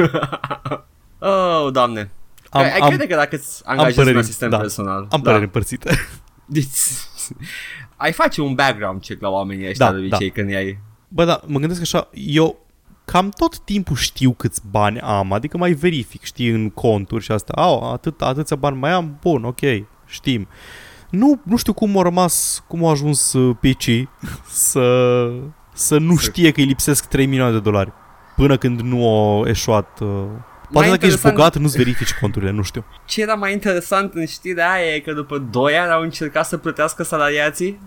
Oh, 1.26 1.72
doamne. 1.72 2.12
Am, 2.54 2.62
Ai 2.62 2.78
am, 2.78 2.88
crede 2.88 3.08
că 3.08 3.16
dacă 3.16 3.36
îți 3.36 3.62
angajezi 3.66 4.00
un 4.00 4.06
păreri- 4.06 4.18
asistent 4.18 4.52
da. 4.52 4.58
personal. 4.58 5.08
am 5.12 5.22
păreri 5.22 5.44
împărțite. 5.44 5.92
Deci, 6.46 6.66
ai 7.98 8.12
face 8.12 8.42
un 8.42 8.54
background 8.56 9.02
check 9.02 9.22
la 9.22 9.30
oamenii 9.30 9.70
ăștia 9.70 9.86
Da, 9.86 9.92
de 9.92 10.00
obicei 10.00 10.30
când 10.32 10.50
i-ai... 10.50 10.80
Bă, 11.08 11.26
da, 11.26 11.42
mă 11.46 11.60
gândesc 11.60 11.82
așa, 11.82 12.08
eu 12.14 12.66
cam 13.06 13.30
tot 13.30 13.60
timpul 13.60 13.96
știu 13.96 14.32
câți 14.32 14.62
bani 14.70 15.00
am, 15.00 15.34
adică 15.34 15.58
mai 15.58 15.72
verific, 15.72 16.24
știi, 16.24 16.50
în 16.50 16.70
conturi 16.70 17.24
și 17.24 17.32
asta. 17.32 17.54
Au, 17.56 17.92
atât, 17.92 18.22
atâția 18.22 18.56
bani 18.56 18.78
mai 18.78 18.92
am, 18.92 19.18
bun, 19.22 19.44
ok, 19.44 19.60
știm. 20.06 20.48
Nu, 21.10 21.42
nu 21.44 21.56
știu 21.58 21.74
cum 21.74 21.98
a 21.98 22.02
rămas, 22.02 22.64
cum 22.68 22.86
a 22.86 22.90
ajuns 22.90 23.34
uh, 23.34 23.56
PC 23.62 24.10
să, 24.48 25.30
să 25.74 25.98
nu 25.98 26.16
Să- 26.16 26.22
știe 26.30 26.52
că 26.52 26.60
îi 26.60 26.66
lipsesc 26.66 27.06
3 27.06 27.26
milioane 27.26 27.54
de 27.54 27.60
dolari 27.60 27.92
până 28.36 28.58
când 28.58 28.80
nu 28.80 29.10
a 29.10 29.48
eșuat. 29.50 30.00
Uh, 30.00 30.08
poate 30.74 30.88
Mai 30.88 30.98
dacă 30.98 31.06
ești 31.06 31.18
interesant- 31.18 31.36
bogat, 31.36 31.56
nu-ți 31.58 31.78
verifici 31.78 32.14
conturile, 32.14 32.52
nu 32.52 32.62
știu. 32.62 32.86
Ce 33.06 33.22
era 33.22 33.34
mai 33.34 33.52
interesant 33.52 34.14
în 34.14 34.26
știrea 34.26 34.72
aia 34.72 34.94
e 34.96 35.00
că 35.00 35.14
după 35.14 35.38
2 35.52 35.78
ani 35.78 35.92
au 35.92 36.02
încercat 36.02 36.46
să 36.46 36.58
plătească 36.58 37.04
salariații. 37.04 37.80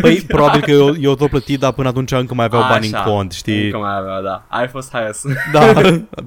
Păi, 0.00 0.16
probabil 0.36 0.60
că 0.60 0.70
eu, 0.70 0.94
eu 1.00 1.14
tot 1.14 1.30
plătit, 1.30 1.58
dar 1.58 1.72
până 1.72 1.88
atunci 1.88 2.10
încă 2.10 2.34
mai 2.34 2.44
aveau 2.44 2.62
bani 2.62 2.86
în 2.88 2.94
Așa. 2.94 3.02
cont, 3.04 3.32
știi? 3.32 3.64
Încă 3.64 3.78
mai 3.78 3.96
avea, 3.96 4.20
da. 4.20 4.44
Ai 4.48 4.68
fost 4.68 4.90
haios. 4.92 5.20
Da, 5.52 5.72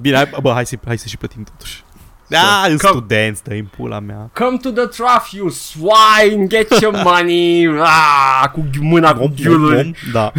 bine, 0.00 0.16
hai, 0.16 0.30
bă, 0.42 0.52
hai 0.52 0.66
să, 0.66 0.76
hai 0.86 0.98
să 0.98 1.08
și 1.08 1.16
plătim 1.16 1.42
totuși. 1.44 1.82
Da, 2.28 2.64
în 2.68 2.76
Come- 2.76 2.92
studenți, 2.92 3.42
dă 3.44 3.54
în 3.54 3.64
pula 3.76 3.98
mea. 3.98 4.30
Come 4.34 4.56
to 4.56 4.70
the 4.70 4.86
trough, 4.86 5.30
you 5.30 5.48
swine, 5.48 6.46
get 6.46 6.80
your 6.80 7.00
money. 7.04 7.66
Ah, 8.42 8.48
cu 8.52 8.64
mâna 8.80 9.12
cu 9.14 9.22
Om, 9.22 9.24
om, 9.24 9.34
ghiulul. 9.42 9.76
om, 9.76 9.92
Da. 10.12 10.32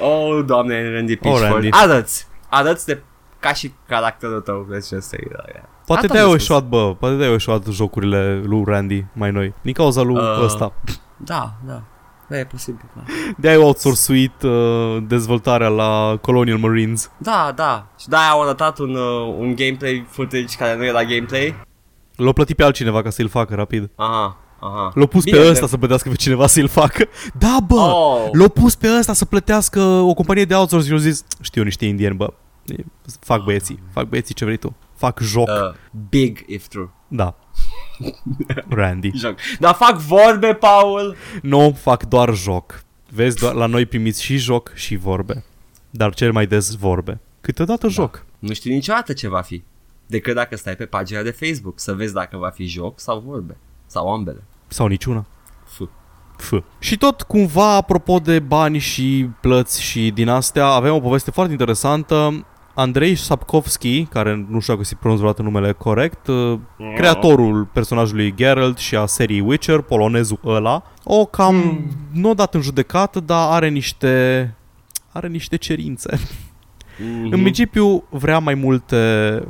oh, 0.00 0.44
doamne, 0.46 0.92
Randy 0.92 1.16
Pitchford. 1.16 1.52
Randy. 1.52 1.68
Arăți. 1.70 2.26
Arăți 2.48 2.86
de 2.86 3.02
ca 3.46 3.52
și 3.52 3.72
caracterul 3.88 4.40
tău. 4.40 4.66
Deci 4.70 4.92
asta 4.92 5.16
e. 5.16 5.28
da, 5.30 5.42
da. 5.52 5.60
Poate 5.86 6.00
Asta 6.02 6.06
de-aia 6.12 6.24
am 6.24 6.30
au 6.32 6.38
spus. 6.38 6.48
eșuat, 6.48 6.64
bă, 6.68 6.94
poate 6.98 7.14
de-aia 7.14 7.30
au 7.30 7.36
eșuat 7.36 7.66
jocurile 7.66 8.42
lui 8.44 8.62
Randy 8.66 9.04
mai 9.12 9.30
noi. 9.30 9.54
Din 9.62 9.72
cauza 9.72 10.02
lui 10.02 10.16
Uh. 10.16 10.40
ăsta. 10.44 10.72
Da, 11.16 11.52
da. 11.66 11.82
Da, 12.28 12.38
e 12.38 12.44
posibil, 12.44 12.84
da. 12.96 13.02
De-aia 13.36 13.56
au 13.58 13.64
outsourcuit 13.64 14.42
uh, 14.42 14.96
dezvoltarea 15.06 15.68
la 15.68 16.18
Colonial 16.20 16.58
Marines. 16.58 17.10
Da, 17.18 17.52
da. 17.56 17.86
Și 17.98 18.08
de-aia 18.08 18.28
au 18.28 18.42
arătat 18.42 18.78
un, 18.78 18.94
uh, 18.94 19.34
un 19.38 19.54
gameplay 19.54 20.06
footage 20.08 20.56
care 20.58 20.76
nu 20.76 20.84
era 20.84 21.02
gameplay. 21.04 21.54
L-au 22.16 22.32
plătit 22.32 22.56
pe 22.56 22.64
altcineva 22.64 23.02
ca 23.02 23.10
să-l 23.10 23.28
facă 23.28 23.54
rapid. 23.54 23.90
Aha, 23.96 24.36
aha. 24.60 24.90
L-au 24.94 25.06
pus 25.06 25.24
Bine, 25.24 25.36
pe 25.36 25.42
de- 25.42 25.50
ăsta 25.50 25.66
să 25.66 25.76
plătească 25.76 26.08
pe 26.08 26.14
cineva 26.14 26.46
să-l 26.46 26.68
facă. 26.68 27.04
Da, 27.38 27.56
bă! 27.66 27.74
Oh. 27.74 28.28
L-au 28.32 28.48
pus 28.48 28.74
pe 28.74 28.88
ăsta 28.98 29.12
să 29.12 29.24
plătească 29.24 29.80
o 29.80 30.14
companie 30.14 30.44
de 30.44 30.54
outsourcing 30.54 30.98
și 30.98 31.04
au 31.06 31.10
zis, 31.12 31.24
știu 31.40 31.62
niște 31.62 31.84
indieni, 31.86 32.14
bă, 32.14 32.24
e- 32.24 32.34
fac 33.20 33.44
băieții, 33.44 33.82
fac 33.92 34.08
băieții 34.08 34.34
ce 34.34 34.44
vrei 34.44 34.56
tu. 34.56 34.76
Fac 34.94 35.20
joc. 35.20 35.48
Uh, 35.48 35.74
big 36.08 36.44
if 36.46 36.66
true. 36.68 36.90
Da. 37.08 37.36
Randy. 38.68 39.10
Joc. 39.14 39.38
Dar 39.58 39.74
fac 39.74 39.96
vorbe, 39.96 40.54
Paul. 40.54 41.16
Nu, 41.42 41.76
fac 41.80 42.04
doar 42.04 42.34
joc. 42.34 42.84
Vezi, 43.10 43.36
doar, 43.36 43.54
la 43.54 43.66
noi 43.66 43.86
primiți 43.86 44.22
și 44.22 44.36
joc 44.36 44.72
și 44.74 44.96
vorbe. 44.96 45.44
Dar 45.90 46.14
cel 46.14 46.32
mai 46.32 46.46
des 46.46 46.74
vorbe. 46.74 47.20
Câteodată 47.40 47.88
joc. 47.88 48.24
Nu 48.38 48.52
știu 48.52 48.72
niciodată 48.72 49.12
ce 49.12 49.28
va 49.28 49.40
fi. 49.40 49.62
Decât 50.06 50.34
dacă 50.34 50.56
stai 50.56 50.76
pe 50.76 50.86
pagina 50.86 51.22
de 51.22 51.30
Facebook 51.30 51.80
să 51.80 51.92
vezi 51.92 52.12
dacă 52.12 52.36
va 52.36 52.48
fi 52.48 52.64
joc 52.64 53.00
sau 53.00 53.22
vorbe. 53.26 53.56
Sau 53.86 54.12
ambele. 54.12 54.42
Sau 54.66 54.86
niciuna. 54.86 55.26
F. 55.64 55.80
F. 56.36 56.52
Și 56.78 56.96
tot 56.96 57.22
cumva, 57.22 57.74
apropo 57.74 58.18
de 58.18 58.38
bani 58.38 58.78
și 58.78 59.28
plăți 59.40 59.82
și 59.82 60.10
din 60.10 60.28
astea, 60.28 60.66
avem 60.66 60.94
o 60.94 61.00
poveste 61.00 61.30
foarte 61.30 61.52
interesantă. 61.52 62.46
Andrei 62.74 63.14
Sapkowski, 63.14 64.04
care 64.04 64.46
nu 64.50 64.60
știu 64.60 64.72
dacă 64.72 64.84
se 64.86 64.94
pronunță 64.94 65.22
vreodată 65.22 65.42
numele 65.50 65.72
corect, 65.72 66.26
uh, 66.26 66.58
creatorul 66.96 67.64
personajului 67.72 68.34
Geralt 68.36 68.78
și 68.78 68.96
a 68.96 69.06
seriei 69.06 69.40
Witcher, 69.40 69.80
polonezul 69.80 70.38
ăla, 70.44 70.82
o 71.04 71.24
cam 71.24 71.60
Hmm. 71.60 71.90
nu 72.12 72.30
o 72.30 72.34
dat 72.34 72.54
în 72.54 72.60
judecată, 72.60 73.20
dar 73.20 73.52
are 73.52 73.68
niște 73.68 74.54
are 75.12 75.28
niște 75.28 75.56
cerințe. 75.56 76.16
Mm-hmm. 76.16 77.30
În 77.30 77.40
principiu 77.40 78.04
vrea 78.10 78.38
mai 78.38 78.54
multe, 78.54 78.96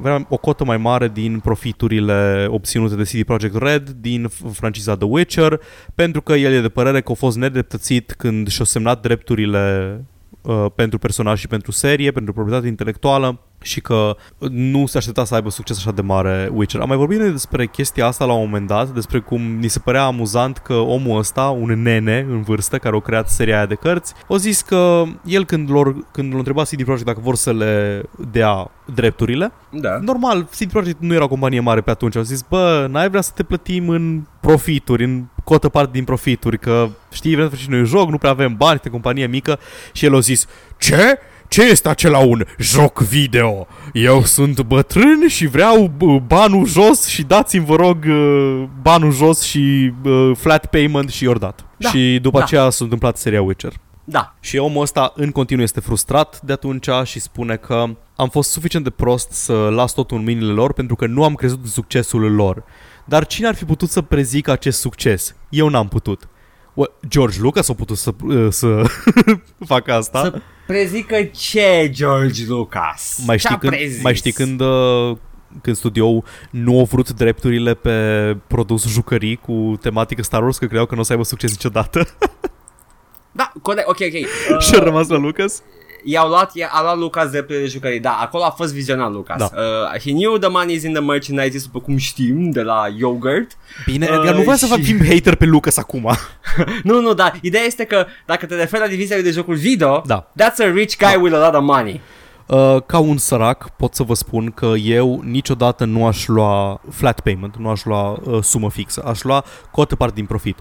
vrea 0.00 0.26
o 0.28 0.36
cotă 0.36 0.64
mai 0.64 0.76
mare 0.76 1.08
din 1.08 1.38
profiturile 1.38 2.46
obținute 2.48 2.94
de 2.94 3.02
CD 3.02 3.22
Projekt 3.24 3.56
Red 3.56 3.90
din 3.90 4.28
f- 4.28 4.52
franciza 4.52 4.96
The 4.96 5.06
Witcher, 5.06 5.60
pentru 5.94 6.20
că 6.22 6.32
el 6.32 6.52
e 6.52 6.60
de 6.60 6.68
părere 6.68 7.00
că 7.00 7.12
a 7.12 7.14
fost 7.14 7.36
nedreptățit 7.36 8.12
când 8.12 8.48
și-a 8.48 8.64
semnat 8.64 9.00
drepturile 9.02 10.04
uh, 10.44 10.66
pentru 10.74 10.98
personaj 10.98 11.38
și 11.40 11.48
pentru 11.48 11.70
serie, 11.70 12.10
pentru 12.10 12.32
proprietate 12.32 12.66
intelectuală 12.66 13.38
și 13.62 13.80
că 13.80 14.16
nu 14.50 14.86
se 14.86 14.96
aștepta 14.98 15.24
să 15.24 15.34
aibă 15.34 15.50
succes 15.50 15.76
așa 15.76 15.92
de 15.92 16.02
mare 16.02 16.50
Witcher. 16.52 16.80
Am 16.80 16.88
mai 16.88 16.96
vorbit 16.96 17.18
noi 17.18 17.30
despre 17.30 17.66
chestia 17.66 18.06
asta 18.06 18.24
la 18.24 18.32
un 18.32 18.44
moment 18.44 18.66
dat, 18.66 18.88
despre 18.88 19.18
cum 19.18 19.40
ni 19.42 19.68
se 19.68 19.78
părea 19.78 20.04
amuzant 20.04 20.56
că 20.56 20.72
omul 20.72 21.18
ăsta, 21.18 21.42
un 21.42 21.82
nene 21.82 22.26
în 22.30 22.42
vârstă 22.42 22.78
care 22.78 22.96
a 22.96 23.00
creat 23.00 23.28
seria 23.30 23.56
aia 23.56 23.66
de 23.66 23.74
cărți, 23.74 24.14
a 24.28 24.36
zis 24.36 24.60
că 24.60 25.02
el 25.24 25.44
când, 25.44 25.70
lor, 25.70 25.96
când 26.10 26.32
l-a 26.32 26.38
întrebat 26.38 26.68
CD 26.68 26.84
Projekt 26.84 27.06
dacă 27.06 27.20
vor 27.22 27.34
să 27.36 27.52
le 27.52 28.02
dea 28.30 28.70
drepturile, 28.94 29.52
Da. 29.70 29.98
normal, 30.00 30.42
CD 30.42 30.70
Projekt 30.70 31.00
nu 31.00 31.14
era 31.14 31.24
o 31.24 31.28
companie 31.28 31.60
mare 31.60 31.80
pe 31.80 31.90
atunci, 31.90 32.16
au 32.16 32.22
zis, 32.22 32.44
bă, 32.48 32.86
n-ai 32.90 33.08
vrea 33.08 33.20
să 33.20 33.32
te 33.34 33.42
plătim 33.42 33.88
în 33.88 34.22
profituri, 34.40 35.04
în 35.04 35.24
cotă 35.44 35.68
parte 35.68 35.90
din 35.92 36.04
profituri, 36.04 36.58
că 36.58 36.88
știi, 37.12 37.34
vrem 37.34 37.48
să 37.48 37.54
facem 37.54 37.70
noi 37.70 37.80
un 37.80 37.86
joc, 37.86 38.10
nu 38.10 38.18
prea 38.18 38.30
avem 38.30 38.54
bani, 38.56 38.74
este 38.74 38.88
companie 38.88 39.26
mică 39.26 39.58
și 39.92 40.04
el 40.04 40.14
a 40.14 40.20
zis, 40.20 40.46
ce? 40.78 41.18
Ce 41.48 41.62
este 41.62 41.88
acela 41.88 42.18
un 42.18 42.44
joc 42.58 42.98
video? 42.98 43.66
Eu 43.92 44.24
sunt 44.24 44.60
bătrân 44.60 45.28
și 45.28 45.46
vreau 45.46 45.92
bă, 45.96 46.18
banul 46.18 46.66
jos 46.66 47.06
și 47.06 47.22
dați-mi, 47.22 47.64
vă 47.64 47.76
rog, 47.76 48.04
uh, 48.08 48.64
banul 48.82 49.12
jos 49.12 49.42
și 49.42 49.92
uh, 50.04 50.30
flat 50.36 50.66
payment 50.66 51.10
și 51.10 51.26
ori 51.26 51.40
dat. 51.40 51.64
Da, 51.76 51.88
Și 51.88 52.18
după 52.22 52.38
da. 52.38 52.44
aceea 52.44 52.70
s-a 52.70 52.84
întâmplat 52.84 53.16
seria 53.16 53.42
Witcher. 53.42 53.72
Da. 54.04 54.34
Și 54.40 54.56
omul 54.56 54.82
ăsta 54.82 55.12
în 55.16 55.30
continuu 55.30 55.64
este 55.64 55.80
frustrat 55.80 56.40
de 56.40 56.52
atunci 56.52 56.88
și 57.04 57.20
spune 57.20 57.56
că 57.56 57.84
am 58.16 58.28
fost 58.28 58.50
suficient 58.50 58.84
de 58.84 58.90
prost 58.90 59.30
să 59.30 59.52
las 59.52 59.92
totul 59.92 60.16
în 60.16 60.22
mâinile 60.22 60.52
lor 60.52 60.72
pentru 60.72 60.96
că 60.96 61.06
nu 61.06 61.24
am 61.24 61.34
crezut 61.34 61.58
în 61.62 61.70
succesul 61.70 62.34
lor. 62.34 62.64
Dar 63.04 63.26
cine 63.26 63.46
ar 63.46 63.54
fi 63.54 63.64
putut 63.64 63.90
să 63.90 64.00
prezică 64.00 64.50
acest 64.50 64.80
succes? 64.80 65.34
Eu 65.48 65.68
n-am 65.68 65.88
putut. 65.88 66.28
Ua, 66.74 66.86
George 67.08 67.40
Lucas 67.40 67.68
a 67.68 67.74
putut 67.74 67.96
să, 67.96 68.14
uh, 68.24 68.46
să 68.50 68.82
facă 69.66 69.92
asta. 69.92 70.20
Să 70.22 70.40
prezică 70.66 71.22
ce 71.22 71.88
George 71.92 72.42
Lucas? 72.48 73.22
mai, 73.26 73.36
Ce-a 73.36 73.48
știi 73.50 73.60
când, 73.60 73.72
prezis? 73.72 74.02
mai 74.02 74.14
știi 74.14 74.32
când, 74.32 74.60
uh, 74.60 75.16
când 75.62 75.76
studioul 75.76 76.24
nu 76.50 76.80
a 76.80 76.82
vrut 76.84 77.10
drepturile 77.10 77.74
pe 77.74 78.36
produs 78.46 78.86
jucării 78.88 79.36
cu 79.36 79.78
tematică 79.80 80.22
Star 80.22 80.42
Wars 80.42 80.58
că 80.58 80.64
credeau 80.64 80.86
că 80.86 80.94
nu 80.94 81.00
o 81.00 81.04
să 81.04 81.12
aibă 81.12 81.24
succes 81.24 81.50
niciodată 81.50 82.06
Da, 83.32 83.52
corect, 83.62 83.88
ok, 83.88 83.96
ok. 84.00 84.56
Uh, 84.56 84.60
și 84.62 84.74
a 84.74 84.82
rămas 84.82 85.08
la 85.08 85.16
Lucas? 85.16 85.62
I-au 86.04 86.28
luat, 86.28 86.54
i-a, 86.54 86.68
a 86.72 86.82
luat 86.82 86.98
Lucas 86.98 87.30
drepturile 87.30 87.64
de 87.64 87.70
jucării. 87.70 88.00
Da, 88.00 88.18
acolo 88.22 88.44
a 88.44 88.50
fost 88.50 88.72
vizionat 88.72 89.12
Lucas. 89.12 89.38
Da. 89.38 89.50
Uh, 89.52 90.00
he 90.00 90.10
knew 90.10 90.36
the 90.38 90.48
money 90.48 90.74
is 90.74 90.82
in 90.82 90.92
the 90.92 91.02
merchandise, 91.02 91.58
după 91.66 91.80
cum 91.80 91.96
știm, 91.96 92.50
de 92.50 92.62
la 92.62 92.84
Yogurt. 92.96 93.50
Bine, 93.84 94.08
Uh, 94.10 94.18
uh, 94.18 94.34
nu 94.34 94.40
vreau 94.40 94.56
să 94.56 94.66
fac 94.66 94.78
și- 94.78 94.84
film 94.84 95.04
hater 95.06 95.34
pe 95.34 95.44
Lucas 95.44 95.76
acum. 95.76 96.10
nu, 96.82 97.00
nu, 97.00 97.14
dar 97.14 97.38
ideea 97.40 97.62
este 97.64 97.84
că 97.84 98.06
dacă 98.26 98.46
te 98.46 98.54
referi 98.54 98.82
la 98.82 98.88
divizia 98.88 99.20
de 99.20 99.30
jocuri 99.30 99.58
video, 99.58 100.02
Da. 100.06 100.30
that's 100.42 100.56
a 100.68 100.70
rich 100.74 100.96
guy 100.98 101.22
with 101.22 101.34
a 101.36 101.38
lot 101.44 101.54
of 101.54 101.62
money. 101.62 102.00
Uh, 102.46 102.76
ca 102.86 102.98
un 102.98 103.16
sărac 103.16 103.68
pot 103.76 103.94
să 103.94 104.02
vă 104.02 104.14
spun 104.14 104.50
că 104.50 104.66
eu 104.82 105.20
niciodată 105.24 105.84
nu 105.84 106.06
aș 106.06 106.26
lua 106.26 106.80
flat 106.90 107.20
payment, 107.20 107.56
nu 107.56 107.68
aș 107.70 107.84
lua 107.84 108.10
uh, 108.24 108.42
sumă 108.42 108.70
fixă, 108.70 109.02
aș 109.06 109.22
lua 109.22 109.44
cotă 109.70 109.96
parte 109.96 110.14
din 110.14 110.26
profit. 110.26 110.58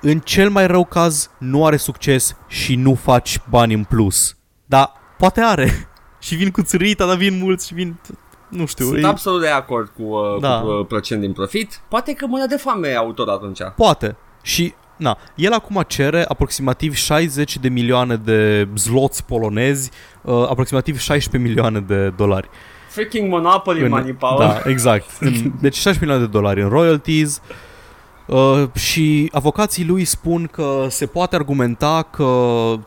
În 0.00 0.18
cel 0.18 0.50
mai 0.50 0.66
rău 0.66 0.84
caz 0.84 1.30
nu 1.38 1.66
are 1.66 1.76
succes 1.76 2.36
și 2.46 2.74
nu 2.74 2.94
faci 2.94 3.40
bani 3.50 3.74
în 3.74 3.84
plus. 3.84 4.36
Dar 4.68 4.92
poate 5.18 5.40
are. 5.40 5.88
și 6.26 6.34
vin 6.34 6.50
cu 6.50 6.62
țărita, 6.62 7.06
dar 7.06 7.16
vin 7.16 7.38
mulți 7.42 7.66
și 7.66 7.74
vin... 7.74 7.96
Nu 8.48 8.66
știu. 8.66 8.84
Sunt 8.86 9.02
e- 9.02 9.06
absolut 9.06 9.40
de 9.40 9.48
acord 9.48 9.88
cu, 9.96 10.02
uh, 10.02 10.40
Da. 10.40 10.60
cu 10.60 10.66
uh, 10.68 10.86
procent 10.86 11.20
din 11.20 11.32
profit. 11.32 11.80
Poate 11.88 12.12
că 12.12 12.26
mână 12.26 12.46
de 12.46 12.56
foame 12.56 12.94
autor 12.94 13.28
atunci. 13.28 13.58
Poate. 13.76 14.16
Și, 14.42 14.74
na, 14.96 15.18
el 15.34 15.52
acum 15.52 15.84
cere 15.86 16.24
aproximativ 16.28 16.94
60 16.94 17.58
de 17.58 17.68
milioane 17.68 18.16
de 18.16 18.68
zloți 18.76 19.24
polonezi, 19.24 19.90
uh, 20.22 20.34
aproximativ 20.48 20.98
16 20.98 21.48
milioane 21.50 21.80
de 21.80 22.08
dolari. 22.16 22.48
Freaking 22.88 23.30
Monopoly 23.30 23.80
În- 23.82 23.88
money, 23.88 24.12
Paul. 24.12 24.38
Da, 24.38 24.60
exact. 24.70 25.04
În, 25.20 25.32
deci 25.60 25.74
16 25.74 25.98
milioane 26.00 26.24
de 26.24 26.30
dolari 26.30 26.62
în 26.62 26.68
royalties. 26.68 27.40
Uh, 27.48 27.54
și 28.74 29.28
avocații 29.32 29.84
lui 29.86 30.04
spun 30.04 30.46
că 30.52 30.86
se 30.88 31.06
poate 31.06 31.36
argumenta 31.36 32.08
că 32.10 32.34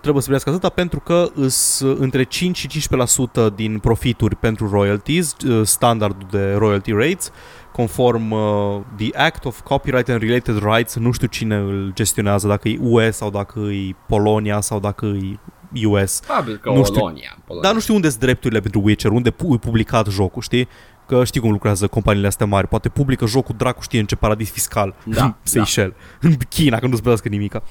trebuie 0.02 0.22
să 0.22 0.30
primească 0.30 0.50
atâta 0.50 0.70
pentru 0.70 1.00
că 1.00 1.30
îs 1.36 1.80
între 1.80 2.24
5 2.24 2.58
și 2.58 2.68
15% 2.68 3.56
din 3.56 3.80
profituri 3.80 4.36
pentru 4.36 4.70
royalties, 4.70 5.36
uh, 5.48 5.66
standardul 5.66 6.28
de 6.32 6.54
royalty 6.54 6.92
rates, 6.92 7.32
conform 7.72 8.32
uh, 8.32 8.80
The 8.98 9.18
Act 9.18 9.46
of 9.46 9.62
Copyright 9.62 10.10
and 10.10 10.22
Related 10.22 10.64
Rights, 10.64 10.96
nu 10.96 11.12
știu 11.12 11.28
cine 11.28 11.56
îl 11.56 11.92
gestionează, 11.94 12.48
dacă 12.48 12.68
e 12.70 12.78
UE 12.82 13.12
sau 13.12 13.30
dacă 13.30 13.60
e 13.60 13.96
Polonia 14.08 14.62
sau 14.62 14.80
dacă 14.80 15.06
e 15.06 15.88
US. 15.88 16.20
Probabil 16.20 16.58
că 16.58 16.70
Nu 16.70 16.84
știu. 16.84 17.00
Polonia. 17.00 17.38
Polonia. 17.46 17.68
Dar 17.68 17.74
nu 17.74 17.80
știu 17.80 17.94
unde 17.96 18.10
sunt 18.10 18.20
drepturile 18.22 18.60
pentru 18.60 18.82
Witcher, 18.84 19.12
unde 19.12 19.32
pu- 19.32 19.54
e 19.54 19.58
publicat 19.58 20.08
jocul, 20.08 20.42
știi? 20.42 20.68
Că 21.12 21.24
știi 21.24 21.42
cum 21.42 21.52
lucrează 21.52 21.88
companiile 21.88 22.28
astea 22.28 22.46
mari. 22.46 22.68
Poate 22.68 22.90
publică 22.90 23.26
jocul 23.26 23.56
dracu 23.58 23.82
știe 23.82 24.00
în 24.00 24.06
ce 24.06 24.16
paradis 24.16 24.50
fiscal. 24.52 24.96
Da, 25.04 25.24
în 25.26 25.34
Seychelles. 25.44 25.94
În 26.22 26.36
China, 26.50 26.78
când 26.78 26.92
nu-ți 26.92 27.02
plătească 27.02 27.30
nimica. 27.30 27.64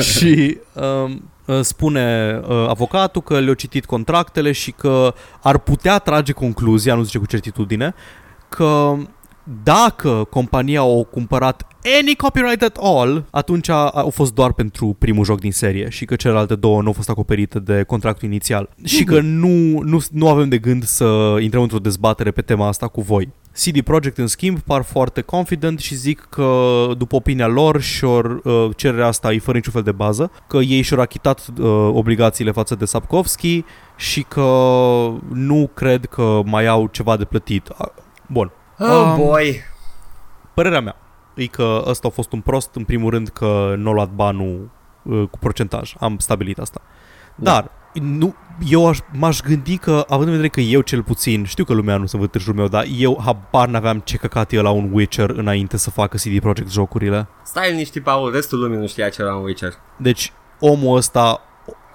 și 0.00 0.58
um, 0.72 1.30
uh, 1.44 1.60
spune 1.60 2.40
uh, 2.48 2.66
avocatul 2.68 3.22
că 3.22 3.38
le-a 3.38 3.54
citit 3.54 3.84
contractele 3.84 4.52
și 4.52 4.70
că 4.70 5.14
ar 5.42 5.58
putea 5.58 5.98
trage 5.98 6.32
concluzia, 6.32 6.94
nu 6.94 7.02
zice 7.02 7.18
cu 7.18 7.26
certitudine, 7.26 7.94
că 8.48 8.96
dacă 9.62 10.26
compania 10.30 10.80
a 10.80 11.02
cumpărat 11.10 11.66
any 12.00 12.14
copyright 12.14 12.62
at 12.62 12.78
all, 12.80 13.24
atunci 13.30 13.68
a, 13.68 13.88
au 13.88 14.10
fost 14.10 14.34
doar 14.34 14.52
pentru 14.52 14.96
primul 14.98 15.24
joc 15.24 15.40
din 15.40 15.52
serie 15.52 15.88
și 15.88 16.04
că 16.04 16.16
celelalte 16.16 16.54
două 16.54 16.80
nu 16.80 16.86
au 16.86 16.92
fost 16.92 17.08
acoperite 17.08 17.58
de 17.58 17.82
contractul 17.82 18.28
inițial. 18.28 18.68
Și 18.84 19.04
că 19.04 19.20
nu, 19.20 19.80
nu, 19.82 20.00
nu 20.10 20.28
avem 20.28 20.48
de 20.48 20.58
gând 20.58 20.84
să 20.84 21.36
intrăm 21.40 21.62
într-o 21.62 21.78
dezbatere 21.78 22.30
pe 22.30 22.42
tema 22.42 22.66
asta 22.66 22.88
cu 22.88 23.00
voi. 23.00 23.28
CD 23.64 23.80
Projekt, 23.80 24.18
în 24.18 24.26
schimb, 24.26 24.58
par 24.58 24.82
foarte 24.82 25.20
confident 25.20 25.78
și 25.78 25.94
zic 25.94 26.26
că, 26.30 26.86
după 26.98 27.16
opinia 27.16 27.46
lor, 27.46 27.80
și-or, 27.80 28.40
uh, 28.44 28.68
cererea 28.76 29.06
asta 29.06 29.32
e 29.32 29.38
fără 29.38 29.56
niciun 29.56 29.72
fel 29.72 29.82
de 29.82 29.92
bază, 29.92 30.30
că 30.46 30.56
ei 30.56 30.82
și-au 30.82 31.00
achitat 31.00 31.46
uh, 31.58 31.66
obligațiile 31.92 32.50
față 32.50 32.74
de 32.74 32.84
Sapkowski 32.84 33.64
și 33.96 34.22
că 34.22 34.42
nu 35.32 35.70
cred 35.74 36.04
că 36.06 36.40
mai 36.44 36.66
au 36.66 36.86
ceva 36.92 37.16
de 37.16 37.24
plătit. 37.24 37.68
A- 37.68 37.92
Bun, 38.26 38.52
Oh 38.82 38.88
Um, 38.88 39.16
boy. 39.16 39.60
Părerea 40.54 40.80
mea 40.80 40.96
e 41.34 41.46
că 41.46 41.82
ăsta 41.86 42.08
a 42.08 42.10
fost 42.10 42.32
un 42.32 42.40
prost, 42.40 42.74
în 42.74 42.84
primul 42.84 43.10
rând 43.10 43.28
că 43.28 43.74
nu 43.76 43.90
a 43.90 43.92
luat 43.92 44.10
banul 44.10 44.70
uh, 45.02 45.28
cu 45.30 45.38
procentaj. 45.38 45.94
Am 45.98 46.18
stabilit 46.18 46.58
asta. 46.58 46.80
Da. 47.34 47.52
Dar 47.52 47.70
nu, 48.02 48.34
eu 48.68 48.88
aș, 48.88 48.98
m-aș 49.12 49.40
gândi 49.40 49.76
că, 49.76 50.04
având 50.08 50.28
în 50.28 50.30
vedere 50.30 50.48
că 50.48 50.60
eu 50.60 50.80
cel 50.80 51.02
puțin, 51.02 51.44
știu 51.44 51.64
că 51.64 51.72
lumea 51.72 51.96
nu 51.96 52.06
se 52.06 52.16
văd 52.16 52.30
târjul 52.30 52.54
meu, 52.54 52.68
dar 52.68 52.84
eu 52.96 53.20
habar 53.24 53.68
n-aveam 53.68 53.98
ce 53.98 54.16
căcat 54.16 54.52
e 54.52 54.60
la 54.60 54.70
un 54.70 54.90
Witcher 54.92 55.30
înainte 55.30 55.76
să 55.76 55.90
facă 55.90 56.16
CD 56.16 56.40
Projekt 56.40 56.70
jocurile. 56.70 57.28
Stai 57.44 57.70
liniștit, 57.70 58.02
Paul, 58.02 58.32
restul 58.32 58.58
lumii 58.58 58.78
nu 58.78 58.86
știa 58.86 59.08
ce 59.08 59.22
era 59.22 59.34
un 59.34 59.44
Witcher. 59.44 59.72
Deci 59.96 60.32
omul 60.60 60.96
ăsta 60.96 61.40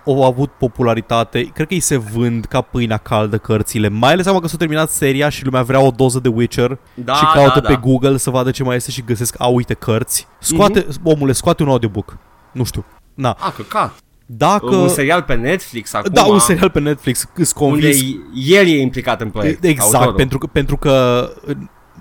au 0.05 0.23
avut 0.25 0.51
popularitate, 0.51 1.43
cred 1.53 1.67
că 1.67 1.73
îi 1.73 1.79
se 1.79 1.97
vând 1.97 2.45
ca 2.45 2.61
pâinea 2.61 2.97
caldă 2.97 3.37
cărțile, 3.37 3.87
mai 3.87 4.11
ales 4.11 4.25
acum 4.25 4.39
că 4.39 4.47
s-a 4.47 4.57
terminat 4.57 4.89
seria 4.89 5.29
și 5.29 5.45
lumea 5.45 5.63
vrea 5.63 5.79
o 5.79 5.89
doză 5.91 6.19
de 6.19 6.29
Witcher 6.29 6.77
Da, 6.93 7.13
și 7.13 7.25
caută 7.33 7.59
da, 7.59 7.67
pe 7.67 7.73
da. 7.73 7.79
Google 7.79 8.17
să 8.17 8.29
vadă 8.29 8.51
ce 8.51 8.63
mai 8.63 8.75
este 8.75 8.91
și 8.91 9.01
găsesc, 9.01 9.35
a, 9.37 9.45
uite, 9.47 9.73
cărți. 9.73 10.27
Scoate, 10.39 10.85
Mhm. 10.87 10.99
omule, 11.03 11.31
scoate 11.31 11.63
un 11.63 11.69
audiobook. 11.69 12.17
Nu 12.51 12.63
știu. 12.63 12.85
Na, 13.13 13.37
A, 13.39 13.51
căcat. 13.51 13.93
dacă... 14.25 14.75
Un 14.75 14.87
serial 14.89 15.21
pe 15.21 15.33
Netflix 15.35 15.93
acum. 15.93 16.13
da, 16.13 16.23
un 16.25 16.39
serial 16.39 16.69
pe 16.69 16.79
Netflix, 16.79 17.25
îți 17.35 17.53
Unde 17.61 17.71
convins. 17.81 18.01
el 18.47 18.67
e 18.67 18.81
implicat 18.81 19.21
în 19.21 19.29
proiect. 19.29 19.63
Exact, 19.63 19.93
autorul. 19.93 20.13
pentru 20.13 20.37
că, 20.37 20.47
pentru 20.47 20.77
că 20.77 21.27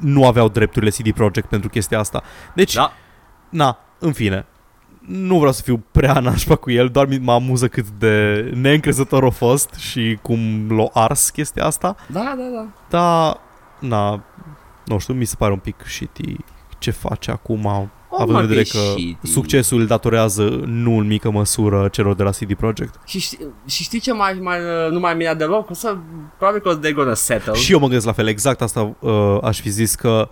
nu 0.01 0.27
aveau 0.27 0.49
drepturile 0.49 0.91
CD 0.91 1.13
Projekt 1.13 1.49
pentru 1.49 1.69
chestia 1.69 1.99
asta. 1.99 2.23
Deci, 2.55 2.75
Da. 2.75 2.93
na, 3.49 3.79
în 3.99 4.13
fine, 4.13 4.47
nu 5.07 5.37
vreau 5.37 5.53
să 5.53 5.63
fiu 5.63 5.83
prea 5.91 6.21
nașpa 6.21 6.57
cu 6.57 6.71
el, 6.71 6.89
doar 6.89 7.07
mi- 7.07 7.19
mă 7.19 7.33
amuză 7.33 7.69
cât 7.69 7.89
de 7.89 8.51
neîncrezător 8.55 9.25
a 9.25 9.31
fost 9.31 9.75
și 9.75 10.19
cum 10.23 10.39
l-a 10.77 11.01
ars 11.03 11.31
chestia 11.31 11.65
asta. 11.65 11.97
Da, 12.07 12.35
da, 12.37 12.45
da. 12.55 12.67
Dar, 12.89 13.41
na, 13.81 14.25
nu 14.85 14.99
știu, 14.99 15.15
mi 15.15 15.25
se 15.25 15.35
pare 15.39 15.53
un 15.53 15.59
pic 15.59 15.75
shitty 15.87 16.37
ce 16.79 16.91
face 16.91 17.31
acum, 17.31 17.67
având 18.19 18.31
mă, 18.31 18.41
în 18.41 18.47
vedere 18.47 18.63
că 18.63 18.71
că 18.79 18.79
e 18.85 18.91
shitty. 18.91 19.27
succesul 19.31 19.81
îl 19.81 19.87
datorează 19.87 20.43
nu 20.67 20.99
în 20.99 21.07
mică 21.07 21.31
măsură 21.31 21.89
celor 21.89 22.15
de 22.15 22.23
la 22.23 22.31
CD 22.31 22.55
Projekt. 22.55 22.95
Și 23.07 23.19
știi, 23.19 23.47
și 23.67 23.83
știi 23.83 24.01
ce 24.01 24.13
mai, 24.13 24.39
mai, 24.43 24.59
nu 24.91 24.99
mai 24.99 25.15
mira 25.15 25.35
deloc? 25.35 25.71
O 25.71 25.75
să, 25.75 25.97
probabil 26.39 26.61
că 26.61 26.79
they're 26.79 26.95
gonna 26.95 27.15
settle. 27.15 27.55
Și 27.55 27.73
eu 27.73 27.79
mă 27.79 27.85
gândesc 27.85 28.07
la 28.07 28.13
fel, 28.13 28.27
exact 28.27 28.63
asta 28.63 28.97
uh, 29.01 29.39
aș 29.43 29.61
fi 29.61 29.69
zis 29.71 29.95
că 29.95 30.29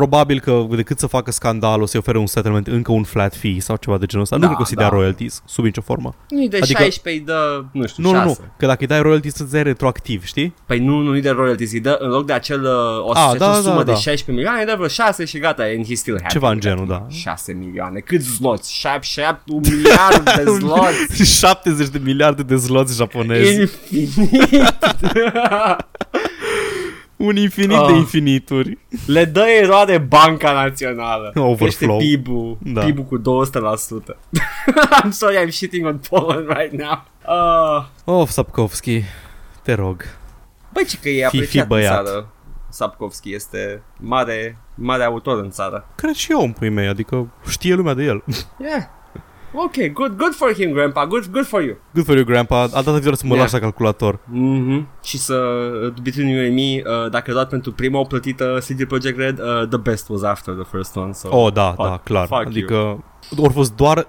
probabil 0.00 0.40
că 0.40 0.66
decât 0.70 0.98
să 0.98 1.06
facă 1.06 1.30
scandal 1.30 1.82
o 1.82 1.86
să-i 1.86 1.98
ofere 1.98 2.18
un 2.18 2.26
settlement, 2.26 2.66
încă 2.66 2.92
un 2.92 3.02
flat 3.02 3.36
fee 3.36 3.60
sau 3.60 3.76
ceva 3.76 3.98
de 3.98 4.06
genul 4.06 4.24
ăsta. 4.24 4.36
Da, 4.38 4.40
nu 4.40 4.46
cred 4.46 4.56
că 4.56 4.62
o 4.62 4.66
să-i 4.66 4.76
dea 4.76 4.88
da. 4.88 4.96
royalties, 4.96 5.42
sub 5.46 5.64
nicio 5.64 5.80
formă. 5.80 6.14
Nu-i 6.28 6.48
de 6.48 6.56
Adică- 6.56 6.82
16, 6.82 7.20
îi 7.20 7.26
dă, 7.26 7.64
nu 7.72 7.86
știu, 7.86 8.02
Nu, 8.02 8.10
nu, 8.10 8.16
6. 8.18 8.26
nu, 8.40 8.46
că 8.58 8.66
dacă 8.66 8.78
îi 8.80 8.86
dai 8.86 9.02
royalties 9.02 9.34
să-ți 9.34 9.52
dai 9.52 9.62
retroactiv, 9.62 10.24
știi? 10.24 10.54
Păi 10.66 10.78
nu, 10.78 10.98
nu-i 11.00 11.20
de 11.20 11.30
royalties, 11.30 11.72
îi 11.72 11.80
dă, 11.80 11.96
în 12.00 12.08
loc 12.08 12.26
de 12.26 12.32
acel, 12.32 12.62
uh, 12.62 13.04
o 13.08 13.10
A, 13.14 13.28
să 13.30 13.36
da, 13.38 13.52
sumă 13.52 13.74
da, 13.76 13.82
de 13.82 13.90
da. 13.90 13.96
16 13.96 14.30
milioane, 14.30 14.60
îi 14.60 14.66
dă 14.66 14.72
vreo 14.76 14.88
6 14.88 15.24
și 15.24 15.38
gata, 15.38 15.62
and 15.62 15.84
he's 15.86 15.92
still 15.94 16.16
happy. 16.16 16.32
Ceva 16.32 16.48
în 16.48 16.54
with 16.54 16.66
genul, 16.66 16.86
that. 16.86 17.00
da. 17.00 17.06
6 17.10 17.52
milioane, 17.52 17.98
cât 17.98 18.20
zloți? 18.20 18.72
7, 18.74 18.98
7, 19.02 19.40
un 19.46 19.60
miliard 19.70 20.22
de 20.34 20.44
zloți. 20.58 21.38
70 21.38 21.88
de 21.88 22.00
miliarde 22.04 22.42
de 22.42 22.56
zloți 22.56 22.96
japonezi. 22.96 23.60
Infinit. 23.90 24.10
Un 27.16 27.36
infinit 27.36 27.76
Ah. 27.76 27.86
de 27.86 27.92
infinituri. 27.92 28.78
Le 29.06 29.24
dă 29.24 29.44
eroare 29.62 29.98
Banca 29.98 30.52
Națională. 30.52 31.32
Overflow. 31.50 31.96
Crește 31.98 32.16
PIB-ul, 32.16 32.58
Da. 32.62 32.84
PIB-ul 32.84 33.04
cu 33.04 33.18
200%. 33.18 34.16
I'm 35.04 35.08
sorry, 35.10 35.46
I'm 35.46 35.50
shitting 35.50 35.86
on 35.86 36.00
Poland 36.08 36.48
right 36.48 36.72
now. 36.72 37.04
Uh, 37.28 38.14
Of, 38.20 38.30
Sapkowski, 38.30 39.02
te 39.62 39.72
rog. 39.74 40.02
băi, 40.72 40.84
ce 40.84 40.98
că 41.02 41.08
e 41.08 41.12
Fi- 41.12 41.18
fi 41.28 41.36
apreciat 41.36 41.62
în 41.62 41.68
băiat. 41.68 42.04
țară. 42.04 42.28
Sapkowski 42.68 43.34
este 43.34 43.82
mare, 44.00 44.58
mare 44.74 45.02
autor 45.04 45.38
în 45.38 45.50
țară. 45.50 45.88
Cred 45.94 46.14
și 46.14 46.32
eu 46.32 46.40
în 46.40 46.52
pui 46.52 46.68
mei, 46.68 46.86
adică 46.88 47.28
știe 47.48 47.74
lumea 47.74 47.94
de 47.94 48.02
el. 48.02 48.24
Yeah. 48.60 48.82
Ok, 49.58 49.76
good, 49.92 50.16
good 50.16 50.34
for 50.34 50.52
him, 50.54 50.72
grandpa. 50.72 51.06
Good, 51.06 51.26
good 51.30 51.46
for 51.46 51.62
you. 51.62 51.76
Good 51.94 52.04
for 52.06 52.14
you, 52.16 52.24
grandpa. 52.24 52.60
A 52.62 52.66
dat 52.82 52.84
viitor 52.84 53.14
să 53.14 53.22
mă 53.26 53.30
Yeah. 53.32 53.40
lași 53.42 53.52
la 53.54 53.58
calculator. 53.60 54.18
Mhm. 54.24 54.88
Și 55.02 55.18
să, 55.18 55.34
uh, 55.34 55.92
between 56.02 56.28
you 56.28 56.44
and 56.44 56.54
me, 56.54 56.82
uh, 57.04 57.10
dacă 57.10 57.32
doar 57.32 57.46
pentru 57.46 57.72
prima 57.72 57.98
o 57.98 58.02
plătită 58.04 58.58
CD 58.68 58.84
Projekt 58.84 59.18
Red, 59.18 59.38
uh, 59.38 59.68
the 59.68 59.78
best 59.78 60.08
was 60.08 60.22
after 60.22 60.54
the 60.54 60.64
first 60.70 60.96
one. 60.96 61.12
So. 61.12 61.28
Oh, 61.36 61.52
da, 61.52 61.72
fuck- 61.72 61.76
da, 61.76 62.00
clar. 62.04 62.26
fuck 62.26 62.46
Adică 62.46 62.74
au 63.38 63.50
fost 63.52 63.74
doar 63.76 64.08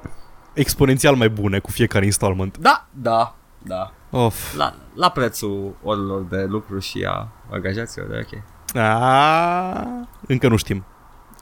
exponențial 0.53 1.15
mai 1.15 1.29
bune 1.29 1.59
cu 1.59 1.71
fiecare 1.71 2.05
installment. 2.05 2.57
Da, 2.57 2.87
da, 2.91 3.35
da. 3.63 3.91
Of. 4.11 4.55
La, 4.55 4.73
la 4.95 5.09
prețul 5.09 5.75
orilor 5.83 6.21
de 6.29 6.45
lucru 6.49 6.79
și 6.79 7.05
a 7.09 7.27
angajaților, 7.51 8.07
de 8.07 8.25
ok. 8.33 8.41
Ah, 8.83 9.81
încă 10.27 10.47
nu 10.47 10.55
știm. 10.55 10.85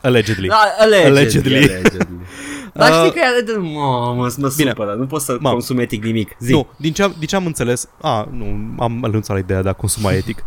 Allegedly. 0.01 0.47
Da, 0.47 0.56
allegedly. 0.80 1.10
Allegedly. 1.18 1.56
allegedly. 1.58 2.24
Dar 2.78 2.89
Uh, 2.91 2.95
știi 2.97 3.11
că 3.11 3.19
e 3.39 3.41
de... 3.41 3.51
Mă, 3.57 4.13
mă, 4.15 4.34
mă 4.38 4.53
Bine. 4.57 4.69
supără, 4.69 4.93
nu 4.93 5.05
pot 5.05 5.21
să 5.21 5.38
Mă. 5.39 5.49
consum 5.51 5.78
etic 5.78 6.03
nimic. 6.03 6.36
Zi. 6.39 6.51
Nu, 6.51 6.67
din 6.78 6.93
ce, 6.93 7.03
am, 7.03 7.15
din 7.19 7.28
ce 7.28 7.36
am 7.36 7.45
înțeles... 7.45 7.89
A, 8.01 8.28
nu, 8.32 8.45
am 8.80 8.99
renunțat 9.03 9.36
la 9.36 9.41
ideea 9.41 9.61
de 9.61 9.69
a 9.69 9.73
consuma 9.73 10.11
etic. 10.21 10.43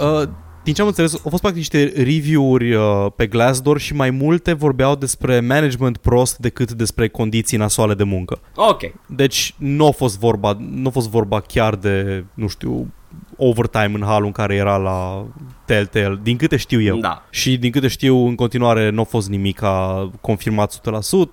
Uh, 0.00 0.22
din 0.64 0.74
ce 0.74 0.80
am 0.80 0.86
înțeles, 0.86 1.12
au 1.12 1.30
fost 1.30 1.42
practic 1.42 1.56
niște 1.56 1.92
review-uri 1.96 2.74
uh, 2.74 3.06
pe 3.16 3.26
Glassdoor 3.26 3.78
și 3.78 3.94
mai 3.94 4.10
multe 4.10 4.52
vorbeau 4.52 4.94
despre 4.96 5.40
management 5.40 5.96
prost 5.96 6.38
decât 6.38 6.72
despre 6.72 7.08
condiții 7.08 7.58
nasoale 7.58 7.94
de 7.94 8.02
muncă. 8.04 8.40
Ok. 8.54 8.80
Deci 9.06 9.54
nu 9.58 9.86
a 9.86 9.90
fost 9.90 10.18
vorba, 10.18 10.56
nu 10.70 10.88
a 10.88 10.90
fost 10.90 11.08
vorba 11.08 11.40
chiar 11.40 11.74
de, 11.74 12.24
nu 12.34 12.48
știu, 12.48 12.86
overtime 13.48 13.92
în 13.94 14.02
halul 14.02 14.26
în 14.26 14.32
care 14.32 14.54
era 14.54 14.76
la 14.76 15.26
Telltale, 15.64 16.18
din 16.22 16.36
câte 16.36 16.56
știu 16.56 16.80
eu. 16.80 16.96
Da. 16.96 17.24
Și 17.30 17.58
din 17.58 17.70
câte 17.70 17.88
știu, 17.88 18.26
în 18.26 18.34
continuare 18.34 18.90
nu 18.90 19.00
a 19.00 19.04
fost 19.04 19.28
nimic 19.28 19.62
a 19.62 20.10
confirmat 20.20 20.80
100%, 20.80 20.80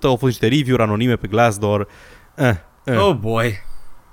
au 0.02 0.16
fost 0.16 0.22
niște 0.22 0.48
review-uri 0.48 0.82
anonime 0.82 1.16
pe 1.16 1.26
Glassdoor. 1.26 1.88
Eh, 2.34 2.54
eh. 2.84 2.98
Oh 2.98 3.14
boy. 3.14 3.68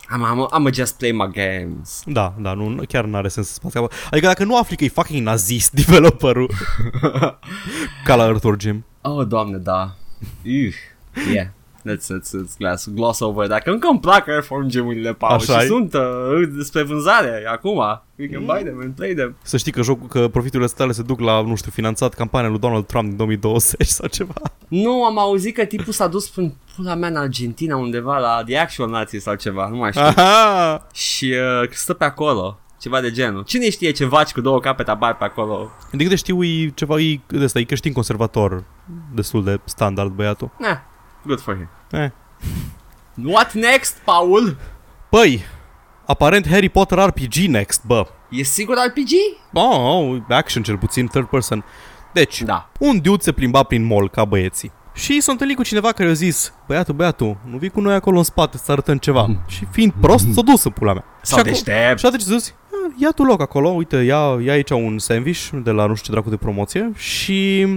I'm, 0.10 0.24
I'm, 0.24 0.48
I'm 0.52 0.74
just 0.74 0.98
play 0.98 1.12
my 1.12 1.30
games. 1.32 2.02
Da, 2.06 2.34
da, 2.39 2.54
nu, 2.54 2.84
chiar 2.88 3.06
nu 3.06 3.18
are 3.18 3.28
sens 3.28 3.48
să 3.48 3.54
spați 3.54 3.74
capăt. 3.74 3.91
Adică 4.12 4.28
dacă 4.28 4.43
nu 4.43 4.58
afli 4.58 4.76
că 4.76 4.84
e 4.84 4.88
fucking 4.89 5.26
nazist 5.26 5.72
developerul 5.86 6.52
ca 8.06 8.16
la 8.16 8.26
Earthworm 8.26 8.60
Jim. 8.60 8.86
Oh, 9.02 9.28
doamne, 9.28 9.58
da. 9.58 9.95
Ugh. 10.45 10.76
Yeah. 11.34 11.48
Let's, 11.88 12.07
let's, 12.07 12.31
let's 12.31 12.57
gloss, 12.57 12.88
gloss 12.88 13.19
over. 13.19 13.47
Dacă 13.47 13.71
încă 13.71 13.88
îmi 13.91 13.99
plac 13.99 14.27
Airform 14.27 14.67
gemurile, 14.67 15.13
Paul, 15.13 15.33
Așa-i? 15.33 15.59
și 15.61 15.67
sunt 15.67 15.93
uh, 15.93 16.01
despre 16.55 16.83
vânzare 16.83 17.45
acum. 17.51 18.01
We 18.15 18.27
can 18.27 18.45
buy 18.45 18.63
them 18.63 18.79
and 18.81 18.95
play 18.95 19.13
them. 19.13 19.35
Să 19.41 19.57
știi 19.57 19.71
că 19.71 19.81
jocul, 19.81 20.07
că 20.07 20.27
profiturile 20.27 20.69
tale 20.75 20.91
se 20.91 21.01
duc 21.01 21.19
la, 21.19 21.41
nu 21.41 21.55
știu, 21.55 21.71
finanțat 21.71 22.13
campania 22.13 22.49
lui 22.49 22.59
Donald 22.59 22.85
Trump 22.85 23.07
din 23.07 23.17
2020 23.17 23.88
sau 23.88 24.07
ceva. 24.07 24.33
Nu, 24.67 25.03
am 25.03 25.19
auzit 25.19 25.55
că 25.55 25.65
tipul 25.65 25.93
s-a 25.93 26.07
dus 26.07 26.29
până 26.29 26.53
pula 26.75 26.95
mea 26.95 27.09
în 27.09 27.15
Argentina 27.15 27.75
undeva 27.77 28.17
la 28.17 28.43
The 28.45 28.57
Actual 28.57 28.89
Nazi 28.89 29.17
sau 29.17 29.35
ceva, 29.35 29.67
nu 29.67 29.75
mai 29.75 29.91
știu. 29.91 30.03
Aha! 30.03 30.88
Și 30.93 31.33
uh, 31.63 31.69
stă 31.71 31.93
pe 31.93 32.03
acolo. 32.03 32.59
ceva 32.81 33.01
de 33.01 33.11
genul. 33.11 33.43
Cine 33.43 33.69
știe 33.69 33.91
ce 33.91 34.05
vaci 34.05 34.31
cu 34.31 34.41
două 34.41 34.59
capete 34.59 34.91
apar 34.91 35.17
pe 35.17 35.23
acolo? 35.23 35.69
De 35.91 36.03
câte 36.03 36.15
știu, 36.15 36.43
e 36.43 36.71
ceva, 36.75 36.99
e, 36.99 37.19
de 37.27 37.43
ăsta, 37.43 37.59
e 37.59 37.63
creștin 37.63 37.93
conservator, 37.93 38.63
destul 39.13 39.43
de 39.43 39.59
standard 39.63 40.11
băiatul. 40.11 40.49
Eh, 40.59 40.77
good 41.28 41.39
for 41.39 41.55
him. 41.55 41.69
Eh. 41.91 42.09
What 43.25 43.53
next, 43.53 43.97
Paul? 44.03 44.57
Păi, 45.09 45.41
aparent 46.05 46.47
Harry 46.47 46.69
Potter 46.69 46.97
RPG 46.97 47.34
next, 47.36 47.82
bă. 47.86 48.07
E 48.30 48.43
sigur 48.43 48.75
RPG? 48.88 49.09
Oh, 49.53 49.78
oh, 49.80 50.17
action 50.30 50.63
cel 50.63 50.78
puțin, 50.78 51.07
third 51.07 51.25
person. 51.28 51.63
Deci, 52.13 52.41
Da. 52.41 52.69
un 52.80 53.01
dude 53.01 53.23
se 53.23 53.32
plimba 53.32 53.63
prin 53.63 53.84
mall 53.86 54.09
ca 54.09 54.25
băieții. 54.25 54.71
Și 54.93 55.21
s-a 55.21 55.32
întâlnit 55.32 55.55
cu 55.55 55.63
cineva 55.63 55.91
care 55.91 56.09
a 56.09 56.13
zis 56.13 56.53
Băiatul, 56.67 56.93
băiatul, 56.93 57.38
nu 57.49 57.57
vii 57.57 57.69
cu 57.69 57.82
noi 57.82 57.93
acolo 57.93 58.17
în 58.17 58.23
spate 58.23 58.57
să 58.57 58.71
arătăm 58.71 58.97
ceva 58.97 59.28
Și 59.47 59.65
fiind 59.71 59.93
prost, 60.01 60.25
s-a 60.34 60.41
dus 60.41 60.63
în 60.63 60.71
pula 60.71 60.93
mea 60.93 61.03
Sau 61.21 61.38
și 61.38 61.43
acum- 61.43 61.51
deștept. 61.63 61.99
Și 61.99 62.05
atunci 62.05 62.21
s-a 62.21 62.38
zis 62.38 62.53
"Ah, 62.88 63.01
Ia 63.01 63.11
tu 63.11 63.23
loc 63.23 63.41
acolo, 63.41 63.69
uite, 63.69 63.97
ia, 63.97 64.38
ia 64.43 64.51
aici 64.51 64.69
un 64.69 64.99
sandwich 64.99 65.49
De 65.63 65.71
la 65.71 65.86
nu 65.86 65.93
știu 65.95 66.05
ce 66.05 66.11
dracu 66.11 66.30
de 66.30 66.36
promoție 66.38 66.91
Și 66.95 67.67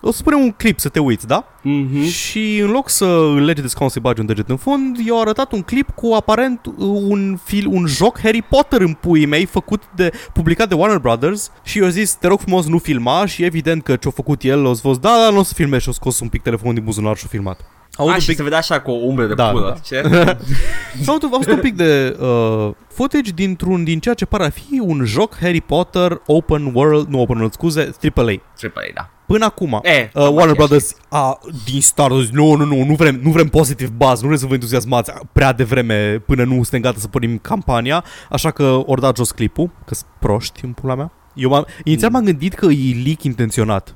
o 0.00 0.10
să 0.10 0.22
punem 0.22 0.40
un 0.40 0.50
clip 0.50 0.78
să 0.78 0.88
te 0.88 0.98
uiți, 0.98 1.26
da? 1.26 1.44
Mhm. 1.62 2.02
Și 2.02 2.58
în 2.58 2.70
loc 2.70 2.88
să 2.88 3.04
îl 3.04 3.44
lege 3.44 3.60
de 3.60 3.66
scaun 3.66 3.90
să-i 3.90 4.00
bagi 4.00 4.20
un 4.20 4.26
deget 4.26 4.48
în 4.48 4.56
fund, 4.56 4.96
i-au 5.06 5.20
arătat 5.20 5.52
un 5.52 5.62
clip 5.62 5.90
cu 5.94 6.12
aparent 6.12 6.60
un, 6.78 7.38
fil, 7.44 7.66
un 7.66 7.86
joc 7.86 8.18
Harry 8.20 8.42
Potter 8.42 8.80
în 8.80 8.92
puii 8.92 9.26
mei, 9.26 9.44
făcut 9.44 9.82
de, 9.94 10.10
publicat 10.32 10.68
de 10.68 10.74
Warner 10.74 10.98
Brothers 10.98 11.50
și 11.62 11.78
i-au 11.78 11.88
zis, 11.88 12.14
te 12.14 12.26
rog 12.26 12.40
frumos, 12.40 12.66
nu 12.66 12.78
filma 12.78 13.26
și 13.26 13.44
evident 13.44 13.82
că 13.82 13.96
ce-a 13.96 14.10
făcut 14.10 14.42
el, 14.42 14.64
o 14.64 14.74
să 14.74 14.80
fost, 14.80 15.00
da, 15.00 15.16
da, 15.24 15.30
nu 15.30 15.38
o 15.38 15.42
să 15.42 15.54
filmezi 15.54 15.82
și 15.82 15.88
a 15.88 15.92
scos 15.92 16.20
un 16.20 16.28
pic 16.28 16.42
telefonul 16.42 16.74
din 16.74 16.84
buzunar 16.84 17.16
și 17.16 17.24
a 17.26 17.28
filmat. 17.28 17.60
Au 18.00 18.08
A, 18.08 18.12
un 18.12 18.18
și 18.18 18.26
pic, 18.26 18.36
se 18.36 18.42
vedea 18.42 18.58
așa 18.58 18.80
cu 18.80 18.90
o 18.90 18.94
umbră 18.94 19.26
de 19.26 19.34
Da, 19.34 19.48
pulă. 19.50 19.68
da. 19.74 19.80
Ce? 19.84 20.02
s-au 21.02 21.18
au 21.22 21.28
văzut 21.28 21.52
un 21.52 21.58
pic 21.60 21.74
de 21.76 22.16
uh, 22.20 22.70
footage 22.88 23.30
dintr-un, 23.34 23.84
din 23.84 24.00
ceea 24.00 24.14
ce 24.14 24.24
pare 24.24 24.44
a 24.44 24.50
fi 24.50 24.80
un 24.80 25.04
joc 25.04 25.36
Harry 25.40 25.60
Potter 25.60 26.20
Open 26.26 26.70
World, 26.74 27.08
nu 27.08 27.20
Open 27.20 27.36
World, 27.36 27.52
scuze, 27.52 27.80
AAA. 27.80 28.24
Triple 28.56 28.82
A, 28.88 28.92
da. 28.94 29.10
Până 29.26 29.44
acum, 29.44 29.80
E, 29.82 30.10
uh, 30.14 30.28
Warner 30.32 30.54
Brothers 30.54 30.94
a, 31.08 31.38
din 31.64 31.80
start 31.80 32.12
a 32.12 32.20
zis, 32.20 32.30
nu, 32.30 32.54
nu, 32.54 32.64
nu, 32.64 32.84
nu 32.84 32.94
vrem, 32.94 33.20
nu 33.22 33.30
vrem 33.30 33.48
positive 33.48 33.90
buzz, 33.96 34.20
nu 34.20 34.26
vrem 34.26 34.38
să 34.38 34.46
vă 34.46 34.52
entuziasmați 34.54 35.12
prea 35.32 35.52
devreme 35.52 36.22
până 36.26 36.44
nu 36.44 36.52
suntem 36.52 36.80
gata 36.80 36.96
să 36.98 37.08
pornim 37.08 37.38
campania, 37.38 38.04
așa 38.30 38.50
că 38.50 38.82
ori 38.86 39.00
dat 39.00 39.16
jos 39.16 39.30
clipul, 39.30 39.70
că 39.86 39.94
sunt 39.94 40.08
proști 40.18 40.64
în 40.64 40.72
pula 40.72 40.94
mea. 40.94 41.10
Eu 41.40 41.48
m-am, 41.50 41.66
inițial 41.84 42.10
m-am 42.10 42.24
gândit 42.24 42.54
că 42.54 42.66
e 42.66 43.02
leak 43.04 43.22
intenționat. 43.22 43.94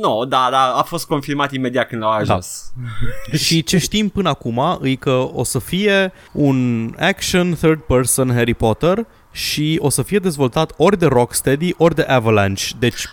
Nu, 0.00 0.24
da, 0.28 0.48
da, 0.50 0.72
a 0.76 0.82
fost 0.82 1.06
confirmat 1.06 1.52
imediat 1.52 1.88
când 1.88 2.02
l-au 2.02 2.10
ajuns. 2.10 2.72
Și 3.44 3.62
ce 3.62 3.78
știm 3.78 4.08
până 4.08 4.28
acum 4.28 4.78
e 4.82 4.94
că 4.94 5.28
o 5.32 5.44
să 5.44 5.58
fie 5.58 6.12
un 6.32 6.90
action 6.98 7.52
third 7.54 7.80
person 7.80 8.32
Harry 8.34 8.54
Potter 8.54 9.06
și 9.32 9.78
o 9.82 9.88
să 9.88 10.02
fie 10.02 10.18
dezvoltat 10.18 10.72
ori 10.76 10.98
de 10.98 11.06
Rocksteady, 11.06 11.74
ori 11.78 11.94
de 11.94 12.02
Avalanche. 12.02 12.64
Deci, 12.78 13.04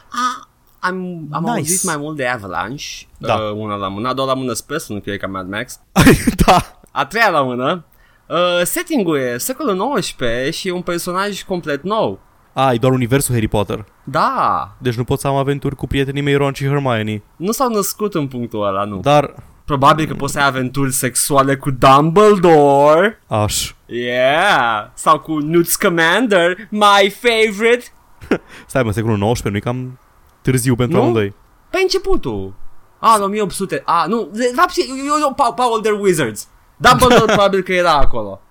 Am, 0.79 1.27
am 1.31 1.43
Nice. 1.43 1.57
auzit 1.57 1.83
mai 1.83 1.95
mult 1.97 2.15
de 2.17 2.25
Avalanche, 2.27 2.85
Da. 3.17 3.33
uh, 3.35 3.51
una 3.55 3.75
la 3.75 3.87
mână, 3.87 4.07
a 4.09 4.13
doua 4.13 4.27
la 4.27 4.33
mână 4.33 4.53
sper 4.53 4.77
să 4.77 4.93
nu 4.93 4.99
fie 4.99 5.17
ca 5.17 5.27
Mad 5.27 5.49
Max. 5.49 5.79
da, 6.45 6.79
A 6.91 7.05
treia 7.05 7.29
la 7.29 7.41
mână, 7.41 7.85
uh, 8.27 8.61
setting-ul 8.63 9.17
e 9.17 9.37
secolul 9.37 9.99
XIX 9.99 10.55
și 10.55 10.67
e 10.67 10.71
un 10.71 10.81
personaj 10.81 11.43
complet 11.43 11.83
nou. 11.83 12.19
A, 12.53 12.73
e 12.73 12.77
doar 12.77 12.93
universul 12.93 13.33
Harry 13.33 13.47
Potter. 13.47 13.85
Da, 14.03 14.71
Deci 14.77 14.95
nu 14.95 15.03
pot 15.03 15.19
să 15.19 15.27
am 15.27 15.35
aventuri 15.35 15.75
cu 15.75 15.87
prietenii 15.87 16.21
mei 16.21 16.35
Ron 16.35 16.53
și 16.53 16.65
Hermione. 16.67 17.23
nu 17.35 17.51
s-au 17.51 17.69
născut 17.69 18.13
în 18.13 18.27
punctul 18.27 18.65
ăla, 18.67 18.83
nu. 18.83 18.99
Dar, 18.99 19.33
Probabil 19.65 20.05
că 20.07 20.13
poți 20.13 20.33
să 20.33 20.39
ai 20.39 20.45
aventuri 20.45 20.91
sexuale 20.91 21.55
cu 21.55 21.71
Dumbledore. 21.71 23.19
aș. 23.27 23.73
Yeah! 23.85 24.87
Sau 24.93 25.19
cu 25.19 25.37
Newt 25.37 25.67
Scamander, 25.67 26.55
my 26.69 27.15
favorite. 27.19 27.83
Stai 28.67 28.83
mă, 28.83 28.91
secolul 28.91 29.31
XIX, 29.33 29.49
nu-i 29.49 29.61
cam 29.61 29.99
târziu 30.41 30.75
pentru 30.75 30.95
Nu? 30.97 31.01
amândoi. 31.01 31.33
Pe 31.69 31.77
începutul. 31.81 32.53
A, 32.99 33.15
în 33.15 33.21
1800. 33.23 33.81
A, 33.85 34.05
nu, 34.07 34.29
de 34.33 34.51
fapt, 34.55 34.71
eu, 34.89 34.95
eu, 34.95 35.15
eu 35.21 35.33
Pa- 35.35 35.53
Paul 35.55 35.81
the 35.81 35.91
Wizards. 35.91 36.47
Dumbledore 36.77 37.25
probabil 37.33 37.61
că 37.61 37.73
era 37.73 37.93
acolo. 37.93 38.41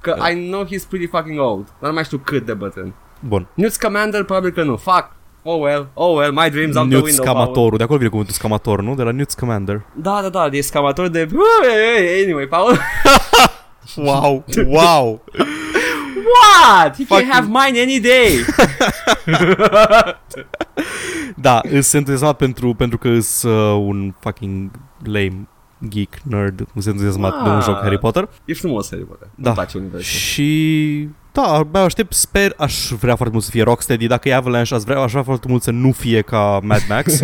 Că 0.00 0.16
I 0.32 0.48
know 0.48 0.64
he's 0.64 0.88
pretty 0.88 1.06
fucking 1.06 1.38
old. 1.40 1.64
Dar 1.80 1.88
nu 1.88 1.94
mai 1.94 2.04
știu 2.04 2.18
cât 2.18 2.44
de 2.46 2.54
bătrân. 2.54 2.94
Bun. 3.20 3.46
Newt 3.54 3.72
Scamander 3.72 4.24
probabil 4.24 4.50
că 4.50 4.62
nu. 4.62 4.76
Fuck. 4.76 5.18
Oh 5.42 5.60
well, 5.60 5.88
oh 5.94 6.16
well, 6.16 6.32
my 6.32 6.50
dreams 6.50 6.76
out 6.76 6.86
the 6.88 6.94
Newt 6.94 7.04
window. 7.04 7.24
Paul. 7.24 7.34
Scamatorul, 7.36 7.76
de 7.78 7.82
acolo 7.82 7.98
vine 7.98 8.10
cuvântul 8.10 8.34
scamator, 8.34 8.82
nu? 8.82 8.94
De 8.94 9.02
la 9.02 9.10
Newt 9.10 9.30
Scamander. 9.30 9.82
Da, 9.94 10.20
da, 10.22 10.28
da, 10.28 10.48
e 10.56 10.60
scamator 10.60 11.08
de... 11.08 11.28
Anyway, 12.24 12.46
Paul. 12.46 12.78
Wow, 13.96 14.44
wow. 14.66 15.24
What? 16.32 16.96
He 16.96 17.04
can 17.04 17.18
Fucking- 17.18 17.32
have 17.32 17.46
mine 17.46 17.80
any 17.80 18.00
day. 18.00 18.30
Da, 21.36 21.60
îs 21.70 21.92
entuziasmat 21.92 22.36
pentru, 22.36 22.74
pentru 22.74 22.98
că 22.98 23.08
îs 23.08 23.42
uh, 23.42 23.82
un 23.86 24.14
fucking 24.20 24.70
lame 25.04 25.48
geek 25.88 26.14
nerd, 26.22 26.66
îs 26.74 26.86
entuziasmat 26.86 27.42
de 27.42 27.48
un 27.48 27.56
Ah. 27.56 27.62
joc 27.64 27.80
Harry 27.80 27.98
Potter. 27.98 28.28
e 28.44 28.54
frumos 28.54 28.90
Harry 28.90 29.04
Potter. 29.04 29.28
Da. 29.34 29.48
Îmi 29.48 29.54
place 29.58 29.78
universul. 29.78 30.06
Și 30.10 31.08
da, 31.32 31.42
abia 31.42 31.80
aștept, 31.82 32.12
sper, 32.12 32.54
aș 32.56 32.88
vrea 32.88 33.14
foarte 33.14 33.34
mult 33.34 33.44
să 33.44 33.50
fie 33.50 33.62
Rocksteady. 33.62 34.06
Dacă 34.06 34.28
e 34.28 34.34
Avalanche, 34.34 34.74
aș 34.74 34.82
vrea, 34.82 34.98
aș 34.98 35.10
vrea 35.10 35.22
foarte 35.22 35.46
mult 35.48 35.62
să 35.62 35.70
nu 35.70 35.92
fie 35.92 36.20
ca 36.20 36.60
Mad 36.62 36.82
Max. 36.88 37.20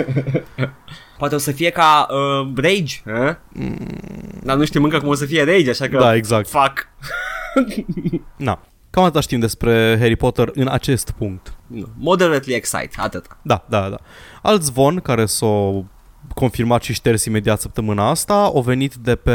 Poate 1.18 1.34
o 1.34 1.38
să 1.38 1.52
fie 1.52 1.70
ca 1.70 2.06
uh, 2.10 2.52
Rage, 2.56 2.94
eh? 3.06 3.34
Dar 4.42 4.56
nu 4.56 4.64
știm 4.64 4.84
încă 4.84 4.98
cum 4.98 5.08
o 5.08 5.14
să 5.14 5.24
fie 5.24 5.44
Rage, 5.44 5.70
așa 5.70 5.88
că... 5.88 5.98
da, 5.98 6.14
exact. 6.14 6.48
Fuck. 6.48 6.88
Na. 8.36 8.60
Cam 8.90 9.04
atâta 9.04 9.20
știm 9.20 9.40
despre 9.40 9.96
Harry 9.98 10.16
Potter 10.16 10.50
în 10.54 10.68
acest 10.68 11.10
punct. 11.10 11.54
Nu, 11.66 11.88
Moderately 11.98 12.54
excited, 12.54 12.94
atât. 12.96 13.26
Da, 13.42 13.64
da, 13.68 13.88
da. 13.88 13.96
Alt 14.42 14.62
zvon 14.62 15.00
care 15.00 15.26
s-o 15.26 15.84
confirmat 16.34 16.82
și 16.82 16.92
șters 16.92 17.24
imediat 17.24 17.60
săptămâna 17.60 18.08
asta, 18.08 18.34
au 18.34 18.60
venit 18.60 18.94
de 18.94 19.14
pe 19.14 19.32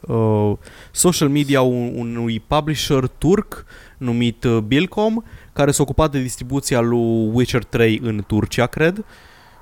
uh, 0.00 0.52
social 0.90 1.28
media 1.28 1.62
un, 1.62 1.92
unui 1.94 2.40
publisher 2.40 3.08
turc 3.18 3.64
numit 3.98 4.44
uh, 4.44 4.56
Bilcom, 4.58 5.22
care 5.52 5.70
s-a 5.70 5.82
ocupat 5.82 6.10
de 6.10 6.18
distribuția 6.20 6.80
lui 6.80 7.30
Witcher 7.32 7.64
3 7.64 8.00
în 8.02 8.22
Turcia, 8.26 8.66
cred, 8.66 9.04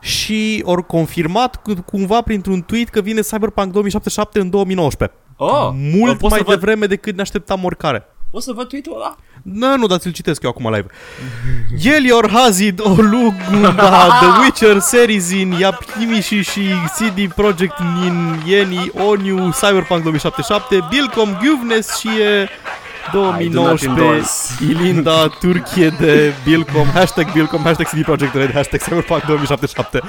și 0.01 0.63
au 0.67 0.83
confirmat 0.83 1.63
cu- 1.63 1.83
cumva 1.87 2.21
printr-un 2.21 2.63
tweet 2.63 2.89
că 2.89 3.01
vine 3.01 3.21
Cyberpunk 3.21 3.73
2077 3.73 4.41
în 4.41 4.51
2019. 4.51 5.19
Oh, 5.37 5.71
Mult 5.75 6.19
pot 6.19 6.31
mai 6.31 6.39
să 6.39 6.45
văd, 6.47 6.55
devreme 6.59 6.87
decât 6.87 7.15
ne 7.15 7.21
așteptam 7.21 7.65
oricare. 7.65 8.05
Pot 8.31 8.43
să 8.43 8.53
văd 8.53 8.69
tweet-ul 8.69 8.95
ăla? 8.95 9.17
Nu, 9.43 9.77
nu, 9.77 9.87
dar 9.87 9.99
ți-l 9.99 10.13
citesc 10.13 10.43
eu 10.43 10.51
acum 10.51 10.65
live. 10.75 10.87
Gelior 11.83 12.31
Hazid 12.31 12.81
Oluguna 12.85 13.73
The 14.21 14.41
Witcher 14.43 14.79
series 14.79 15.31
in 15.31 15.51
Yapkimishi 15.53 16.41
și 16.41 16.61
CD 16.97 17.33
Projekt 17.35 17.79
nin 18.01 18.43
Yeni 18.47 18.91
Oniu 19.09 19.51
Cyberpunk 19.51 20.03
2077 20.03 20.85
Bilcom 20.91 21.29
Guvnes 21.45 21.97
și 21.97 22.09
e 22.09 22.49
Și 22.49 22.49
do 22.49 22.51
not 22.51 22.84
2019 23.13 23.87
endorse. 23.89 24.65
Ilinda 24.65 25.29
Turcie 25.41 25.89
de 25.89 26.33
Bilcom 26.45 26.87
Hashtag 26.87 27.33
Bilcom 27.33 27.63
Hashtag 27.63 27.87
CD 27.87 28.03
Projekt 28.03 28.35
Red 28.35 28.53
Hashtag 28.53 28.81
Cyberpunk 28.81 29.23
2077 29.25 30.01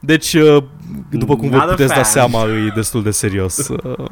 Deci, 0.00 0.34
uh, 0.34 0.62
după 1.10 1.36
cum 1.36 1.48
vă 1.50 1.56
Not 1.56 1.64
a 1.64 1.70
puteți 1.70 1.88
da 1.88 1.94
fan. 1.94 2.04
seama, 2.04 2.42
e 2.44 2.72
destul 2.74 3.02
de 3.02 3.10
serios. 3.10 3.68
Uh, 3.68 4.04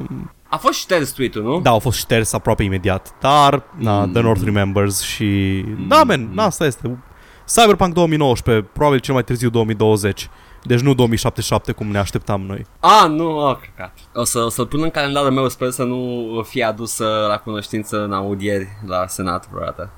A 0.49 0.57
fost 0.57 0.79
șters 0.79 1.09
tweet-ul, 1.11 1.43
nu? 1.43 1.59
da, 1.61 1.69
au 1.69 1.79
fost 1.79 1.97
șters 1.97 2.33
aproape 2.33 2.63
imediat, 2.63 3.13
dar 3.21 3.63
na, 3.77 4.05
Mm. 4.05 4.11
The 4.11 4.21
North 4.21 4.41
Remembers 4.43 5.01
și... 5.01 5.63
Da, 5.87 6.03
man, 6.03 6.29
na, 6.33 6.43
asta 6.43 6.65
este. 6.65 6.97
Cyberpunk 7.55 7.93
2019, 7.93 8.67
probabil 8.73 8.99
cel 8.99 9.13
mai 9.13 9.23
târziu 9.23 9.49
2020. 9.49 10.29
Deci 10.65 10.79
nu 10.79 10.93
2077 10.93 11.71
cum 11.71 11.87
ne 11.87 11.97
așteptam 11.97 12.41
noi. 12.41 12.65
Ah, 12.79 13.09
nu, 13.09 13.37
oh, 13.37 13.57
căcat. 13.57 13.97
O, 14.13 14.23
să, 14.23 14.39
o 14.39 14.49
să-l 14.49 14.67
pun 14.67 14.83
în 14.83 14.89
calendarul 14.89 15.31
meu, 15.31 15.49
sper 15.49 15.69
să 15.69 15.83
nu 15.83 16.41
fie 16.47 16.63
adus 16.63 16.97
uh, 16.97 17.27
la 17.27 17.37
cunoștință 17.37 18.03
în 18.03 18.13
audieri 18.13 18.67
la 18.85 19.07
Senat 19.07 19.49
vreodată. 19.49 19.89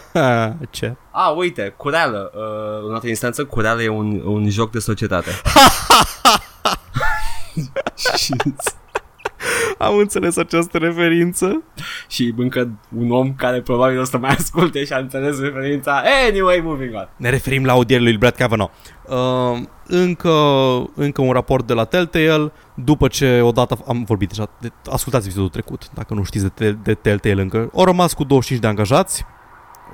Ce? 0.70 0.96
Ah, 1.10 1.34
uite, 1.36 1.74
Cureală. 1.76 2.32
Uh, 2.34 2.88
în 2.88 2.94
altă 2.94 3.08
instanță, 3.08 3.44
Cureală 3.44 3.82
e 3.82 3.88
un, 3.88 4.20
un 4.24 4.50
joc 4.50 4.70
de 4.70 4.78
societate. 4.78 5.30
și, 9.40 9.74
Am 9.78 9.96
înțeles 9.96 10.36
această 10.36 10.78
referință. 10.78 11.62
și 12.08 12.34
încă 12.36 12.70
un 12.96 13.10
om 13.10 13.34
care 13.34 13.60
probabil 13.60 13.98
o 14.00 14.04
să 14.04 14.18
mai 14.18 14.30
asculte 14.30 14.84
și 14.84 14.92
a 14.92 14.98
înțeles 14.98 15.40
referința. 15.40 16.02
Anyway, 16.28 16.60
moving 16.64 16.94
on. 16.94 17.08
Ne 17.16 17.30
referim 17.30 17.64
la 17.64 17.72
audierile 17.72 18.08
lui 18.08 18.18
Brad 18.18 18.34
Kavanaugh. 18.34 18.72
Uh, 19.08 19.62
încă, 19.86 20.30
încă 20.94 21.22
un 21.22 21.32
raport 21.32 21.66
de 21.66 21.72
la 21.72 21.84
Telltale, 21.84 22.52
după 22.74 23.08
ce 23.08 23.40
odată 23.40 23.78
am 23.86 24.04
vorbit 24.04 24.28
deja, 24.28 24.50
de, 24.60 24.68
ascultați 24.90 25.24
episodul 25.26 25.48
trecut, 25.48 25.90
dacă 25.94 26.14
nu 26.14 26.22
știți 26.24 26.44
de, 26.44 26.50
Tel- 26.50 26.78
de 26.82 26.94
Telltale 26.94 27.42
încă, 27.42 27.70
au 27.74 27.84
rămas 27.84 28.12
cu 28.12 28.24
25 28.24 28.60
de 28.62 28.68
angajați, 28.68 29.24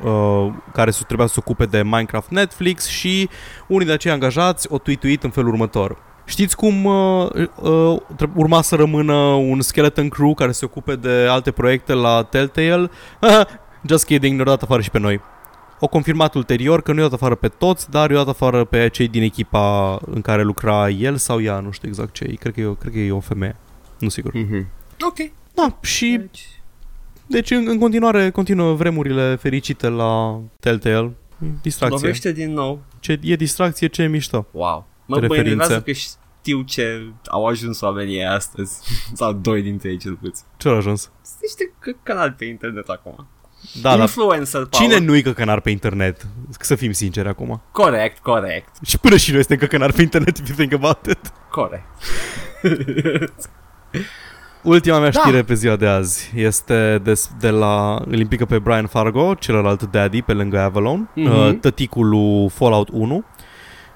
uh, 0.05 0.53
care 0.73 0.91
se 0.91 1.03
trebuia 1.07 1.27
să 1.27 1.33
se 1.33 1.41
ocupe 1.45 1.65
de 1.65 1.83
Minecraft 1.83 2.31
Netflix 2.31 2.87
și 2.89 3.29
unii 3.69 3.87
de 3.87 3.93
acei 3.93 4.11
angajați 4.13 4.71
au 4.71 4.79
tweetuit 4.79 5.23
în 5.23 5.31
felul 5.31 5.49
următor. 5.51 5.97
Știți 6.29 6.57
cum 6.57 6.85
uh, 6.85 7.29
uh, 7.61 7.97
tre- 8.17 8.31
urma 8.35 8.63
să 8.63 8.75
rămână 8.77 9.15
un 9.23 9.61
skeleton 9.61 10.09
crew 10.09 10.35
care 10.35 10.53
se 10.53 10.65
ocupe 10.65 10.97
de 10.97 11.27
alte 11.29 11.51
proiecte 11.51 11.93
la 11.93 12.23
Telltale? 12.23 12.91
Just 13.89 14.05
kidding, 14.05 14.35
ne-au 14.35 14.45
dat 14.47 14.63
afară 14.63 14.83
și 14.83 14.91
pe 14.91 14.99
noi. 14.99 15.21
O 15.81 15.87
confirmat 15.89 16.35
ulterior 16.35 16.83
că 16.83 16.93
nu 16.93 17.01
i-au 17.01 17.09
dat 17.09 17.21
afară 17.21 17.35
pe 17.35 17.49
toți, 17.49 17.91
dar 17.91 18.11
i-au 18.11 18.25
dat 18.25 18.35
afară 18.35 18.65
pe 18.65 18.89
cei 18.89 19.09
din 19.09 19.23
echipa 19.23 19.99
în 20.07 20.21
care 20.21 20.43
lucra 20.43 20.89
el 20.89 21.17
sau 21.17 21.43
ea, 21.43 21.61
nu 21.61 21.71
știu 21.71 21.89
exact 21.89 22.13
ce 22.13 22.25
e. 22.25 22.35
Cred 22.35 22.53
că 22.55 22.61
e 22.61 22.67
o, 22.67 22.73
cred 22.75 22.93
că 22.93 22.99
e 22.99 23.13
o 23.13 23.21
femeie. 23.21 23.57
Nu 23.99 24.09
sigur. 24.09 24.35
Mhm. 24.35 24.67
Ok. 25.09 25.31
Da, 25.55 25.79
și 25.83 26.17
Deci, 26.21 26.49
deci 27.27 27.51
în, 27.51 27.67
în 27.69 27.79
continuare 27.79 28.31
continuă 28.31 28.73
vremurile 28.75 29.35
fericite 29.41 29.89
la 29.89 30.41
Telltale. 30.61 31.11
Distracție. 31.63 31.99
lovește 32.01 32.33
din 32.33 32.53
nou. 32.53 32.81
Ce, 33.01 33.19
e 33.23 33.37
distracție, 33.37 33.87
ce 33.87 34.03
e 34.03 34.07
mișto. 34.07 34.47
Wow. 34.51 34.87
Mă, 35.07 35.15
mă 35.17 35.21
Referințe. 35.21 35.49
enervează 35.51 35.81
că 35.83 35.93
știu 35.93 36.63
ce 36.63 37.13
au 37.27 37.47
ajuns 37.47 37.81
oamenii 37.81 38.17
ăia 38.17 38.33
astăzi. 38.33 38.81
Sau 39.21 39.33
doi 39.33 39.63
dintre 39.63 39.89
ei 39.89 39.97
cel 39.99 40.15
puțin. 40.15 40.45
Ce 40.57 40.69
a 40.69 40.73
ajuns? 40.73 41.01
Sunt 41.01 41.39
niște 41.41 41.73
c- 41.81 42.03
canali 42.03 42.33
pe 42.33 42.45
internet 42.45 42.89
acum. 42.89 43.27
Da, 43.83 43.91
dar 43.91 43.99
Influencer 44.01 44.69
cine 44.71 44.87
power. 44.89 45.03
nu-i 45.03 45.23
căcănar 45.23 45.61
pe 45.61 45.71
internet? 45.71 46.27
Să 46.61 46.75
fim 46.75 46.93
sinceri 46.93 47.29
acum. 47.29 47.63
Corect, 47.73 48.19
corect, 48.19 48.69
Și 48.87 48.99
până 48.99 49.17
și 49.17 49.31
noi 49.33 49.45
suntem 49.45 49.69
căcănar 49.69 49.93
pe 49.93 50.03
internet, 50.03 50.37
if 50.37 50.49
you 50.49 50.57
think 50.57 50.73
about 50.73 51.07
it. 51.07 51.33
corect. 51.51 51.85
Ultima 54.63 54.99
mea 54.99 55.11
Da. 55.11 55.21
știre 55.21 55.43
pe 55.43 55.55
ziua 55.55 55.77
de 55.77 55.87
azi 55.87 56.33
este 56.35 57.01
des, 57.03 57.31
de 57.41 57.51
la, 57.51 58.03
îl 58.07 58.19
implică 58.19 58.45
pe 58.45 58.59
Brian 58.59 58.87
Fargo, 58.87 59.35
celălalt 59.35 59.83
daddy 59.91 60.23
pe 60.23 60.33
lângă 60.33 60.59
Avalon, 60.61 61.11
Mhm. 61.15 61.31
uh, 61.31 61.57
tăticul 61.61 62.09
lui 62.09 62.49
Fallout 62.49 62.89
1 62.93 63.25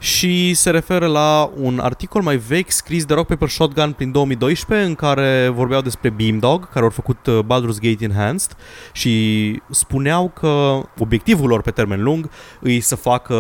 și 0.03 0.55
se 0.55 0.71
referă 0.71 1.07
la 1.07 1.51
un 1.57 1.79
articol 1.79 2.23
mai 2.23 2.37
vechi 2.37 2.71
scris 2.71 3.05
de 3.05 3.15
Rock 3.15 3.27
Paper 3.27 3.49
Shotgun 3.49 3.93
prin 3.93 4.13
2012 4.13 4.87
în 4.89 4.95
care 4.95 5.49
vorbeau 5.55 5.81
despre 5.81 6.11
Beamdog, 6.11 6.69
care 6.69 6.85
au 6.85 6.91
făcut 6.91 7.27
uh, 7.27 7.39
Baldur's 7.43 7.81
Gate 7.81 8.05
Enhanced 8.05 8.57
și 8.93 9.63
spuneau 9.71 10.29
că 10.29 10.81
obiectivul 10.99 11.49
lor 11.49 11.63
pe 11.63 11.71
termen 11.71 12.03
lung 12.03 12.31
îi 12.61 12.81
să 12.81 12.97
facă 12.97 13.35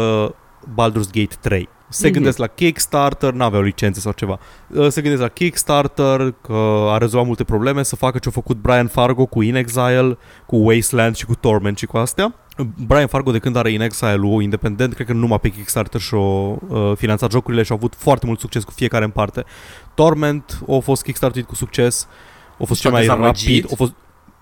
Baldur's 0.72 1.10
Gate 1.12 1.34
3. 1.40 1.68
Se 1.88 2.04
Mhm. 2.04 2.14
gândesc 2.14 2.38
la 2.38 2.46
Kickstarter, 2.46 3.32
n-aveau 3.32 3.62
licențe 3.62 4.00
sau 4.00 4.12
ceva. 4.12 4.38
Uh, 4.74 4.88
Se 4.88 5.00
gândesc 5.00 5.22
la 5.22 5.28
Kickstarter, 5.28 6.34
că 6.42 6.86
a 6.90 6.98
rezolvat 6.98 7.26
multe 7.26 7.44
probleme, 7.44 7.82
să 7.82 7.96
facă 7.96 8.18
ce 8.18 8.28
a 8.28 8.32
făcut 8.32 8.56
Brian 8.56 8.86
Fargo 8.86 9.26
cu 9.26 9.42
In 9.42 9.54
Exile, 9.54 10.18
cu 10.46 10.56
Wasteland 10.56 11.16
și 11.16 11.24
cu 11.26 11.34
Torment 11.34 11.78
și 11.78 11.86
cu 11.86 11.96
astea. 11.96 12.34
Brian 12.86 13.06
Fargo 13.06 13.30
de 13.30 13.38
când 13.38 13.56
are 13.56 13.70
In 13.70 13.80
Exile-ul 13.80 14.42
independent, 14.42 14.94
cred 14.94 15.06
că 15.06 15.12
numai 15.12 15.40
pe 15.40 15.48
Kickstarter 15.48 16.00
și-a 16.00 16.18
uh, 16.18 16.92
finanțat 16.96 17.30
jocurile 17.30 17.62
și 17.62 17.72
a 17.72 17.74
avut 17.74 17.94
foarte 17.94 18.26
mult 18.26 18.40
succes 18.40 18.64
cu 18.64 18.70
fiecare 18.70 19.04
în 19.04 19.10
parte. 19.10 19.44
Torment 19.94 20.62
a 20.68 20.78
fost 20.78 21.02
Kickstarter 21.02 21.42
cu 21.42 21.54
succes, 21.54 22.08
a 22.58 22.64
fost 22.64 22.80
S-a 22.80 22.88
cel 22.88 22.90
mai 22.90 23.00
dezamăgit? 23.00 23.46
rapid, 23.46 23.72
a 23.72 23.76
fost 23.76 23.92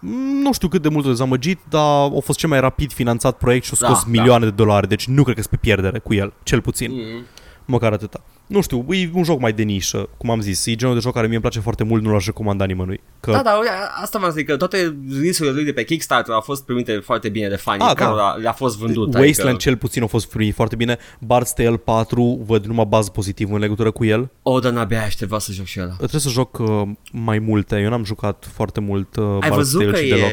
Mm, 0.00 0.40
nu 0.42 0.52
știu 0.52 0.68
cât 0.68 0.82
de 0.82 0.88
mult 0.88 1.04
a 1.04 1.08
dezamăgit, 1.08 1.58
dar 1.68 2.10
a 2.16 2.20
fost 2.20 2.38
cel 2.38 2.48
mai 2.48 2.60
rapid 2.60 2.92
finanțat 2.92 3.36
proiect 3.36 3.64
și 3.64 3.70
a 3.72 3.76
scos 3.76 4.02
Da, 4.02 4.10
milioane 4.10 4.44
de 4.44 4.50
dolari, 4.50 4.88
deci 4.88 5.06
nu 5.06 5.22
cred 5.22 5.34
că 5.34 5.40
sunt 5.40 5.52
pe 5.52 5.66
pierdere 5.66 5.98
cu 5.98 6.14
el, 6.14 6.32
cel 6.42 6.60
puțin. 6.60 6.90
Mm. 6.92 7.24
Măcar 7.64 7.92
atâta. 7.92 8.20
Nu 8.48 8.60
știu, 8.60 8.86
e 8.90 9.10
un 9.12 9.24
joc 9.24 9.40
mai 9.40 9.52
de 9.52 9.62
nișă, 9.62 10.08
cum 10.16 10.30
am 10.30 10.40
zis. 10.40 10.66
E 10.66 10.74
genul 10.74 10.94
de 10.94 11.00
joc 11.00 11.12
care 11.12 11.24
mie 11.24 11.32
îmi 11.34 11.42
place 11.42 11.60
foarte 11.60 11.84
mult, 11.84 12.02
nu 12.02 12.12
l-aș 12.12 12.26
recomanda 12.26 12.64
nimănui. 12.64 13.00
Că 13.20 13.30
Da, 13.30 13.42
da, 13.42 13.52
uite, 13.58 13.70
asta 14.02 14.18
v-am 14.18 14.30
zis 14.30 14.42
că 14.46 14.56
toate 14.56 14.96
release-urile 15.12 15.54
lui 15.56 15.64
de 15.64 15.72
pe 15.72 15.84
Kickstarter 15.84 16.34
au 16.34 16.40
fost 16.40 16.64
primite 16.64 16.92
foarte 16.96 17.28
bine 17.28 17.48
de 17.48 17.56
fani, 17.56 17.80
Ah, 17.82 17.88
ah, 17.90 17.96
da. 17.96 18.04
cărora 18.04 18.30
le-a 18.30 18.52
fost 18.52 18.78
vândut. 18.78 19.14
Wasteland 19.14 19.54
adică, 19.54 19.70
cel 19.70 19.76
puțin 19.76 20.02
a 20.02 20.06
fost 20.06 20.28
primit 20.28 20.54
foarte 20.54 20.76
bine. 20.76 20.96
Bard's 21.24 21.52
Tale 21.54 21.76
4, 21.76 22.42
văd 22.46 22.64
numai 22.66 22.84
baz 22.88 23.08
pozitiv 23.08 23.52
în 23.52 23.58
legătură 23.58 23.90
cu 23.90 24.04
el. 24.04 24.30
o, 24.42 24.58
dar 24.58 24.72
n-abia 24.72 25.02
aștepta 25.02 25.38
să 25.38 25.52
joc 25.52 25.66
și 25.66 25.80
ăla. 25.80 25.92
Trebuie 25.96 26.20
să 26.20 26.28
joc 26.28 26.58
uh, 26.58 26.82
mai 27.12 27.38
multe. 27.38 27.80
Eu 27.80 27.88
n-am 27.88 28.04
jucat 28.04 28.48
foarte 28.54 28.80
mult 28.80 29.16
uh, 29.16 29.24
Ai 29.40 29.50
Bard's 29.50 29.54
văzut 29.54 29.80
Tale 29.80 29.92
că 29.92 29.98
și 29.98 30.08
deloc. 30.08 30.30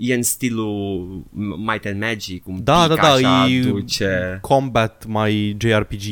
E, 0.00 0.12
e 0.12 0.14
în 0.14 0.22
stilul 0.22 1.08
Might 1.56 1.86
and 1.86 2.00
Magic, 2.00 2.42
cum 2.42 2.60
Da, 2.62 2.82
pică 2.82 2.94
da, 2.94 3.00
da, 3.00 3.12
așa, 3.12 3.46
e- 3.48 3.60
duce 3.60 4.38
Combat 4.42 5.04
mai 5.06 5.56
JRPG 5.58 6.02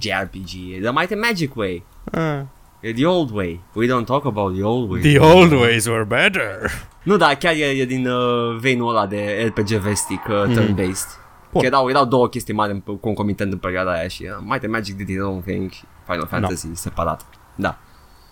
JRPG. 0.00 0.50
E 0.76 0.80
the 0.80 0.90
Might 0.92 1.10
and 1.12 1.20
Magic 1.20 1.56
way. 1.56 1.84
uh, 2.12 2.40
E 2.80 2.92
the 2.92 3.06
old 3.06 3.30
way. 3.30 3.60
We 3.74 3.86
don't 3.86 4.04
talk 4.06 4.24
about 4.24 4.54
the 4.54 4.62
old 4.62 4.90
way. 4.90 5.00
The 5.00 5.18
old 5.18 5.52
ways 5.52 5.86
were 5.86 6.04
better. 6.04 6.70
Nu, 7.04 7.16
da, 7.16 7.34
chiar 7.34 7.52
e, 7.54 7.64
e 7.64 7.84
din 7.84 8.06
uh, 8.08 8.56
veinul 8.60 8.88
ăla 8.88 9.06
de 9.06 9.44
RPG 9.46 9.68
vestic, 9.68 10.20
uh, 10.28 10.54
turn-based. 10.56 11.20
Bun. 11.52 11.60
Că 11.60 11.66
erau, 11.66 11.88
erau 11.88 12.04
două 12.04 12.28
chestii 12.28 12.54
mari 12.54 12.72
în- 12.72 12.96
concomitent 12.96 13.52
în 13.52 13.58
perioada 13.58 13.92
aia 13.92 14.08
și 14.08 14.22
uh, 14.22 14.36
Might 14.44 14.62
and 14.64 14.72
Magic 14.72 14.96
did 14.96 15.08
its 15.08 15.20
own 15.22 15.40
thing 15.40 15.70
și 15.70 15.82
Final 16.06 16.26
Fantasy 16.26 16.66
separat. 16.74 17.26
Da. 17.54 17.78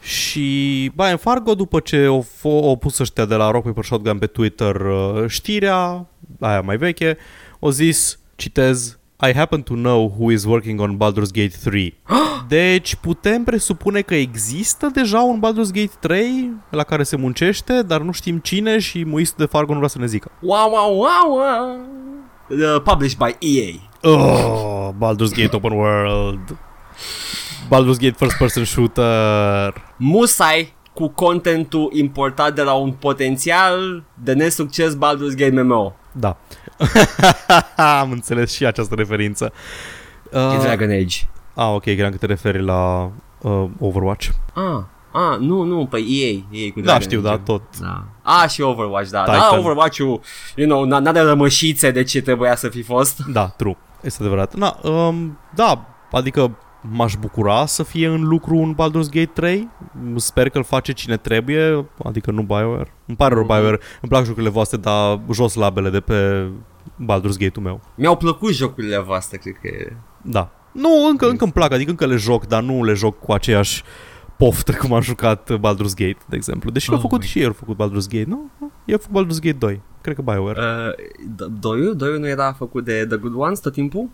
Și 0.01 0.91
Brian 0.95 1.17
Fargo, 1.17 1.55
după 1.55 1.81
ce 1.81 2.05
au, 2.05 2.25
f- 2.25 2.43
au 2.43 2.77
pus 2.77 2.99
ăștia 2.99 3.25
de 3.25 3.35
la 3.35 3.51
Rock 3.51 3.65
Paper 3.65 3.85
Shotgun 3.85 4.19
pe 4.19 4.27
Twitter 4.27 4.75
uh, 4.81 5.25
știrea, 5.27 6.07
aia 6.41 6.61
mai 6.61 6.77
veche, 6.77 7.17
au 7.61 7.71
zis, 7.71 8.19
citez, 8.37 8.99
I 9.29 9.33
happen 9.35 9.63
to 9.63 9.75
know 9.75 10.15
who 10.19 10.31
is 10.31 10.45
working 10.45 10.81
on 10.81 10.97
Baldur's 10.97 11.31
Gate 11.33 11.53
3. 11.65 11.95
Deci 12.49 12.95
putem 12.95 13.45
presupune 13.45 14.01
că 14.01 14.15
există 14.15 14.91
deja 14.93 15.21
un 15.21 15.39
Baldur's 15.41 15.73
Gate 15.73 15.93
3 16.01 16.51
la 16.71 16.83
care 16.83 17.03
se 17.03 17.17
muncește, 17.17 17.83
dar 17.83 18.01
nu 18.01 18.13
știm 18.13 18.39
cine 18.39 18.79
și 18.79 19.05
muistul 19.05 19.45
de 19.45 19.51
Fargo 19.51 19.71
nu 19.73 19.77
vrea 19.79 19.89
să 19.89 19.99
ne 19.99 20.07
zică. 20.07 20.31
Wow, 20.41 20.71
wow, 20.71 20.95
wow, 20.97 21.37
wow. 21.39 21.79
Uh, 22.49 22.81
published 22.85 23.19
by 23.19 23.37
EA. 23.59 23.73
Oh, 24.03 24.89
Baldur's 24.99 25.35
Gate 25.37 25.57
Open 25.57 25.73
World. 25.73 26.57
Baldur's 27.71 27.99
Gate 27.99 28.15
First 28.17 28.37
Person 28.37 28.65
Shooter. 28.65 29.75
Musai 29.97 30.75
cu 30.95 31.09
contentul 31.09 31.91
importat 31.93 32.55
de 32.55 32.63
la 32.63 32.73
un 32.73 32.93
potențial 32.93 34.03
de 34.15 34.33
nesucces 34.33 34.95
Baldur's 34.95 35.37
Gate 35.37 35.61
MMO. 35.63 35.93
Da. 36.13 36.37
Am 38.01 38.11
înțeles 38.11 38.53
și 38.53 38.67
această 38.67 38.95
referință. 38.95 39.53
E 40.33 40.39
Uh, 40.39 40.59
Dragon 40.61 40.91
Age. 40.91 41.17
ah, 41.55 41.71
ok, 41.75 41.83
credeam 41.83 42.11
că 42.11 42.17
te 42.17 42.27
referi 42.27 42.63
la 42.65 43.11
uh, 43.41 43.65
Overwatch. 43.79 44.29
Ah, 44.55 44.83
ah, 45.13 45.39
nu, 45.39 45.63
nu, 45.63 45.87
pe 45.87 45.97
EA. 45.97 46.31
EA 46.51 46.71
cu 46.73 46.81
Da, 46.81 46.83
Dragon 46.83 47.01
știu, 47.03 47.19
Age. 47.19 47.29
da, 47.29 47.39
tot. 47.39 47.63
Da. 47.81 48.05
A, 48.23 48.47
și 48.47 48.61
Overwatch, 48.61 49.11
da. 49.11 49.23
Titan. 49.23 49.39
Da, 49.51 49.59
Overwatch-ul, 49.59 50.21
you 50.55 50.69
know, 50.69 50.85
n- 50.87 51.03
n-are 51.03 51.21
rămășițe 51.21 51.91
de 51.91 52.03
ce 52.03 52.21
trebuia 52.23 52.57
să 52.57 52.69
fi 52.69 52.83
fost. 52.83 53.19
Da, 53.33 53.47
true. 53.47 53.77
Este 54.01 54.23
adevărat. 54.23 54.55
Na, 54.55 54.79
um, 54.83 55.39
da, 55.55 55.85
adică 56.13 56.57
m-aș 56.83 57.15
bucura 57.17 57.67
să 57.67 57.83
fie 57.83 58.07
în 58.07 58.23
lucru 58.23 58.57
un 58.57 58.75
Baldur's 58.75 59.11
Gate 59.11 59.31
3. 59.35 59.69
Sper 60.17 60.49
că 60.49 60.59
îl 60.59 60.65
face 60.65 60.93
cine 60.93 61.17
trebuie, 61.17 61.87
adică 62.05 62.31
nu 62.31 62.43
BioWare. 62.43 62.93
Îmi 63.07 63.17
pare 63.17 63.35
rău 63.35 63.45
Mhm. 63.45 63.53
BioWare, 63.53 63.79
îmi 64.01 64.11
plac 64.11 64.25
jocurile 64.25 64.51
voastre, 64.51 64.77
dar 64.77 65.21
jos 65.33 65.55
labele 65.55 65.91
de 65.91 66.01
pe 66.01 66.49
Baldur's 67.03 67.37
Gate-ul 67.39 67.65
meu. 67.65 67.81
Mi-au 67.95 68.17
plăcut 68.17 68.53
jocurile 68.53 68.99
voastre, 68.99 69.39
cred 69.39 69.55
că 69.63 69.67
e. 69.67 69.97
Da. 70.23 70.51
Nu, 70.73 70.89
încă, 71.11 71.29
încă 71.29 71.45
îmi 71.45 71.53
plac, 71.53 71.73
adică 71.73 71.91
încă 71.91 72.07
le 72.07 72.17
joc, 72.17 72.47
dar 72.47 72.63
nu 72.63 72.85
le 72.85 72.93
joc 72.93 73.19
cu 73.19 73.33
aceeași 73.33 73.83
poftă 74.37 74.73
cum 74.73 74.93
am 74.93 75.01
jucat 75.01 75.53
Baldur's 75.57 75.95
Gate, 75.97 76.17
de 76.29 76.37
exemplu. 76.37 76.71
Deși 76.71 76.89
l-au 76.89 76.97
Oh 76.99 77.03
făcut 77.03 77.21
my 77.21 77.27
și 77.27 77.39
ei, 77.39 77.47
au 77.47 77.53
făcut 77.53 77.77
Baldur's 77.77 78.09
Gate, 78.11 78.25
nu? 78.29 78.51
Eu 78.85 78.95
au 78.95 79.01
făcut 79.03 79.25
Baldur's 79.25 79.41
Gate 79.41 79.57
2, 79.59 79.81
cred 80.01 80.15
că 80.15 80.23
BioWare. 80.23 80.59
Uh, 80.61 80.93
d- 81.35 81.61
doiul, 81.61 81.97
doiul 81.97 82.19
nu 82.19 82.29
era 82.29 82.53
făcut 82.53 82.85
de 82.85 83.07
The 83.09 83.17
Good 83.17 83.35
Ones 83.37 83.61
tot 83.61 83.73
timpul? 83.73 84.09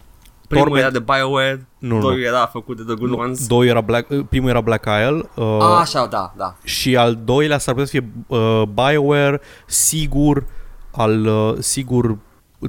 Primul 0.49 0.67
Torment. 0.67 0.85
era 0.85 0.99
de 0.99 1.13
BioWare, 1.13 1.69
nu, 1.79 2.01
doiul 2.01 2.19
nu. 2.21 2.27
era 2.27 2.47
făcut 2.47 2.77
de 2.77 2.83
The 2.83 2.95
Good 2.95 3.19
Ones. 3.19 3.47
Doi 3.47 3.69
era 3.69 3.81
Black, 3.81 4.11
uh, 4.11 4.21
primul 4.29 4.49
era 4.49 4.61
Black 4.61 4.85
Isle 4.85 5.29
uh, 5.35 5.45
A, 5.45 5.79
așa, 5.79 6.07
da, 6.07 6.33
da. 6.37 6.57
și 6.65 6.97
al 6.97 7.19
doilea 7.25 7.59
s-ar 7.59 7.75
putea 7.75 7.89
să 7.89 7.99
fie 7.99 8.13
uh, 8.27 8.63
BioWare, 8.75 9.41
sigur, 9.67 10.45
al 10.93 11.27
uh, 11.27 11.55
sigur 11.59 12.19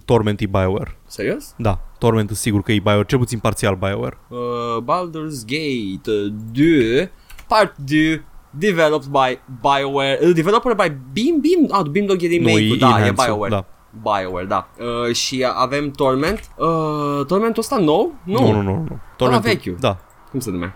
Torment 0.05 0.39
e 0.39 0.45
BioWare. 0.45 0.97
Serios? 1.07 1.53
Da, 1.57 1.79
Torment 1.97 2.29
e 2.29 2.33
sigur 2.33 2.61
că 2.61 2.71
e 2.71 2.79
BioWare, 2.79 3.05
cel 3.07 3.19
puțin 3.19 3.39
parțial 3.39 3.75
BioWare. 3.75 4.17
Uh, 4.27 4.37
Baldur's 4.81 5.45
Gate 5.45 6.11
uh, 6.11 6.33
2, 6.51 7.11
Part 7.47 7.75
2, 7.77 8.23
developed 8.49 9.09
by 9.09 9.39
BioWare, 9.61 10.19
uh, 10.21 10.33
developed 10.33 10.75
by 10.75 10.89
Beam, 11.13 11.41
Beam, 11.41 11.67
ah, 11.69 11.83
Beam 11.89 12.05
Dog 12.05 12.21
e 12.21 12.27
remake 12.27 12.77
da, 12.77 12.87
e 12.87 12.89
Enhanced-ul, 12.89 13.25
BioWare. 13.25 13.49
Da. 13.49 13.65
BioWare, 14.01 14.45
da. 14.45 14.67
Uh, 15.07 15.15
și 15.15 15.45
avem 15.55 15.91
Torment. 15.91 16.39
Uh, 16.55 17.25
Tormentul 17.27 17.61
ăsta 17.61 17.77
nou? 17.77 18.13
Nu. 18.23 18.39
Nu, 18.39 18.51
nu, 18.51 18.61
nu. 18.61 18.71
nu. 18.89 18.99
Tormentul- 19.15 19.49
vechiul. 19.49 19.75
Da. 19.79 19.97
Cum 20.31 20.39
se 20.39 20.51
numea? 20.51 20.75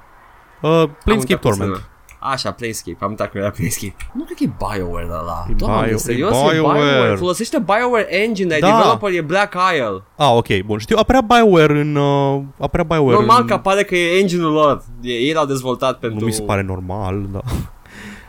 Uh, 0.61 0.69
Am 0.69 0.97
Planescape 1.03 1.13
uitat 1.33 1.41
cum 1.41 1.51
se 1.51 1.57
Torment. 1.57 1.61
numea. 1.69 1.85
Așa, 2.23 2.51
Planescape, 2.51 2.97
am 2.99 3.09
uitat 3.09 3.31
că 3.31 3.37
era 3.37 3.49
Planescape. 3.49 3.95
Nu 4.13 4.23
cred 4.23 4.37
că 4.37 4.43
e 4.43 4.49
BioWare 4.77 5.07
ăla. 5.11 5.45
E 5.49 5.53
Doamne, 5.53 5.85
Bio- 5.87 5.93
e 5.93 5.97
serios, 5.97 6.37
e 6.37 6.49
BioWare. 6.51 6.79
BioWare. 6.79 7.15
Folosește 7.15 7.59
BioWare 7.59 8.15
Engine, 8.23 8.57
dar 8.59 8.69
Da. 8.69 8.75
developer 8.77 9.13
e 9.13 9.21
Black 9.21 9.53
Isle. 9.73 10.03
Ah, 10.15 10.31
ok, 10.35 10.61
bun. 10.65 10.77
Știu, 10.77 10.95
apărea 10.99 11.21
BioWare 11.21 11.79
în... 11.79 11.95
Uh, 11.95 12.41
apărea 12.59 12.85
BioWare 12.85 13.15
Normal 13.15 13.41
în... 13.41 13.47
că 13.47 13.53
apare 13.53 13.83
că 13.83 13.95
e 13.95 14.19
engine-ul 14.19 14.51
lor. 14.51 14.83
E- 15.01 15.09
Ei 15.11 15.33
l-au 15.33 15.45
dezvoltat 15.45 15.99
pentru... 15.99 16.19
Nu 16.19 16.25
mi 16.25 16.31
se 16.31 16.41
pare 16.41 16.61
normal, 16.61 17.25
da. 17.31 17.39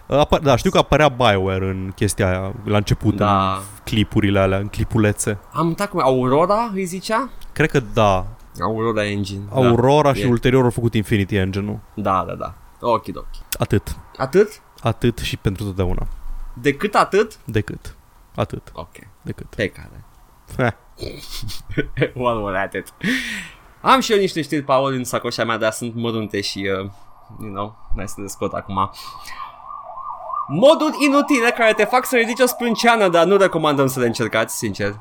Apa- 0.07 0.40
da, 0.42 0.57
știu 0.57 0.70
că 0.70 0.78
apărea 0.78 1.09
BioWare 1.09 1.68
în 1.68 1.92
chestia 1.94 2.28
aia, 2.28 2.53
la 2.64 2.76
început, 2.76 3.16
Da. 3.16 3.53
în 3.53 3.59
clipurile 3.84 4.38
alea, 4.38 4.59
în 4.59 4.68
clipulețe. 4.68 5.38
Am 5.53 5.66
uitat 5.66 5.88
cum 5.88 6.00
e. 6.00 6.03
Aurora 6.03 6.70
îi 6.74 6.84
zicea? 6.84 7.30
Cred 7.53 7.70
că 7.70 7.80
da. 7.80 8.26
Aurora 8.61 9.05
Engine. 9.05 9.42
Aurora 9.50 10.14
și 10.14 10.20
e. 10.22 10.28
ulterior 10.28 10.64
au 10.64 10.70
făcut 10.70 10.94
Infinity 10.94 11.34
Engine-ul. 11.34 11.78
Da, 11.94 12.24
da, 12.26 12.34
da. 12.34 12.55
Ok, 12.80 13.05
ok. 13.14 13.26
Atât. 13.59 13.96
Atât? 14.16 14.48
Atât 14.82 15.18
și 15.18 15.36
pentru 15.36 15.64
totdeauna. 15.64 16.07
Decât 16.55 16.94
atât? 16.94 17.38
Decât. 17.44 17.94
Atât. 18.34 18.70
Ok, 18.72 18.92
Decât. 19.22 19.46
pe 19.55 19.66
care. 19.68 20.05
Heh. 20.57 20.72
One 22.28 22.38
more 22.40 22.59
at 22.59 22.74
it. 22.74 22.92
Am 23.80 24.00
și 24.00 24.12
eu 24.12 24.18
niște 24.18 24.42
știri, 24.42 24.62
Paul, 24.62 24.92
în 24.92 25.05
sacoșa 25.05 25.44
mea, 25.44 25.59
dar 25.59 25.72
sunt 25.72 25.94
mărunte 25.94 26.40
și, 26.40 26.59
uh, 26.59 26.90
you 27.40 27.50
know, 27.53 27.76
mai 27.94 28.09
să 28.09 28.14
le 28.20 28.26
scot 28.26 28.53
acum. 28.53 28.90
Moduri 30.49 30.97
inutile 31.05 31.51
care 31.57 31.72
te 31.72 31.84
fac 31.84 32.07
să 32.07 32.16
ridici 32.16 32.40
o 32.40 32.47
sprânceană, 32.47 33.09
dar 33.09 33.26
nu 33.26 33.36
recomandăm 33.36 33.86
să 33.86 34.01
le 34.01 34.07
încercați, 34.07 34.57
sincer. 34.57 35.01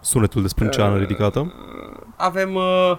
Sunetul 0.00 0.42
de 0.42 0.48
sprânceană 0.48 0.98
ridicată. 0.98 1.52
Avem 2.16 2.54
uh, 2.54 2.98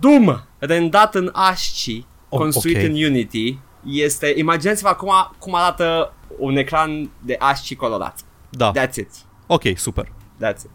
Doom, 0.00 0.36
rendat 0.58 1.14
în 1.14 1.30
ASCII, 1.32 2.06
Oh, 2.28 2.40
construit 2.40 2.76
ok. 2.76 2.82
în 2.82 2.90
Unity. 3.04 3.58
Este, 3.84 4.34
imaginați-vă 4.36 4.88
acum 4.88 5.10
cum 5.38 5.54
arată 5.54 6.12
un 6.38 6.56
ecran 6.56 7.10
de 7.20 7.36
ASCII 7.38 7.76
colorat. 7.76 8.18
Da. 8.50 8.72
That's 8.72 8.94
it. 8.94 9.10
Ok, 9.46 9.62
super. 9.76 10.04
That's 10.44 10.56
it. 10.62 10.70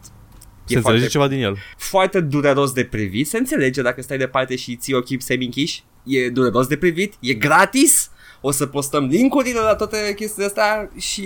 Se 0.66 0.76
înțelege 0.76 1.08
ceva 1.08 1.28
din 1.28 1.42
el. 1.44 1.58
foarte 1.78 2.20
dureros 2.20 2.72
de 2.72 2.84
privit, 2.84 3.28
se 3.28 3.38
înțelege 3.38 3.82
dacă 3.82 4.02
stai 4.02 4.18
departe 4.18 4.56
și 4.56 4.76
ții 4.76 4.94
ochii 4.94 5.22
semi-închiși, 5.22 5.84
e 6.04 6.30
dureros 6.30 6.68
de 6.68 6.78
privit, 6.78 7.14
e 7.20 7.34
gratis, 7.34 8.12
o 8.42 8.52
să 8.52 8.66
postăm 8.66 9.04
link-urile 9.06 9.60
la 9.60 9.76
toate 9.76 10.14
chestiile 10.16 10.46
astea 10.46 10.90
și... 10.98 11.22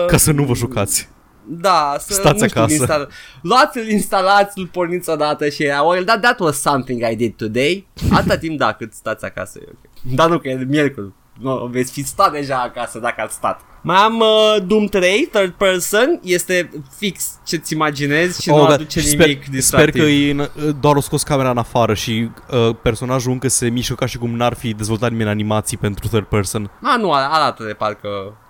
Uh, 0.00 0.06
Ca 0.06 0.16
să 0.16 0.32
nu 0.32 0.44
vă 0.44 0.54
jucați. 0.54 1.08
da, 1.46 1.96
să 1.98 2.12
Stați 2.12 2.40
nu 2.42 2.48
știu, 2.48 2.60
acasă. 2.60 2.74
Instala- 2.84 3.08
luați-l, 3.42 3.88
instalați, 3.88 4.58
îl 4.58 4.66
porniți 4.66 5.10
odată 5.10 5.48
și 5.48 5.62
era, 5.62 5.82
well, 5.82 6.04
that, 6.04 6.20
that 6.20 6.38
was 6.40 6.60
something 6.60 7.02
I 7.12 7.16
did 7.16 7.36
today. 7.36 7.86
Atâta 8.12 8.36
timp, 8.38 8.58
da, 8.58 8.72
cât 8.72 8.92
stați 8.92 9.24
acasă 9.24 9.58
e 9.62 9.66
ok. 9.68 10.14
Dar 10.14 10.28
nu 10.28 10.38
că 10.38 10.48
e 10.48 10.64
miercuri. 10.68 11.12
Nu, 11.40 11.68
veți 11.72 11.92
fi 11.92 12.02
stat 12.04 12.32
deja 12.32 12.56
acasă 12.56 12.98
dacă 12.98 13.20
ați 13.20 13.34
stat. 13.34 13.60
Mai 13.80 13.96
am 13.96 14.20
uh, 14.20 14.56
Doom 14.66 14.86
3, 14.86 15.28
third 15.32 15.52
person, 15.52 16.20
este 16.22 16.70
fix 16.96 17.38
ce-ți 17.44 17.72
imaginezi 17.72 18.42
și 18.42 18.50
Oh, 18.50 18.56
nu 18.56 18.62
God. 18.62 18.72
aduce 18.72 19.00
Și 19.00 19.16
nimic 19.16 19.42
sper, 19.42 19.54
distractiv. 19.54 19.92
sper 19.94 20.04
că 20.04 20.10
e 20.10 20.30
în, 20.30 20.48
doar 20.80 20.96
o 20.96 21.00
scos 21.00 21.22
camera 21.22 21.50
în 21.50 21.56
afară 21.58 21.94
și 21.94 22.30
uh, 22.50 22.76
personajul 22.82 23.32
încă 23.32 23.48
se 23.48 23.68
mișcă 23.68 23.94
ca 23.94 24.06
și 24.06 24.18
cum 24.18 24.36
n-ar 24.36 24.54
fi 24.54 24.74
dezvoltat 24.74 25.10
nimeni 25.10 25.28
animații 25.30 25.76
pentru 25.76 26.08
third 26.08 26.24
person. 26.24 26.70
A, 26.82 26.96
nu, 26.96 27.12
arată 27.12 27.64
de 27.64 27.72
parcă 27.72 28.08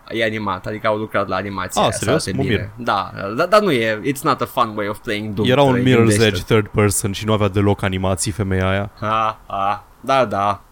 e 0.09 0.25
animat, 0.25 0.67
adică 0.67 0.87
au 0.87 0.97
lucrat 0.97 1.29
la 1.29 1.37
animația 1.37 1.81
Ah, 1.81 1.87
aia, 1.87 1.97
să 1.97 1.99
serios? 2.05 2.27
arate 2.27 2.43
Mă 2.43 2.49
bine. 2.49 2.73
mir. 2.77 2.87
Da, 2.87 3.11
dar 3.37 3.47
da, 3.47 3.59
nu 3.59 3.71
e, 3.73 4.01
it's 4.13 4.21
not 4.23 4.41
a 4.41 4.45
fun 4.47 4.73
way 4.77 4.89
of 4.89 4.99
playing 4.99 5.35
Doom. 5.35 5.51
Era 5.51 5.63
un 5.63 5.73
3, 5.73 5.83
Mirror's 5.85 5.97
gândește-te. 5.97 6.27
Edge 6.27 6.43
third 6.43 6.67
person 6.67 7.13
și 7.13 7.25
nu 7.25 7.33
avea 7.33 7.49
deloc 7.49 7.83
animații 7.83 8.31
femeia 8.33 8.69
aia. 8.71 8.91
Ha, 9.01 9.41
ha, 9.47 9.85
da, 10.01 10.25
da. 10.25 10.63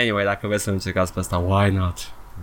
Anyway, 0.00 0.24
dacă 0.24 0.46
vreți 0.46 0.62
să 0.62 0.70
încercați 0.70 1.12
pe 1.12 1.18
asta, 1.18 1.36
why 1.36 1.70
not? 1.70 1.98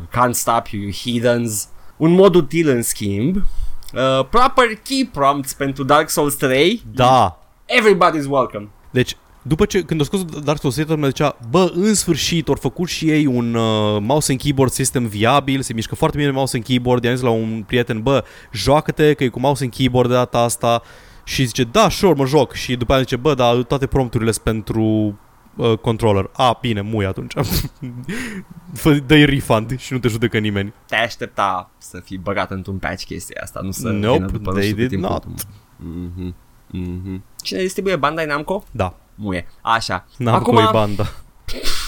Can't 0.09 0.31
stop 0.31 0.67
you, 0.67 0.81
you 0.81 0.91
heathens. 0.91 1.67
Un 1.97 2.11
mod 2.11 2.35
util, 2.35 2.69
în 2.69 2.81
schimb, 2.81 3.35
uh, 3.35 4.25
proper 4.29 4.65
key 4.83 5.09
prompts 5.13 5.53
pentru 5.53 5.83
Dark 5.83 6.09
Souls 6.09 6.35
3, 6.35 6.83
Da. 6.93 7.39
everybody's 7.67 8.27
welcome. 8.29 8.69
Deci, 8.91 9.17
după 9.41 9.65
ce, 9.65 9.81
când 9.81 10.01
a 10.01 10.03
scos 10.03 10.23
Dark 10.23 10.59
Souls 10.59 10.75
3, 10.75 10.97
mă 10.97 11.07
zicea, 11.07 11.37
bă, 11.49 11.71
în 11.75 11.93
sfârșit, 11.93 12.47
au 12.47 12.57
făcut 12.59 12.87
și 12.87 13.09
ei 13.09 13.25
un 13.25 13.53
uh, 13.53 13.97
mouse 14.01 14.31
and 14.31 14.41
keyboard 14.41 14.71
system 14.71 15.05
viabil, 15.07 15.61
se 15.61 15.73
mișcă 15.73 15.95
foarte 15.95 16.17
bine 16.17 16.31
mouse 16.31 16.55
and 16.55 16.65
keyboard, 16.65 17.03
i-am 17.03 17.13
zis 17.15 17.23
la 17.23 17.29
un 17.29 17.63
prieten, 17.67 18.01
bă, 18.01 18.23
joacă-te 18.51 19.13
că 19.13 19.23
e 19.23 19.27
cu 19.27 19.39
mouse 19.39 19.63
and 19.63 19.73
keyboard 19.73 20.09
de 20.09 20.15
data 20.15 20.39
asta 20.39 20.81
și 21.23 21.45
zice, 21.45 21.63
da, 21.63 21.89
sure, 21.89 22.13
mă 22.13 22.25
joc 22.25 22.53
și 22.53 22.75
după 22.75 22.91
aia 22.91 23.01
zice, 23.01 23.15
bă, 23.15 23.33
dar 23.33 23.55
toate 23.55 23.87
prompturile 23.87 24.31
sunt 24.31 24.43
pentru 24.43 25.17
uh, 25.55 25.77
controller. 25.77 26.29
A, 26.33 26.57
bine, 26.61 26.81
mui 26.81 27.05
atunci. 27.05 27.33
Fă, 28.73 28.93
dă-i 28.93 29.25
refund 29.25 29.79
și 29.79 29.93
nu 29.93 29.99
te 29.99 30.07
judecă 30.07 30.37
nimeni. 30.39 30.73
Te 30.87 30.95
aștepta 30.95 31.69
să 31.77 31.99
fii 31.99 32.17
băgat 32.17 32.51
într-un 32.51 32.77
patch 32.77 33.05
chestia 33.05 33.41
asta, 33.43 33.59
nu 33.63 33.71
să 33.71 33.87
Nope, 33.89 34.17
vină 34.17 34.25
după 34.31 34.51
nu 34.51 34.55
they 34.57 34.63
știu 34.63 34.75
cât 34.75 34.87
did 34.87 34.99
timp 34.99 35.11
not. 35.11 35.25
ultimul. 35.25 35.37
Mhm, 35.77 36.35
mhm. 36.67 37.23
Cine 37.41 37.59
distribuie 37.59 37.95
Bandai 37.95 38.25
Namco? 38.25 38.63
Da, 38.71 38.95
Muie. 39.15 39.47
Așa. 39.61 40.05
n-am 40.17 40.33
Acum, 40.35 40.57
Acum... 40.57 40.71
banda. 40.71 41.03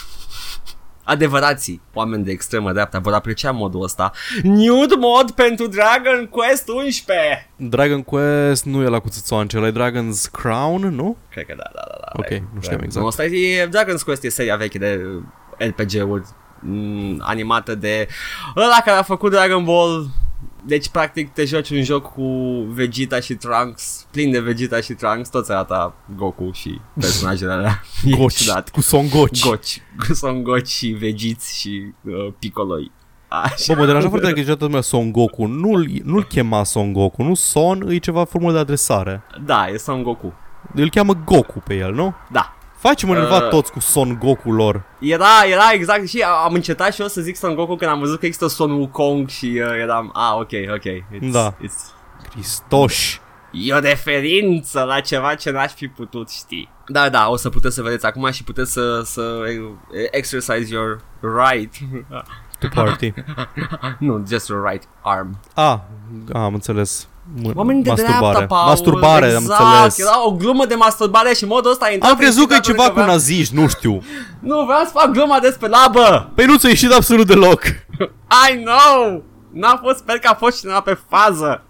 adevărații 1.05 1.81
oameni 1.93 2.23
de 2.23 2.31
extremă 2.31 2.71
dreapta 2.71 2.99
vor 2.99 3.13
aprecia 3.13 3.51
modul 3.51 3.83
ăsta. 3.83 4.11
Nude 4.43 4.95
mod 4.97 5.31
pentru 5.31 5.67
Dragon 5.67 6.27
Quest 6.29 6.67
11! 6.69 7.49
Dragon 7.55 8.03
Quest 8.03 8.65
nu 8.65 8.81
e 8.81 8.87
la 8.87 8.99
cuțățoance, 8.99 9.57
ăla 9.57 9.67
e 9.67 9.71
Dragon's 9.71 10.31
Crown, 10.31 10.95
nu? 10.95 11.17
Cred 11.29 11.45
că 11.45 11.53
da, 11.57 11.69
da, 11.73 11.81
da. 11.87 11.97
da 12.01 12.11
Ok, 12.13 12.29
E- 12.29 12.43
nu 12.53 12.61
știam 12.61 12.79
e- 12.79 12.83
exact. 12.83 13.01
Nu, 13.01 13.07
asta 13.07 13.25
e, 13.25 13.67
Dragon's 13.67 14.03
Quest 14.05 14.23
e 14.23 14.29
seria 14.29 14.55
veche 14.55 14.77
de 14.77 15.01
uh, 15.59 15.67
RPG-uri 15.67 16.23
mm, 16.59 17.21
animată 17.25 17.75
de 17.75 18.07
ăla 18.55 18.81
care 18.85 18.97
a 18.97 19.01
făcut 19.03 19.31
Dragon 19.31 19.63
Ball. 19.63 20.07
Deci, 20.67 20.89
practic, 20.89 21.33
te 21.33 21.45
joci 21.45 21.69
un 21.69 21.83
joc 21.83 22.11
cu 22.13 22.23
Vegeta 22.73 23.19
și 23.19 23.33
Trunks, 23.33 24.05
plin 24.11 24.31
de 24.31 24.39
Vegeta 24.39 24.81
și 24.81 24.93
Trunks, 24.93 25.29
toți 25.29 25.51
arată 25.51 25.93
Goku 26.15 26.51
și 26.53 26.79
personajele 26.99 27.51
alea. 27.51 27.81
E 28.05 28.15
Goci, 28.15 28.35
ciudat. 28.35 28.69
cu 28.69 28.81
Son 28.81 29.09
Goci. 29.09 29.45
Goci. 29.45 29.81
Son 30.13 30.43
Goci 30.43 30.67
și 30.67 30.87
Vegiți 30.87 31.59
și 31.59 31.93
uh, 32.01 32.33
Piccolo. 32.39 32.75
Așa. 33.27 33.73
Bă, 33.73 33.79
mă 33.79 33.85
deranja 33.85 34.07
foarte 34.07 34.25
tare 34.25 34.33
că 34.33 34.41
zicea 34.41 34.55
toată 34.55 34.65
lumea 34.65 34.81
Son 34.81 35.11
Goku. 35.11 35.45
Nu-l, 35.45 35.89
nu-l 36.03 36.23
chema 36.23 36.63
Son 36.63 36.93
Goku, 36.93 37.23
nu 37.23 37.33
Son, 37.33 37.89
e 37.89 37.97
ceva 37.97 38.23
formulă 38.23 38.53
de 38.53 38.59
adresare. 38.59 39.23
Da, 39.45 39.67
e 39.67 39.77
Son 39.77 40.03
Goku. 40.03 40.33
Îl 40.73 40.89
cheamă 40.89 41.13
Goku 41.25 41.59
pe 41.59 41.75
el, 41.75 41.93
nu? 41.93 42.13
Da. 42.31 42.55
Facem 42.87 43.09
uh... 43.09 43.17
Uh. 43.17 43.49
toți 43.49 43.71
cu 43.71 43.79
Son 43.79 44.17
Goku 44.19 44.51
lor. 44.51 44.83
Era, 44.99 45.45
era 45.51 45.71
exact 45.73 46.07
și 46.07 46.25
am 46.45 46.53
încetat 46.53 46.93
și 46.93 47.01
eu 47.01 47.07
să 47.07 47.21
zic 47.21 47.35
Son 47.35 47.55
Goku 47.55 47.75
când 47.75 47.91
am 47.91 47.99
văzut 47.99 48.19
că 48.19 48.25
există 48.25 48.47
Son 48.47 48.71
Wukong 48.71 49.29
și 49.29 49.45
uh, 49.45 49.79
eram, 49.81 50.11
ah, 50.13 50.33
ok, 50.33 50.51
ok. 50.73 50.83
It's, 50.83 51.31
Da. 51.31 51.53
It's, 51.53 51.93
Cristoși. 52.29 53.19
e 53.51 53.73
o 53.73 53.79
referință 53.79 54.81
la 54.81 54.99
ceva 54.99 55.35
ce 55.35 55.51
n-aș 55.51 55.73
fi 55.73 55.87
putut 55.87 56.29
ști. 56.29 56.69
Da, 56.87 57.09
da, 57.09 57.29
o 57.29 57.35
să 57.35 57.49
puteți 57.49 57.75
să 57.75 57.81
vedeți 57.81 58.05
acum 58.05 58.31
și 58.31 58.43
puteți 58.43 58.71
să, 58.71 59.01
să 59.03 59.43
exercise 60.11 60.73
your 60.73 61.01
right. 61.21 61.73
To 62.59 62.67
party. 62.73 63.13
nu, 63.99 64.23
just 64.27 64.47
your 64.47 64.69
right 64.69 64.87
arm. 65.01 65.39
A, 65.53 65.85
a, 66.33 66.43
am 66.43 66.53
înțeles. 66.53 67.07
M- 67.33 67.53
Oamenii 67.55 67.83
de 67.83 67.89
masturbare. 67.89 68.19
dreapta, 68.35 68.55
Paul. 68.55 68.67
masturbare, 68.69 69.25
exact, 69.25 69.59
am 69.59 69.65
înțeles. 69.73 69.97
Era 70.07 70.25
o 70.25 70.31
glumă 70.31 70.65
de 70.65 70.75
masturbare 70.75 71.33
și 71.33 71.45
modul 71.45 71.71
ăsta 71.71 71.85
a 71.85 71.91
intrat 71.91 72.11
Am 72.11 72.17
crezut 72.17 72.47
că 72.47 72.53
e 72.53 72.55
în 72.55 72.61
ceva 72.61 72.83
cu 72.87 72.91
vreau- 72.93 73.07
naziști, 73.07 73.55
nu 73.55 73.67
știu. 73.67 74.03
Nu, 74.49 74.63
vreau 74.65 74.83
să 74.83 74.89
fac 74.93 75.09
gluma 75.11 75.39
despre 75.39 75.67
labă. 75.67 76.31
Păi 76.35 76.45
nu 76.45 76.57
ți-a 76.57 76.69
ieșit 76.69 76.91
absolut 76.91 77.27
deloc. 77.27 77.61
I 78.51 78.63
know! 78.63 79.23
N-a 79.53 79.79
fost, 79.83 79.97
sper 79.97 80.19
că 80.19 80.27
a 80.31 80.33
fost 80.33 80.59
cineva 80.59 80.79
pe 80.79 80.97
fază. 81.09 81.63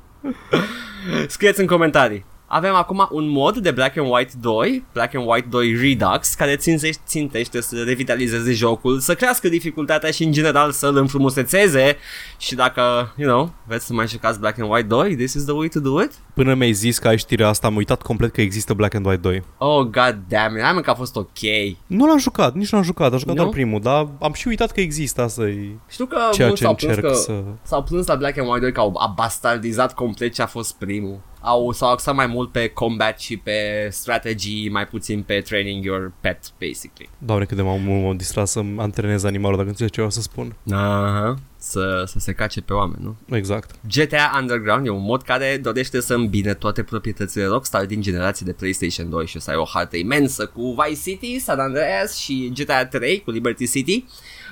Scrieți 1.28 1.60
în 1.60 1.68
comentarii. 1.68 2.26
Avem 2.48 2.74
acum 2.74 3.08
un 3.12 3.28
mod 3.28 3.58
de 3.58 3.72
Black 3.72 3.98
and 3.98 4.08
White 4.12 4.32
2, 4.42 4.86
Black 4.94 5.16
and 5.16 5.28
White 5.28 5.48
2 5.50 5.76
Redux, 5.76 6.34
care 6.34 6.56
țintește, 6.56 7.02
țintește 7.08 7.62
să 7.62 7.84
revitalizeze 7.86 8.52
jocul, 8.52 9.00
să 9.00 9.16
crească 9.16 9.50
dificultatea 9.50 10.12
și 10.12 10.24
în 10.24 10.32
general 10.32 10.72
să-l 10.72 10.98
înfrumusețeze 10.98 11.98
și 12.38 12.56
dacă, 12.56 13.14
you 13.16 13.30
know, 13.30 13.54
vreți 13.68 13.86
să 13.86 13.94
mai 13.94 14.08
jucați 14.08 14.40
Black 14.40 14.60
and 14.60 14.72
White 14.72 14.88
2, 14.88 15.16
this 15.16 15.34
is 15.34 15.44
the 15.44 15.54
way 15.54 15.68
to 15.68 15.80
do 15.80 16.02
it. 16.02 16.12
Până 16.34 16.54
mi-ai 16.54 16.72
zis 16.72 17.00
că 17.00 17.08
ai 17.08 17.18
știrea 17.18 17.48
asta, 17.48 17.68
am 17.68 17.76
uitat 17.76 18.02
complet 18.02 18.32
că 18.32 18.42
există 18.42 18.74
Black 18.74 18.94
and 18.94 19.06
White 19.06 19.22
2. 19.22 19.44
Oh, 19.58 19.80
god 19.80 20.20
damn 20.28 20.56
it, 20.56 20.62
hai 20.62 20.74
mă 20.74 20.80
că 20.80 20.90
a 20.90 20.94
fost 20.94 21.16
ok. 21.16 21.40
Nu 21.88 22.06
l-am 22.06 22.20
jucat, 22.20 22.54
nici 22.54 22.72
nu 22.72 22.78
am 22.78 22.84
jucat, 22.84 23.12
am 23.12 23.18
jucat 23.18 23.36
Nu? 23.36 23.42
doar 23.42 23.54
primul, 23.54 23.82
dar 23.82 24.08
am 24.20 24.34
și 24.34 24.48
uitat 24.48 24.72
că 24.72 24.82
există 24.82 25.22
asta 25.22 25.44
e 25.44 25.70
Știu 25.90 26.06
că 26.06 26.18
ceea 26.32 26.48
mulți 26.48 26.62
ce 26.62 26.68
s-au 26.68 26.76
plâns 26.76 26.96
încerc 26.96 27.14
că, 27.14 27.20
să... 27.20 27.44
S-au 27.62 27.84
plâns 27.84 28.08
la 28.08 28.16
Black 28.16 28.38
and 28.38 28.48
White 28.48 28.62
2 28.62 28.72
că 28.72 28.80
au 28.80 28.96
abastardizat 28.98 29.94
complet 29.94 30.34
ce 30.34 30.42
a 30.42 30.46
fost 30.46 30.76
primul. 30.76 31.20
Au, 31.46 31.72
s-au 31.72 31.92
axat 31.92 32.16
mai 32.16 32.28
mult 32.28 32.52
pe 32.52 32.68
combat 32.68 33.20
și 33.20 33.38
pe 33.38 33.88
strategy, 33.92 34.70
mai 34.70 34.86
puțin 34.86 35.24
pe 35.24 35.42
training 35.42 35.84
your 35.84 36.12
pet, 36.22 36.40
basically. 36.60 37.10
Doamne, 37.18 37.46
cât 37.46 37.56
de 37.56 37.62
m-am, 37.62 37.82
m-am 37.82 38.18
distrat 38.18 38.48
să 38.48 38.62
antrenez 38.78 39.24
animalul, 39.24 39.58
dacă 39.58 39.70
înțelegi 39.70 39.94
ce 39.94 40.02
vreau 40.02 40.16
să 40.16 40.22
spun. 40.22 40.56
Aha. 40.72 41.36
Să, 41.58 42.04
să 42.06 42.20
se 42.20 42.34
cace 42.34 42.62
pe 42.62 42.74
oameni, 42.74 43.04
nu? 43.04 43.36
Exact. 43.36 43.72
GTA 43.96 44.38
Underground 44.40 44.86
e 44.86 44.90
un 44.90 45.04
mod 45.04 45.22
care 45.22 45.60
dorește 45.64 46.00
să 46.00 46.14
îmbine 46.14 46.54
toate 46.54 46.84
proprietățile 46.84 47.46
Rockstar 47.46 47.86
din 47.86 48.02
generații 48.02 48.46
de 48.46 48.52
PlayStation 48.52 49.10
2 49.10 49.28
și 49.28 49.38
o 49.38 49.40
să 49.40 49.50
ai 49.50 49.58
o 49.58 49.66
hartă 49.74 49.98
imensă 49.98 50.46
cu 50.46 50.76
Vice 50.84 51.02
City, 51.02 51.40
San 51.40 51.60
Andreas 51.60 52.18
și 52.18 52.52
GTA 52.56 52.86
3 52.86 53.22
cu 53.22 53.32
Liberty 53.32 53.70
City. 53.70 54.06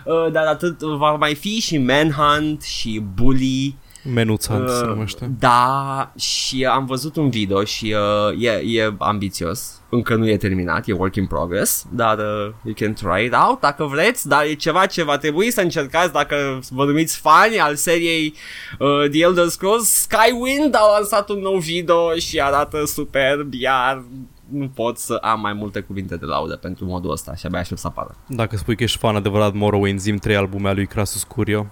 Uh, 0.05 0.31
dar 0.31 0.45
atât 0.45 0.79
va 0.79 1.11
mai 1.11 1.35
fi 1.35 1.59
și 1.59 1.77
Manhunt 1.77 2.61
și 2.61 3.03
Bully 3.13 3.75
Menuțant 4.03 4.69
se 4.69 4.81
Uh, 4.81 4.87
numește. 4.87 5.31
Da, 5.39 6.11
și 6.17 6.65
am 6.65 6.85
văzut 6.85 7.15
un 7.15 7.29
video 7.29 7.63
și 7.63 7.95
uh, 8.31 8.43
e, 8.43 8.61
e 8.65 8.93
ambițios. 8.97 9.81
Încă 9.89 10.15
nu 10.15 10.29
e 10.29 10.37
terminat, 10.37 10.87
e 10.87 10.91
work 10.93 11.15
in 11.15 11.25
progress, 11.25 11.85
dar 11.89 12.17
uh, 12.17 12.53
you 12.63 12.73
can 12.75 12.93
try 12.93 13.25
it 13.25 13.33
out 13.33 13.59
dacă 13.59 13.83
vreți, 13.83 14.27
dar 14.27 14.43
e 14.45 14.53
ceva 14.53 14.85
ce 14.85 15.03
va 15.03 15.17
trebui 15.17 15.51
să 15.51 15.61
încercați 15.61 16.13
dacă 16.13 16.59
vă 16.69 16.85
numiți 16.85 17.19
fani 17.19 17.59
al 17.59 17.75
seriei 17.75 18.33
uh, 18.79 19.09
The 19.09 19.21
Elder 19.21 19.47
Scrolls 19.47 19.89
Skywind 19.89 20.75
au 20.75 20.91
lansat 20.91 21.29
un 21.29 21.39
nou 21.39 21.57
video 21.57 22.13
și 22.13 22.41
arată 22.41 22.85
superb, 22.85 23.53
iar 23.53 24.03
nu 24.49 24.69
pot 24.69 24.97
să 24.97 25.13
am 25.13 25.39
mai 25.39 25.53
multe 25.53 25.79
cuvinte 25.79 26.15
de 26.17 26.25
laudă 26.25 26.55
pentru 26.55 26.85
modul 26.85 27.11
ăsta 27.11 27.35
și 27.35 27.45
abia 27.45 27.59
aștept 27.59 27.79
să 27.79 27.87
apară. 27.87 28.15
Dacă 28.27 28.57
spui 28.57 28.75
că 28.75 28.83
ești 28.83 28.97
fan 28.97 29.15
adevărat 29.15 29.53
Morrowind, 29.53 29.99
zim 29.99 30.17
trei 30.17 30.35
albume 30.35 30.69
a 30.69 30.73
lui 30.73 30.87
Crasus 30.87 31.23
Curio. 31.23 31.67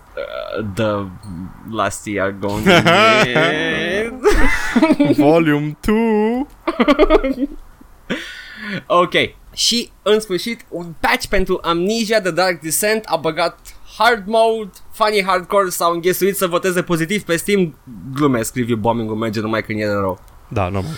Uh, 0.58 0.66
the 0.74 1.06
last 1.72 2.06
year 2.06 2.36
gone 2.40 2.82
Volume 5.18 5.78
2 5.82 6.48
Ok. 8.86 9.14
Și, 9.54 9.90
în 10.02 10.20
sfârșit, 10.20 10.66
un 10.70 10.94
patch 11.00 11.26
pentru 11.26 11.60
Amnesia 11.64 12.22
The 12.22 12.32
Dark 12.32 12.62
Descent 12.62 13.04
a 13.06 13.16
băgat 13.16 13.60
hard 13.98 14.28
mode, 14.28 14.70
funny 14.92 15.24
hardcore 15.24 15.70
s-au 15.70 15.94
înghesuit 15.94 16.36
să 16.36 16.48
voteze 16.48 16.82
pozitiv 16.82 17.24
pe 17.24 17.36
Steam. 17.36 17.76
Glumesc, 18.14 18.56
review 18.56 18.78
bombing-ul 18.78 19.16
merge 19.16 19.40
numai 19.40 19.64
când 19.64 19.80
e 19.80 19.86
de 19.86 19.92
rău. 19.92 20.20
Da, 20.48 20.70
normal. 20.70 20.92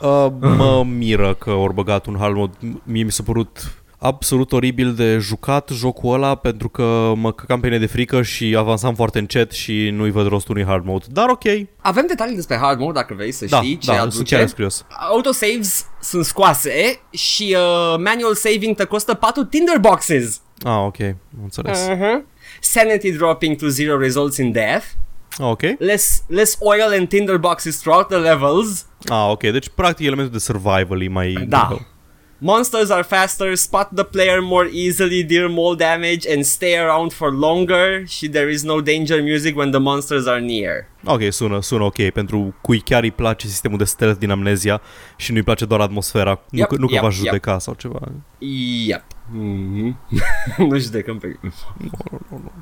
Uh, 0.00 0.26
mă 0.40 0.84
miră 0.96 1.34
că 1.34 1.50
ori 1.50 1.74
băgat 1.74 2.06
un 2.06 2.16
hard 2.18 2.34
mode. 2.34 2.52
Mie 2.82 3.02
mi 3.02 3.12
s-a 3.12 3.22
părut 3.22 3.72
absolut 4.00 4.52
oribil 4.52 4.94
de 4.94 5.18
jucat 5.18 5.70
jocul 5.72 6.14
ăla 6.14 6.34
pentru 6.34 6.68
că 6.68 7.12
mă 7.16 7.32
căcam 7.32 7.60
pe 7.60 7.66
mine 7.66 7.78
de 7.78 7.86
frică 7.86 8.22
și 8.22 8.54
avansam 8.58 8.94
foarte 8.94 9.18
încet 9.18 9.50
și 9.52 9.90
nu-i 9.92 10.10
văd 10.10 10.26
rostul 10.26 10.54
unui 10.56 10.68
hard 10.68 10.84
mode. 10.84 11.04
Dar 11.10 11.28
ok. 11.28 11.42
Avem 11.80 12.04
detalii 12.06 12.34
despre 12.34 12.56
hard 12.56 12.78
mode 12.78 12.92
dacă 12.92 13.14
vrei 13.14 13.32
să 13.32 13.46
Da, 13.48 13.56
știi 13.60 13.78
ce 13.78 13.90
da, 13.90 14.00
aduce. 14.00 14.14
sunt 14.16 14.28
chiar 14.28 14.44
curios. 14.50 14.84
Autosaves 15.10 15.86
sunt 16.00 16.24
scoase 16.24 17.00
și 17.10 17.56
uh, 17.56 17.94
manual 18.04 18.34
saving 18.34 18.76
te 18.76 18.84
costă 18.84 19.14
4 19.14 19.44
tinderboxes. 19.44 20.40
Ah, 20.62 20.82
ok. 20.86 21.00
Am 21.00 21.14
înțeles. 21.42 21.88
Uh-huh. 21.88 22.24
Sanity 22.60 23.12
dropping 23.12 23.56
to 23.56 23.66
zero 23.68 23.98
results 23.98 24.36
in 24.36 24.52
death. 24.52 24.84
Ah, 25.38 25.50
ok. 25.50 25.62
Less, 25.78 26.24
less 26.26 26.58
oil 26.60 26.98
and 26.98 27.08
tinderboxes 27.08 27.80
throughout 27.80 28.08
the 28.08 28.16
levels. 28.16 28.86
Ah, 29.08 29.30
ok. 29.30 29.40
Deci, 29.40 29.68
practic, 29.74 30.06
elementul 30.06 30.32
de 30.32 30.38
survival 30.38 31.02
e 31.02 31.08
mai... 31.08 31.32
Da. 31.48 31.78
Monsters 32.40 32.90
are 32.90 33.02
faster, 33.02 33.56
spot 33.56 33.88
the 33.94 34.04
player 34.04 34.40
more 34.40 34.68
easily, 34.72 35.24
deal 35.24 35.48
more 35.48 35.74
damage, 35.74 36.24
and 36.34 36.44
stay 36.44 36.76
around 36.76 37.12
for 37.12 37.32
longer. 37.32 38.06
Și 38.06 38.28
there 38.28 38.50
is 38.50 38.62
no 38.62 38.80
danger 38.80 39.22
music 39.22 39.56
when 39.56 39.70
the 39.70 39.80
monsters 39.80 40.26
are 40.26 40.40
near. 40.40 40.86
Ok, 41.04 41.32
sună, 41.32 41.60
sună 41.60 41.84
ok. 41.84 42.10
Pentru 42.10 42.54
cui 42.60 42.80
chiar 42.80 43.02
îi 43.02 43.10
place 43.10 43.46
sistemul 43.46 43.78
de 43.78 43.84
stealth 43.84 44.18
din 44.18 44.30
Amnesia 44.30 44.80
și 45.16 45.32
nu-i 45.32 45.42
place 45.42 45.64
doar 45.64 45.80
atmosfera. 45.80 46.40
Nu, 46.50 46.58
Yep, 46.58 46.68
că, 46.68 46.76
nu 46.78 46.86
că 46.86 46.92
yep, 46.92 47.02
va 47.02 47.08
yep. 47.08 47.16
judeca 47.16 47.58
sau 47.58 47.74
ceva. 47.74 48.00
Yep. 48.86 49.04
Mm-hmm. 49.36 49.96
nu 50.68 50.78
judecăm 50.78 51.18
pe... 51.18 51.38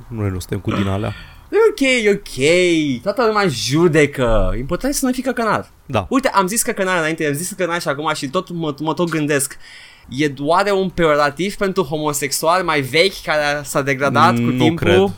Noi 0.08 0.30
nu 0.30 0.38
suntem 0.38 0.58
cu 0.58 0.70
din 0.70 0.86
alea. 0.86 1.14
E 1.50 1.56
ok, 1.70 1.80
e 2.04 2.10
ok. 2.10 3.02
Toată 3.02 3.26
lumea 3.26 3.46
judecă. 3.48 4.54
Important 4.58 4.92
e 4.92 4.96
să 4.96 5.06
nu 5.06 5.12
fii 5.12 5.22
căcănar. 5.22 5.68
Da. 5.86 6.06
Uite, 6.08 6.28
am 6.28 6.46
zis 6.46 6.62
căcănar 6.62 6.98
înainte, 6.98 7.26
am 7.26 7.32
zis 7.32 7.48
căcănar 7.48 7.80
și 7.80 7.88
acum 7.88 8.10
și 8.14 8.28
tot 8.28 8.50
mă, 8.50 8.74
mă 8.80 8.94
tot 8.94 9.08
gândesc. 9.10 9.56
E 10.08 10.28
doar 10.28 10.64
un 10.74 10.88
peorativ 10.88 11.54
pentru 11.54 11.82
homosexual 11.82 12.62
mai 12.62 12.80
vechi 12.80 13.22
care 13.24 13.60
s-a 13.64 13.82
degradat 13.82 14.34
cu 14.34 14.40
nu 14.40 14.50
timpul? 14.62 14.86
cred. 14.86 15.10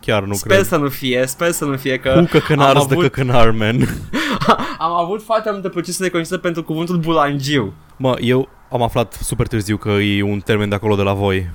Chiar 0.00 0.22
nu 0.22 0.34
sper 0.34 0.52
cred. 0.56 0.66
să 0.66 0.76
nu 0.76 0.88
fie, 0.88 1.24
sper 1.26 1.50
să 1.50 1.64
nu 1.64 1.76
fie 1.76 1.98
că 1.98 2.12
Cu 2.18 2.28
căcănar 2.30 2.76
am 2.76 2.86
de 2.88 2.94
avut, 2.94 3.02
căcănar, 3.02 3.50
man. 3.50 3.88
am 4.78 4.92
avut 4.92 5.22
foarte 5.22 5.50
multe 5.50 5.68
procese 5.68 6.02
de 6.02 6.10
conștiință 6.10 6.42
pentru 6.42 6.62
cuvântul 6.64 6.96
bulangiu. 6.96 7.72
Mă, 7.96 8.16
eu 8.20 8.48
am 8.70 8.82
aflat 8.82 9.18
super 9.22 9.46
târziu 9.46 9.76
că 9.76 9.88
e 9.88 10.22
un 10.22 10.40
termen 10.40 10.68
de 10.68 10.74
acolo 10.74 10.96
de 10.96 11.02
la 11.02 11.12
voi. 11.12 11.50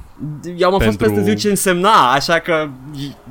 Eu 0.58 0.68
am 0.74 0.80
fost 0.80 0.98
Pentru- 0.98 1.08
peste 1.16 1.30
zi 1.30 1.36
ce 1.36 1.50
însemna, 1.50 2.12
așa 2.12 2.40
că, 2.40 2.70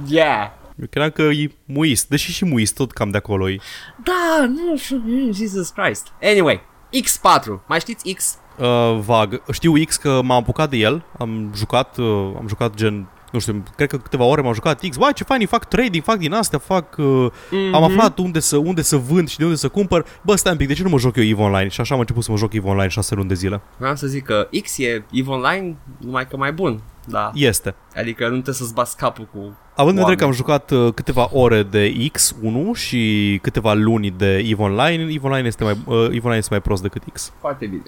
yeah. 0.08 0.50
Eu 0.80 0.86
credeam 0.90 1.10
că 1.10 1.22
e 1.22 1.50
muist, 1.64 2.08
deși 2.08 2.32
și 2.32 2.44
muist 2.44 2.74
tot 2.74 2.92
cam 2.92 3.10
de 3.10 3.16
acolo 3.16 3.50
e. 3.50 3.58
Da, 4.04 4.46
nu 4.46 4.76
știu, 4.76 5.02
Jesus 5.32 5.68
Christ. 5.68 6.06
Anyway, 6.22 6.60
X4, 7.04 7.66
mai 7.68 7.80
știți 7.80 8.12
X? 8.12 8.38
Uh, 8.58 8.98
vag. 9.04 9.42
Știu 9.52 9.72
X 9.84 9.96
că 9.96 10.20
m-am 10.24 10.38
apucat 10.42 10.70
de 10.70 10.76
el, 10.76 11.04
am 11.18 11.52
jucat, 11.56 11.96
uh, 11.98 12.32
am 12.38 12.44
jucat 12.48 12.74
gen 12.74 13.08
nu 13.32 13.38
știu, 13.38 13.62
cred 13.76 13.88
că 13.88 13.96
câteva 13.98 14.24
ore 14.24 14.40
m-am 14.40 14.52
jucat 14.52 14.80
X. 14.88 14.96
Vai, 14.96 15.12
ce 15.12 15.24
fain, 15.24 15.46
fac 15.46 15.64
trading, 15.68 16.02
fac 16.04 16.16
din 16.18 16.32
astea, 16.32 16.58
fac... 16.58 16.96
Uh, 16.98 17.26
Mhm. 17.50 17.74
Am 17.74 17.82
aflat 17.82 18.18
unde 18.18 18.40
să, 18.40 18.56
unde 18.56 18.82
să 18.82 18.96
vând 18.96 19.28
și 19.28 19.38
de 19.38 19.44
unde 19.44 19.56
să 19.56 19.68
cumpăr. 19.68 20.06
Bă, 20.22 20.34
stai 20.34 20.52
un 20.52 20.58
pic, 20.58 20.66
de 20.68 20.74
ce 20.74 20.82
nu 20.82 20.88
mă 20.88 20.98
joc 20.98 21.16
eu 21.16 21.24
EVE 21.24 21.42
Online? 21.42 21.68
Și 21.68 21.80
așa 21.80 21.94
am 21.94 22.00
început 22.00 22.24
să 22.24 22.30
mă 22.30 22.36
joc 22.36 22.52
EVE 22.52 22.68
Online 22.68 22.88
șase 22.88 23.14
luni 23.14 23.28
de 23.28 23.34
zile. 23.34 23.60
Vreau 23.78 23.96
să 23.96 24.06
zic 24.06 24.24
că 24.24 24.48
X 24.62 24.78
e 24.78 25.04
EVE 25.12 25.30
Online, 25.30 25.76
numai 26.00 26.26
că 26.28 26.36
mai 26.36 26.52
bun. 26.52 26.82
Da. 27.08 27.30
Este. 27.34 27.74
Adică 27.96 28.24
nu 28.24 28.30
trebuie 28.30 28.54
să-ți 28.54 28.74
bați 28.74 28.96
capul 28.96 29.28
cu... 29.32 29.38
Având 29.74 29.98
în 29.98 30.04
vedere 30.04 30.04
Oameni. 30.04 30.18
că 30.18 30.24
am 30.24 30.32
jucat 30.32 30.70
uh, 30.70 30.92
câteva 30.94 31.28
ore 31.32 31.62
de 31.62 31.92
X1 32.12 32.74
și 32.74 33.38
câteva 33.42 33.72
luni 33.74 34.10
de 34.10 34.36
EVE 34.36 34.62
Online, 34.62 35.02
EVE 35.02 35.26
Online 35.26 35.46
este 35.46 35.64
mai, 35.64 35.76
uh, 35.84 36.04
EVE 36.04 36.16
Online 36.18 36.36
este 36.36 36.48
mai 36.50 36.60
prost 36.60 36.82
decât 36.82 37.02
X. 37.12 37.32
Foarte 37.40 37.66
bine. 37.66 37.82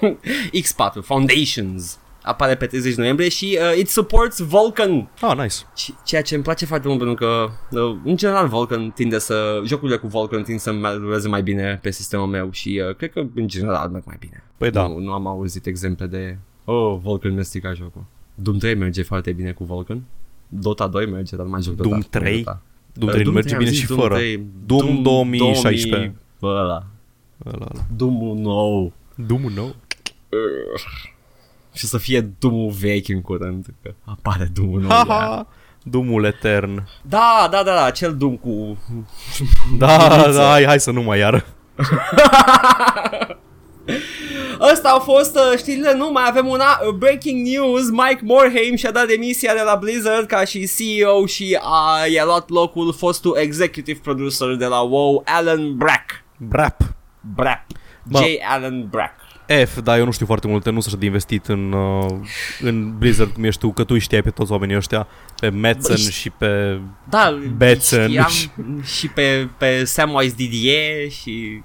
X4, 0.62 1.02
Foundations. 1.02 1.98
Apare 2.22 2.54
pe 2.54 2.66
30 2.66 2.94
noiembrie 2.94 3.28
și 3.28 3.58
uh, 3.72 3.78
it 3.78 3.88
supports 3.88 4.38
Vulkan. 4.38 5.08
Ah, 5.20 5.36
nice. 5.36 5.54
Și- 5.76 5.94
Ceea 6.04 6.22
ce 6.22 6.34
îmi 6.34 6.44
place 6.44 6.64
foarte 6.66 6.86
mult 6.88 6.98
pentru 7.00 7.16
că, 7.16 7.48
uh, 7.80 7.96
în 8.04 8.16
general, 8.16 8.48
Vulkan 8.48 8.90
tinde 8.90 9.18
să... 9.18 9.60
Jocurile 9.64 9.96
cu 9.96 10.06
Vulkan 10.06 10.42
tind 10.42 10.60
să 10.60 10.72
mergeze 10.72 11.28
mai 11.28 11.42
bine 11.42 11.78
pe 11.82 11.90
sistemul 11.90 12.26
meu 12.26 12.48
și 12.50 12.82
uh, 12.88 12.96
cred 12.96 13.10
că, 13.12 13.22
în 13.34 13.48
general, 13.48 13.88
merg 13.88 14.04
mai 14.06 14.16
bine. 14.18 14.44
Păi 14.56 14.70
da. 14.70 14.86
Nu, 14.86 14.98
nu 14.98 15.12
am 15.12 15.26
auzit 15.26 15.66
exemple 15.66 16.06
de... 16.06 16.38
Oh, 16.64 16.98
Vulkan 17.02 17.32
mi-a 17.32 17.42
stricat 17.42 17.74
jocul. 17.74 18.04
Doom 18.34 18.58
3 18.58 18.74
merge 18.74 19.02
foarte 19.02 19.32
bine 19.32 19.52
cu 19.52 19.64
Vulkan. 19.64 20.02
Dota 20.48 20.86
2 20.86 21.06
merge, 21.06 21.36
dar 21.36 21.44
nu 21.44 21.50
mai 21.50 21.62
joc 21.62 21.74
Dota. 21.74 21.88
Doom 21.88 22.00
3? 22.00 22.36
Dota. 22.36 22.60
Doom 22.92 23.08
Uh, 23.08 23.14
3 23.14 23.32
merge 23.32 23.52
am 23.52 23.58
bine 23.58 23.70
zis 23.70 23.80
și 23.80 23.86
Doom 23.86 24.00
fără. 24.00 24.14
3. 24.14 24.46
Doom 24.66 25.02
2016. 25.02 25.90
2000, 25.90 26.14
Bă, 26.40 26.46
ăla. 26.48 26.86
Ăla, 27.46 27.66
ăla. 27.70 27.84
Doom-ul 27.96 28.36
nou. 28.36 28.92
Doom 29.14 29.40
nou. 29.40 29.74
Și 31.72 31.86
să 31.86 31.98
fie 31.98 32.20
Doom-ul 32.38 32.70
vechi 32.70 33.08
în 33.08 33.20
curând, 33.20 33.66
că 33.82 33.94
apare 34.04 34.50
Doom-ul 34.54 34.80
nou. 34.80 34.90
Ha, 34.90 35.04
ha. 35.08 35.46
Doomul 35.86 36.24
etern. 36.24 36.86
Da, 37.02 37.48
da, 37.50 37.62
da, 37.62 37.74
da, 37.74 37.84
acel 37.84 38.16
Doom 38.16 38.36
cu... 38.36 38.78
Da, 39.78 40.08
Ghiuliță. 40.08 40.32
da, 40.38 40.50
hai, 40.50 40.64
hai 40.64 40.80
să 40.80 40.90
nu 40.90 41.02
mai 41.02 41.18
iară. 41.18 41.44
Ăsta 44.72 44.88
au 44.88 44.98
fost 44.98 45.36
uh, 45.36 45.58
știrile, 45.58 45.94
nu, 45.94 46.10
mai 46.12 46.24
avem 46.26 46.46
una 46.46 46.80
uh, 46.86 46.94
breaking 46.94 47.46
news, 47.46 47.90
Mike 47.90 48.20
Morhaime 48.22 48.76
și-a 48.76 48.90
dat 48.90 49.06
demisia 49.06 49.54
de 49.54 49.62
la 49.64 49.74
Blizzard 49.74 50.26
ca 50.26 50.44
și 50.44 50.68
CEO 50.76 51.26
și 51.26 51.58
a, 51.60 52.06
i-a 52.06 52.24
luat 52.24 52.48
locul 52.48 52.92
fostul 52.92 53.36
executive 53.40 53.98
producer 54.02 54.54
de 54.54 54.66
la 54.66 54.80
WoW, 54.80 55.22
Alan 55.24 55.76
Brack. 55.76 56.24
Brap. 56.36 56.80
Brack. 57.34 57.66
Bă. 58.02 58.18
J. 58.18 58.22
Alan 58.48 58.86
Brack. 58.90 59.14
F, 59.66 59.78
da, 59.82 59.98
eu 59.98 60.04
nu 60.04 60.10
știu 60.10 60.26
foarte 60.26 60.46
multe, 60.46 60.70
nu 60.70 60.80
sunt 60.80 60.92
așa 60.92 61.00
de 61.00 61.06
investit 61.06 61.46
în, 61.46 61.72
uh, 61.72 62.10
în 62.60 62.98
Blizzard 62.98 63.30
cum 63.30 63.44
ești 63.44 63.60
tu, 63.60 63.72
că 63.72 63.84
tu 63.84 63.98
știai 63.98 64.22
pe 64.22 64.30
toți 64.30 64.52
oamenii 64.52 64.76
ăștia, 64.76 65.06
pe 65.40 65.48
Metzen 65.48 65.94
Bă, 65.96 66.00
ș- 66.10 66.14
și 66.14 66.30
pe... 66.30 66.80
Da, 67.08 67.38
Betzen. 67.56 68.08
știam 68.08 68.30
și 68.98 69.08
pe, 69.08 69.48
pe 69.58 69.84
Samwise 69.84 70.34
Didier 70.36 71.10
și... 71.10 71.62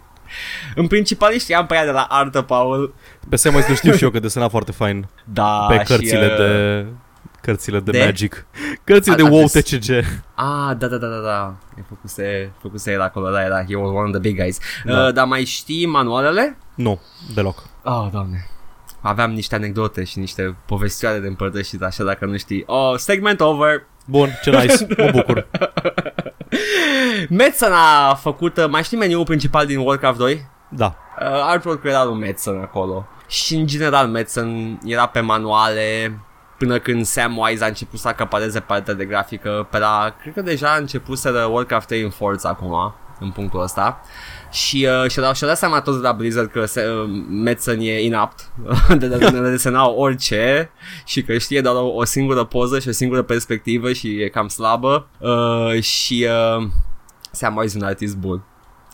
În 0.76 0.88
principal 0.88 1.38
știam 1.38 1.66
pe 1.66 1.76
ea 1.76 1.86
de 1.86 1.92
la 1.92 2.06
Artă 2.10 2.42
Paul. 2.42 2.94
Pe 3.30 3.36
Samwise 3.36 3.66
nu 3.70 3.76
știu 3.76 3.94
și 3.94 4.04
eu 4.04 4.10
că 4.10 4.20
desena 4.20 4.48
foarte 4.48 4.72
fain 4.72 5.08
Da, 5.26 5.66
pe 5.70 5.78
și, 5.78 5.84
cărțile 5.84 6.26
uh, 6.32 6.38
de... 6.38 6.86
Cărțile 7.42 7.80
de, 7.80 7.92
de? 7.92 8.04
Magic. 8.04 8.46
Cărțile 8.84 9.14
A- 9.14 9.18
de 9.18 9.24
a 9.24 9.30
WoW 9.30 9.46
des- 9.48 9.52
TCG. 9.64 9.90
Ah, 10.36 10.76
da, 10.78 10.88
da, 10.88 10.98
da, 10.98 11.08
da, 11.08 11.18
da. 11.24 11.56
E 11.78 11.82
făcuse, 11.88 12.52
făcuse 12.62 12.92
el 12.92 13.02
acolo, 13.02 13.30
da, 13.30 13.42
era, 13.44 13.64
he 13.68 13.76
was 13.76 13.88
one 13.90 14.06
of 14.06 14.12
the 14.12 14.20
big 14.20 14.42
guys. 14.42 14.58
Da. 14.86 14.94
Da. 14.94 15.06
Uh, 15.08 15.14
dar 15.14 15.26
mai 15.26 15.44
știi 15.46 15.86
manualele? 15.86 16.58
Nu, 16.76 17.02
deloc. 17.34 17.64
Oh, 17.84 18.08
doamne. 18.12 18.48
Aveam 19.02 19.32
niște 19.32 19.56
anecdote 19.56 20.04
și 20.04 20.20
niște 20.20 20.56
povestioare 20.66 21.20
de 21.20 21.28
împărtășit, 21.28 21.82
așa 21.82 22.04
dacă 22.04 22.26
nu 22.26 22.38
știi. 22.38 22.64
Oh, 22.68 22.94
segment 22.98 23.40
over. 23.40 23.86
Bun, 24.06 24.30
ce 24.44 24.50
nice, 24.50 24.88
mă 24.98 25.10
bucur. 25.12 25.48
Metzen 27.30 27.72
a 27.72 28.14
făcut, 28.14 28.58
uh, 28.58 28.68
mai 28.70 28.84
știi 28.84 28.98
meniul 28.98 29.24
principal 29.24 29.66
din 29.66 29.78
Warcraft 29.78 30.18
2? 30.18 30.48
Da. 30.70 30.96
Uh, 31.20 31.26
artwork 31.28 31.84
era 31.84 32.04
lui 32.04 32.20
Metzen 32.20 32.60
acolo. 32.62 33.08
Și 33.28 33.56
în 33.56 33.68
general 33.68 34.08
Metzen 34.08 34.80
era 34.86 35.06
pe 35.06 35.20
manuale 35.20 36.20
până 36.58 36.80
când 36.80 37.06
Samwise 37.06 37.64
a 37.64 37.68
început 37.68 38.00
să 38.00 38.08
acapareze 38.08 38.60
partea 38.60 38.94
de 38.94 39.06
grafică 39.06 39.68
pe 39.72 39.78
la, 39.78 40.16
cred 40.22 40.34
că 40.34 40.42
deja 40.42 40.74
a 40.74 40.78
început 40.78 41.18
să 41.18 41.48
Warcraft 41.52 41.88
3 41.88 42.02
în 42.02 42.10
Forza 42.10 42.50
acum, 42.50 42.94
în 43.20 43.32
punctul 43.32 43.62
ăsta. 43.62 44.02
Și 44.52 44.88
uh, 45.04 45.10
și-a 45.10 45.22
dat, 45.22 45.36
și-a 45.36 45.48
dat 45.48 45.58
seama 45.58 45.82
toți 45.82 45.98
de 45.98 46.04
la 46.04 46.12
Blizzard 46.12 46.52
că 46.52 46.66
se, 46.66 46.86
uh, 46.88 47.10
Metzen 47.30 47.80
e 47.80 48.04
inapt 48.04 48.52
de, 48.88 49.08
de, 49.08 49.18
de, 49.18 49.30
de 49.30 49.50
desena 49.50 49.90
orice 49.90 50.72
și 51.06 51.24
că 51.24 51.38
știe 51.38 51.62
doar 51.62 51.76
o, 51.76 51.88
o 51.88 52.04
singură 52.04 52.44
poză 52.44 52.80
și 52.80 52.88
o 52.88 52.92
singură 52.92 53.22
perspectivă 53.22 53.94
și 53.94 54.22
e 54.22 54.30
cam 54.30 54.48
slabă 54.48 55.08
uh, 55.20 55.82
și 55.82 56.28
uh, 56.58 56.68
Samwise 57.32 57.78
e 57.78 57.82
un 57.82 57.88
artist 57.88 58.18
bun. 58.18 58.44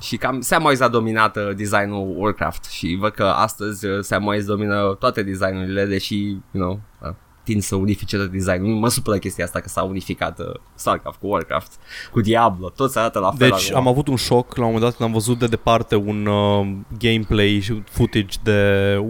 Și 0.01 0.17
cam 0.17 0.41
Samwise 0.41 0.83
a 0.83 0.87
dominat 0.87 1.35
uh, 1.35 1.55
designul 1.55 2.13
Warcraft 2.17 2.65
și 2.65 2.97
văd 2.99 3.11
că 3.11 3.23
astăzi 3.23 3.85
uh, 3.85 4.03
Samwise 4.03 4.45
domină 4.45 4.95
toate 4.99 5.23
designurile, 5.23 5.85
deși, 5.85 6.17
you 6.27 6.41
know, 6.51 6.79
uh, 7.01 7.15
tind 7.45 7.61
să 7.61 7.75
unifice 7.75 8.17
tot 8.17 8.31
design. 8.31 8.71
Mă 8.71 8.89
supără 8.89 9.17
chestia 9.17 9.45
asta 9.45 9.59
că 9.59 9.69
s-a 9.69 9.83
unificat 9.83 10.39
uh, 10.39 10.45
StarCraft 10.75 11.19
cu 11.19 11.27
Warcraft, 11.27 11.71
cu 12.11 12.21
Diablo, 12.21 12.69
toți 12.69 12.97
arată 12.97 13.19
la 13.19 13.31
fel. 13.31 13.49
Deci 13.49 13.69
acum. 13.69 13.81
am 13.81 13.87
avut 13.87 14.07
un 14.07 14.15
șoc 14.15 14.55
la 14.55 14.65
un 14.65 14.71
moment 14.71 14.83
dat 14.83 14.95
când 14.95 15.09
am 15.09 15.15
văzut 15.15 15.39
de 15.39 15.47
departe 15.47 15.95
un 15.95 16.25
uh, 16.25 16.67
gameplay 16.99 17.59
și 17.63 17.83
footage 17.89 18.37
de 18.43 18.59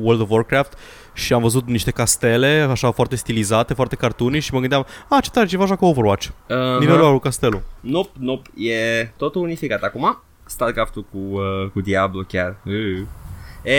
World 0.02 0.22
of 0.22 0.30
Warcraft 0.30 0.78
și 1.14 1.34
am 1.34 1.42
văzut 1.42 1.68
niște 1.68 1.92
castele, 1.92 2.68
așa 2.70 2.92
foarte 2.92 3.16
stilizate, 3.16 3.74
foarte 3.74 3.96
cartuni 3.96 4.40
și 4.40 4.54
mă 4.54 4.60
gândeam, 4.60 4.86
a, 5.10 5.20
ce 5.20 5.30
tare, 5.30 5.48
ceva 5.48 5.64
așa 5.64 5.76
ca 5.76 5.86
Overwatch. 5.86 6.28
Uh-huh. 6.28 6.80
Nivelul 6.80 7.04
ăla 7.04 7.12
cu 7.12 7.20
castelul. 7.20 7.62
Nope, 7.80 8.10
nope, 8.20 8.50
e 8.56 9.12
totul 9.18 9.42
unificat 9.42 9.82
acum. 9.82 10.24
StarCraft-ul 10.46 11.06
cu, 11.12 11.18
uh, 11.18 11.70
cu 11.74 11.82
Diablo 11.82 12.22
chiar. 12.22 12.58
Uh. 12.66 13.06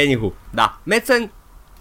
Anywho, 0.03 0.33
da. 0.51 0.81
Metzen 0.83 1.31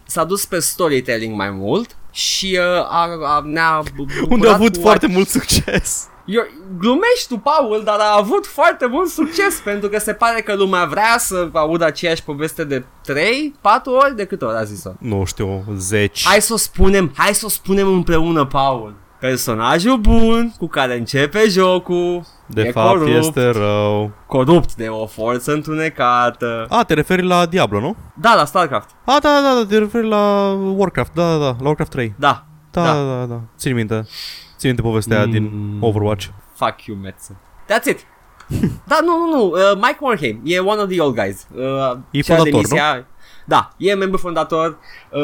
s-a 0.05 0.23
dus 0.23 0.45
pe 0.45 0.59
storytelling 0.59 1.35
mai 1.35 1.49
mult 1.49 1.97
și 2.15 2.59
uh, 2.59 2.85
a, 2.89 3.09
a, 3.23 3.41
ne-a 3.45 3.83
bucurat 3.95 4.29
Unde 4.33 4.47
a 4.47 4.53
avut 4.53 4.75
cu 4.75 4.81
foarte 4.81 5.07
mult 5.07 5.27
succes. 5.27 6.07
Eu, 6.25 6.43
glumești 6.77 7.27
tu, 7.27 7.37
Paul, 7.37 7.81
dar 7.83 7.99
a 7.99 8.17
avut 8.17 8.45
foarte 8.45 8.85
mult 8.85 9.09
succes 9.09 9.55
pentru 9.63 9.89
că 9.89 9.99
se 9.99 10.13
pare 10.13 10.41
că 10.41 10.55
lumea 10.55 10.85
vrea 10.85 11.15
să 11.17 11.49
audă 11.53 11.85
aceeași 11.85 12.23
poveste 12.23 12.63
de 12.63 12.85
3, 13.03 13.53
4 13.61 13.91
ori, 13.91 14.15
de 14.15 14.25
câte 14.25 14.45
ori 14.45 14.57
a 14.57 14.63
zis-o? 14.63 14.91
Nu 14.99 15.23
știu, 15.25 15.63
zeci. 15.77 16.23
Hai 16.25 16.41
să 16.41 16.53
o 16.53 16.57
spunem, 16.57 17.11
hai 17.15 17.33
să 17.33 17.45
o 17.45 17.49
spunem 17.49 17.87
împreună, 17.87 18.45
Paul. 18.45 18.93
Personajul 19.29 19.97
bun 19.97 20.53
cu 20.57 20.67
care 20.67 20.97
începe 20.97 21.45
jocul 21.47 22.25
de 22.47 22.61
e 22.61 22.71
fapt 22.71 22.89
corupt, 22.89 23.15
este 23.15 23.49
rău. 23.49 24.11
corupt 24.27 24.75
de 24.75 24.87
o 24.87 25.05
forță 25.05 25.51
întunecată. 25.53 26.65
A, 26.69 26.83
te 26.83 26.93
referi 26.93 27.21
la 27.25 27.45
Diablo, 27.45 27.79
nu? 27.79 27.95
Da, 28.21 28.35
la 28.35 28.45
StarCraft. 28.45 28.89
A, 29.05 29.17
da, 29.21 29.41
da, 29.41 29.53
da, 29.61 29.65
te 29.69 29.77
referi 29.77 30.07
la 30.07 30.51
Warcraft, 30.75 31.13
da, 31.13 31.31
da, 31.31 31.37
da, 31.37 31.45
la 31.59 31.65
Warcraft 31.65 31.91
3. 31.91 32.13
Da. 32.19 32.45
Da, 32.71 32.83
Da. 32.83 32.93
da, 32.93 33.19
da, 33.19 33.25
da. 33.25 33.41
Țin 33.57 33.73
minte. 33.75 34.01
Țin 34.57 34.67
minte 34.69 34.81
povestea 34.81 35.17
aia 35.17 35.25
din 35.25 35.43
Mm. 35.53 35.83
Overwatch. 35.83 36.25
Fuck 36.55 36.81
you, 36.85 36.97
Metze. 36.97 37.35
That's 37.73 37.89
it. 37.89 37.99
da, 38.87 38.97
nu, 39.01 39.17
nu, 39.17 39.35
nu. 39.37 39.43
Uh, 39.45 39.57
Mike 39.75 39.97
Morhaime 39.99 40.39
e 40.43 40.59
one 40.59 40.81
of 40.81 40.89
the 40.89 41.01
old 41.01 41.15
guys. 41.15 41.47
Uh, 41.55 41.97
E 42.11 42.19
cea 42.21 42.35
fondator, 42.35 42.61
demisia- 42.61 43.05
Da, 43.47 43.73
e 43.77 43.93
membru 43.93 44.17
fondator. 44.17 44.77
Uh, 45.11 45.21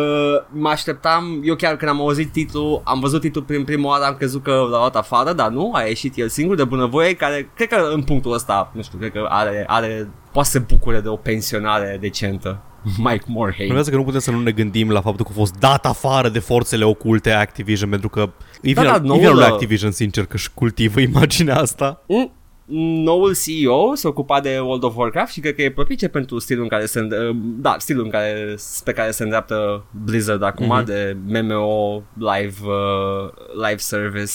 mă 0.50 0.70
așteptam, 0.70 1.42
eu 1.44 1.56
chiar 1.56 1.76
când 1.76 1.92
am 1.92 2.02
auzit 2.02 2.32
titlul, 2.32 2.82
am 2.86 3.00
văzut 3.00 3.22
titlul 3.22 3.44
prin 3.44 3.64
prima 3.64 3.88
oară, 3.88 4.04
am 4.04 4.16
crezut 4.16 4.44
că 4.44 4.52
l-a 4.52 4.78
luat 4.78 4.96
afară, 4.96 5.34
dar 5.34 5.50
nu, 5.50 5.72
a 5.74 5.82
ieșit 5.82 6.18
el 6.18 6.30
singur 6.30 6.56
de 6.56 6.64
bunăvoie, 6.64 7.14
care 7.14 7.52
cred 7.56 7.68
că 7.68 7.90
în 7.94 8.04
punctul 8.04 8.34
ăsta, 8.34 8.72
nu 8.74 8.82
știu, 8.82 8.98
cred 8.98 9.12
că 9.12 9.26
are, 9.30 9.64
are 9.68 10.10
poate 10.32 10.50
să 10.50 10.58
se 10.58 10.66
bucure 10.74 11.00
de 11.00 11.08
o 11.08 11.16
pensionare 11.16 11.98
decentă. 12.02 12.62
Mike 13.06 13.24
Morhaime. 13.28 13.68
Urmează 13.68 13.90
că 13.90 13.96
nu 13.96 14.04
putem 14.04 14.20
să 14.20 14.32
nu 14.32 14.40
ne 14.40 14.52
gândim 14.52 14.90
la 14.90 15.02
faptul 15.02 15.26
că 15.26 15.32
a 15.34 15.38
fost 15.38 15.56
dat 15.60 15.86
afară 15.86 16.30
de 16.30 16.40
forțele 16.40 16.86
oculte 16.86 17.32
Activision, 17.32 17.90
pentru 17.90 18.10
că 18.10 18.30
e 18.62 18.74
Da, 18.74 18.82
vina, 18.82 18.98
da, 18.98 19.04
e 19.04 19.08
noul, 19.08 19.20
vina 19.20 19.32
lui 19.32 19.44
uh, 19.44 19.50
Activision, 19.52 19.92
sincer, 19.92 20.26
că 20.26 20.36
își 20.36 20.52
cultivă 20.54 21.00
imaginea 21.00 21.58
asta. 21.58 22.04
Mm, 22.08 22.32
Noul 22.74 23.36
CEO 23.46 23.96
se 23.96 24.08
ocupa 24.08 24.40
de 24.42 24.60
World 24.60 24.84
of 24.84 24.96
Warcraft 24.96 25.32
și 25.32 25.40
cred 25.40 25.56
că 25.56 25.62
e 25.62 25.72
propice 25.72 26.08
pentru 26.08 26.40
stilul 26.40 26.64
în 26.64 26.70
care 26.70 26.86
se 26.86 27.00
înd- 27.00 27.14
da, 27.62 27.76
stilul 27.80 28.04
în 28.04 28.10
care 28.10 28.56
pe 28.84 28.92
care 28.94 29.12
se 29.12 29.24
îndreaptă 29.24 29.84
Blizzard 30.06 30.44
acum 30.44 30.66
Mhm. 30.66 30.86
de 30.86 31.18
MMO 31.28 32.04
live 32.16 32.56
uh, 32.66 33.30
live 33.68 33.78
service. 33.78 34.32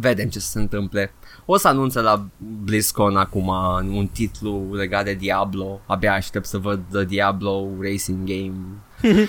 Vedem 0.00 0.28
ce 0.28 0.38
se 0.38 0.58
întâmple. 0.58 1.14
O 1.46 1.56
să 1.56 1.68
anunțe 1.68 2.00
la 2.00 2.26
BlizzCon 2.64 3.16
acum 3.16 3.48
un 3.96 4.06
titlu 4.12 4.68
legat 4.72 5.04
de 5.04 5.14
Diablo. 5.14 5.80
Abia 5.86 6.12
aștept 6.14 6.46
să 6.46 6.58
văd 6.58 6.80
The 6.92 7.04
Diablo 7.04 7.66
Racing 7.80 8.18
Game. 8.24 8.54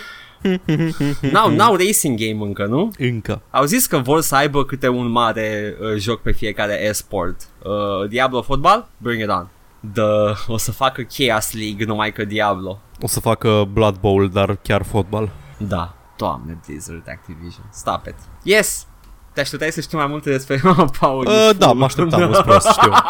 n-au, 1.32 1.50
n-au 1.56 1.76
racing 1.76 2.20
game 2.20 2.46
încă, 2.46 2.66
nu? 2.66 2.92
Încă. 2.98 3.42
Au 3.52 3.64
zis 3.64 3.86
că 3.86 3.98
vor 3.98 4.22
să 4.22 4.36
aibă 4.36 4.66
câte 4.66 4.88
un 4.88 5.08
mare 5.12 5.76
uh, 5.82 5.96
joc 5.98 6.22
pe 6.22 6.32
fiecare 6.32 6.84
esport. 6.88 7.42
Uh, 7.64 8.10
Diablo 8.10 8.42
Football? 8.42 8.88
Bring 8.98 9.22
it 9.22 9.30
on. 9.30 9.48
The, 9.94 10.04
o 10.48 10.58
să 10.58 10.72
facă 10.72 11.02
Chaos 11.02 11.54
League 11.54 11.86
numai 11.86 12.12
că 12.12 12.26
Diablo. 12.26 12.80
O 13.02 13.08
să 13.08 13.20
facă 13.20 13.68
Blood 13.74 13.96
Bowl, 13.98 14.30
dar 14.30 14.56
chiar 14.62 14.84
fotbal. 14.84 15.30
Da. 15.58 15.96
Doamne, 16.18 16.58
Blizzard 16.66 17.04
Activision. 17.10 17.66
Stop 17.72 18.06
it. 18.08 18.16
Yes! 18.44 18.88
Te 19.34 19.42
așteptai 19.42 19.72
să 19.72 19.82
știi 19.82 19.98
mai 19.98 20.08
multe 20.08 20.30
despre 20.30 20.62
Paul. 21.00 21.26
Uh, 21.28 21.50
da, 21.58 21.72
mă 21.72 21.84
așteptam, 21.86 22.22
nu 22.22 22.42
prost, 22.42 22.68
știu. 22.68 22.92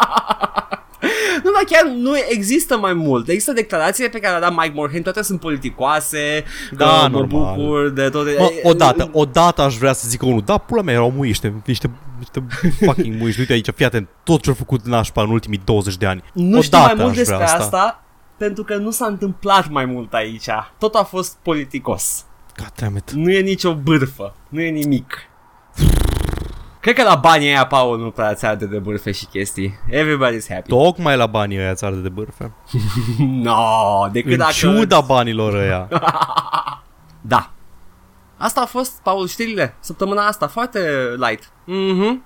Nu, 1.44 1.50
dar 1.52 1.62
chiar 1.66 1.92
nu 1.92 2.10
există 2.28 2.78
mai 2.78 2.92
mult. 2.92 3.28
Există 3.28 3.52
declarațiile 3.52 4.08
pe 4.08 4.18
care 4.18 4.38
le-a 4.38 4.48
dat 4.48 4.58
Mike 4.58 4.72
Morhaime, 4.74 5.02
toate 5.02 5.22
sunt 5.22 5.40
politicoase. 5.40 6.44
Da, 6.76 6.84
că 6.86 7.08
mă 7.10 7.18
normal. 7.18 7.54
bucur 7.56 7.88
de 7.90 8.08
toate. 8.08 8.36
Mă, 8.38 8.50
odată, 8.62 9.10
odată 9.12 9.62
aș 9.62 9.76
vrea 9.76 9.92
să 9.92 10.08
zic 10.08 10.22
unul, 10.22 10.42
da, 10.44 10.58
pula 10.58 10.82
mea, 10.82 10.94
erau 10.94 11.10
muiște, 11.10 11.54
niște, 11.66 11.90
niște 12.18 12.46
fucking 12.84 13.14
muiști. 13.20 13.40
Uite 13.40 13.52
aici, 13.52 13.68
fii 13.74 13.84
atent, 13.84 14.08
tot 14.22 14.42
ce-au 14.42 14.54
făcut 14.54 14.84
nașpa 14.86 15.22
în 15.22 15.30
ultimii 15.30 15.60
20 15.64 15.96
de 15.96 16.06
ani. 16.06 16.22
Nu 16.32 16.46
odată 16.48 16.62
știu 16.62 16.78
mai 16.78 16.94
mult 16.94 17.18
aș 17.18 17.24
vrea 17.24 17.38
despre 17.38 17.62
asta. 17.62 18.04
pentru 18.36 18.64
că 18.64 18.76
nu 18.76 18.90
s-a 18.90 19.06
întâmplat 19.06 19.68
mai 19.70 19.84
mult 19.84 20.12
aici. 20.12 20.48
Tot 20.78 20.94
a 20.94 21.02
fost 21.02 21.36
politicos. 21.42 22.24
God 22.56 22.72
damn 22.80 22.96
it. 22.96 23.10
Nu 23.10 23.30
e 23.30 23.40
nicio 23.40 23.74
bârfă. 23.74 24.34
Nu 24.48 24.60
e 24.60 24.68
nimic. 24.70 25.28
Cred 26.86 26.98
că 26.98 27.04
la 27.04 27.14
banii 27.14 27.48
aia, 27.48 27.66
Paul, 27.66 27.98
nu 27.98 28.10
prea 28.10 28.34
ți 28.34 28.46
arde 28.46 28.66
de 28.66 28.78
bârfe 28.78 29.12
și 29.12 29.26
chestii. 29.26 29.78
Everybody's 29.90 30.48
happy. 30.48 30.68
Tocmai 30.68 31.16
la 31.16 31.26
banii 31.26 31.58
ăia 31.58 31.74
ți 31.74 31.86
de 31.90 32.08
bârfe. 32.08 32.52
no, 33.46 34.08
decât 34.12 34.32
În 34.32 34.38
dacă... 34.38 34.52
ciuda 34.52 35.00
banilor 35.00 35.54
ăia. 35.54 35.88
Da. 37.20 37.50
Asta 38.36 38.60
a 38.60 38.64
fost, 38.64 39.00
Paul, 39.02 39.26
știrile. 39.26 39.76
Săptămâna 39.80 40.26
asta, 40.26 40.46
foarte 40.46 40.80
light. 41.16 41.50
Mhm. 41.64 42.24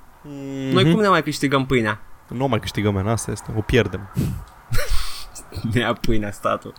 Noi 0.72 0.92
cum 0.92 1.00
ne 1.00 1.08
mai 1.08 1.22
câștigăm 1.22 1.66
pâinea? 1.66 2.00
Nu 2.28 2.46
mai 2.46 2.60
câștigăm, 2.60 2.94
man, 2.94 3.08
asta 3.08 3.30
este, 3.30 3.54
o 3.56 3.60
pierdem. 3.60 4.10
Ne 5.72 5.80
ia 5.80 5.92
pâinea 5.92 6.30
statul. 6.32 6.72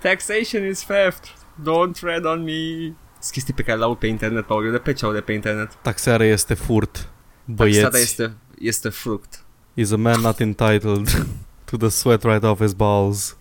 Taxation 0.00 0.66
is 0.68 0.84
theft. 0.84 1.24
Don't 1.60 2.00
tread 2.00 2.24
on 2.24 2.42
me. 2.42 2.92
Sunt 3.20 3.32
chestii 3.32 3.54
pe 3.54 3.62
care 3.62 3.78
le 3.78 3.84
aud 3.84 3.96
pe 3.96 4.06
internet, 4.06 4.44
Paul. 4.46 4.64
Eu 4.64 4.70
de 4.70 4.78
pe 4.78 4.92
ce 4.92 5.04
aud 5.04 5.14
de 5.14 5.20
pe 5.20 5.32
internet? 5.32 5.78
Taxarea 5.82 6.26
este 6.26 6.54
furt. 6.54 6.92
Taxata 7.56 7.88
Băieți, 7.88 8.00
este, 8.00 8.36
este 8.58 8.88
fruct. 8.88 9.42
is 9.74 9.90
a 9.92 9.96
man 9.96 10.20
not 10.20 10.40
entitled 10.40 11.08
to 11.70 11.76
the 11.76 11.88
sweat 11.88 12.24
right 12.24 12.42
off 12.42 12.60
his 12.60 12.72
balls. 12.72 13.36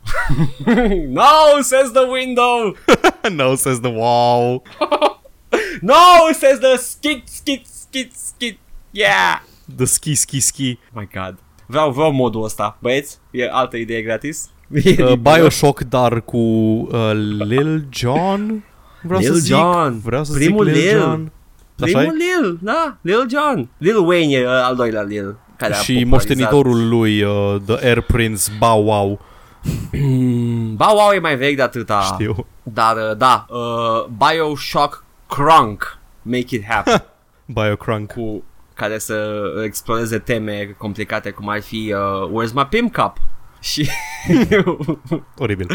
no, 1.08 1.62
says 1.62 1.92
the 1.92 2.06
window. 2.12 2.76
no, 3.32 3.56
says 3.56 3.80
the 3.80 3.90
wow. 3.90 4.62
No, 5.82 6.32
says 6.34 6.60
the 6.60 6.78
skit, 6.78 7.28
skit, 7.28 7.66
skit, 7.68 8.14
skit. 8.16 8.60
Yeah. 8.92 9.40
The 9.78 9.86
ski, 9.86 10.16
ski, 10.16 10.40
ski. 10.40 10.80
My 10.94 11.08
god. 11.14 11.38
Vreau, 11.66 11.92
vreau 11.92 12.12
modul 12.12 12.44
ăsta. 12.44 12.78
Băieți, 12.82 13.18
e 13.32 13.50
altă 13.52 13.78
idee 13.78 14.02
gratis. 14.02 14.50
Uh, 14.70 15.14
Bioshock, 15.14 15.82
dar 15.82 16.22
cu 16.22 16.38
uh, 16.38 17.12
Lil 17.38 17.88
Jon? 17.90 18.64
Vreau 19.02 19.20
Lil 19.20 19.32
să 19.32 19.38
zic. 19.38 19.56
Jon. 19.56 20.00
Vreau 20.04 20.24
să 20.24 20.34
Primul 20.34 20.66
zic 20.66 20.74
Lil, 20.76 20.84
Lil. 20.86 21.00
Jon. 21.00 21.32
Așa 21.82 21.98
Primul 21.98 22.16
Lil, 22.18 22.58
da, 22.62 22.98
Lil 23.02 23.26
Jon. 23.30 23.70
Lil 23.78 23.98
Wayne 24.08 24.34
e 24.34 24.44
uh, 24.46 24.50
al 24.64 24.76
doilea 24.76 25.02
Lil. 25.02 25.36
Care 25.58 25.74
a 25.74 25.76
Și 25.78 25.94
popularizat- 25.94 26.10
moștenitorul 26.12 26.88
lui, 26.88 27.22
uh, 27.24 27.56
The 27.66 27.86
Air 27.88 28.02
Prince 28.02 28.44
Bow 28.60 28.84
Wow. 28.86 29.20
Ba, 30.76 30.88
wow, 30.92 31.12
e 31.16 31.20
mai 31.20 31.36
vechi 31.38 31.56
de 31.56 31.62
atâta. 31.62 32.02
Știu. 32.02 32.46
Dar, 32.64 32.96
uh, 32.96 33.18
da, 33.18 33.46
uh, 33.50 34.06
Bioshock 34.18 35.04
Crunk. 35.28 35.98
Make 36.22 36.56
it 36.56 36.66
happen. 36.68 37.04
Biocrunk. 37.54 38.12
cu 38.12 38.44
care 38.74 38.98
să 38.98 39.42
exploreze 39.66 40.18
teme 40.20 40.76
complicate 40.78 41.30
cum 41.30 41.50
ar 41.50 41.62
fi 41.62 41.94
uh, 41.94 42.30
Where's 42.46 42.54
my 42.54 42.66
pimp 42.70 42.96
cup? 42.96 43.18
Și 43.60 43.90
Oribil. 45.38 45.68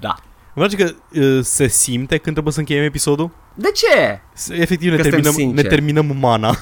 da. 0.00 0.14
Îmi 0.54 0.66
place 0.66 0.76
că 0.76 0.94
uh, 1.20 1.38
se 1.44 1.66
simte 1.66 2.14
când 2.16 2.32
trebuie 2.32 2.52
să 2.52 2.58
încheiem 2.58 2.84
episodul. 2.84 3.30
De 3.54 3.70
ce? 3.74 4.20
S- 4.34 4.48
Efectiv 4.48 4.90
ne 4.90 4.96
Că 4.96 5.02
suntem 5.02 5.20
terminăm, 5.22 5.32
ne 5.40 5.42
sinceri. 5.46 5.68
terminăm 5.68 6.16
mana. 6.20 6.56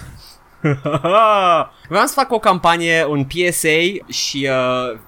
Vreau 1.89 2.07
să 2.07 2.13
fac 2.15 2.33
o 2.33 2.39
campanie, 2.39 3.05
un 3.05 3.25
PSA 3.25 3.79
și 4.09 4.49
uh, 4.51 4.99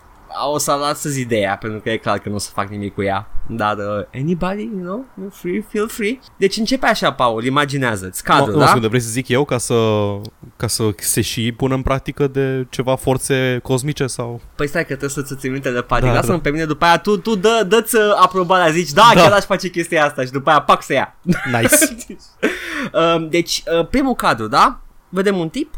o 0.53 0.59
să 0.59 0.73
lasă 0.73 1.09
ideea, 1.19 1.57
pentru 1.57 1.81
că 1.81 1.91
e 1.91 1.97
clar 1.97 2.19
că 2.19 2.29
nu 2.29 2.35
o 2.35 2.39
să 2.39 2.51
fac 2.55 2.69
nimic 2.69 2.95
cu 2.95 3.03
ea. 3.03 3.29
Dar 3.49 3.77
uh, 3.77 4.05
anybody, 4.15 4.63
you 4.63 4.83
know, 4.83 5.05
you're 5.21 5.33
free, 5.33 5.65
feel 5.69 5.89
free. 5.89 6.19
Deci 6.37 6.57
începe 6.57 6.87
așa, 6.87 7.13
Paul, 7.13 7.45
imaginează-ți 7.45 8.23
cadrul, 8.23 8.53
nu, 8.53 8.59
da? 8.59 8.67
scuze, 8.67 8.87
vrei 8.87 9.01
să 9.01 9.09
zic 9.09 9.29
eu 9.29 9.45
ca 9.45 9.59
să, 9.59 9.75
ca 10.57 10.67
să 10.67 10.91
se 10.97 11.21
și 11.21 11.53
pună 11.53 11.75
în 11.75 11.83
practică 11.83 12.27
de 12.27 12.67
ceva 12.71 12.97
forțe 12.97 13.61
cosmice 13.63 14.07
sau... 14.07 14.41
Păi 14.55 14.69
stai 14.69 14.81
că 14.81 14.97
trebuie 14.97 15.11
să-ți 15.11 15.37
ții 15.37 15.51
minte 15.51 15.71
de 15.71 15.81
panic. 15.81 16.07
Da, 16.07 16.13
Lasă-mă 16.13 16.33
da. 16.33 16.39
pe 16.43 16.51
mine 16.51 16.65
după 16.65 16.85
aia, 16.85 16.99
tu, 16.99 17.17
tu 17.17 17.35
dă, 17.35 17.65
dă-ți 17.69 17.97
uh, 17.97 18.03
aprobarea, 18.21 18.71
zici, 18.71 18.91
da, 18.91 19.11
Da. 19.15 19.21
chiar 19.21 19.33
aș 19.33 19.45
face 19.45 19.69
chestia 19.69 20.05
asta 20.05 20.25
și 20.25 20.31
după 20.31 20.51
aia 20.51 20.61
pac 20.61 20.83
să 20.83 20.93
ia. 20.93 21.17
Nice. 21.61 21.77
Um, 22.93 23.29
deci, 23.29 23.63
uh, 23.79 23.87
primul 23.87 24.15
cadru, 24.15 24.47
da? 24.47 24.81
Vedem 25.09 25.39
un 25.39 25.49
tip, 25.49 25.75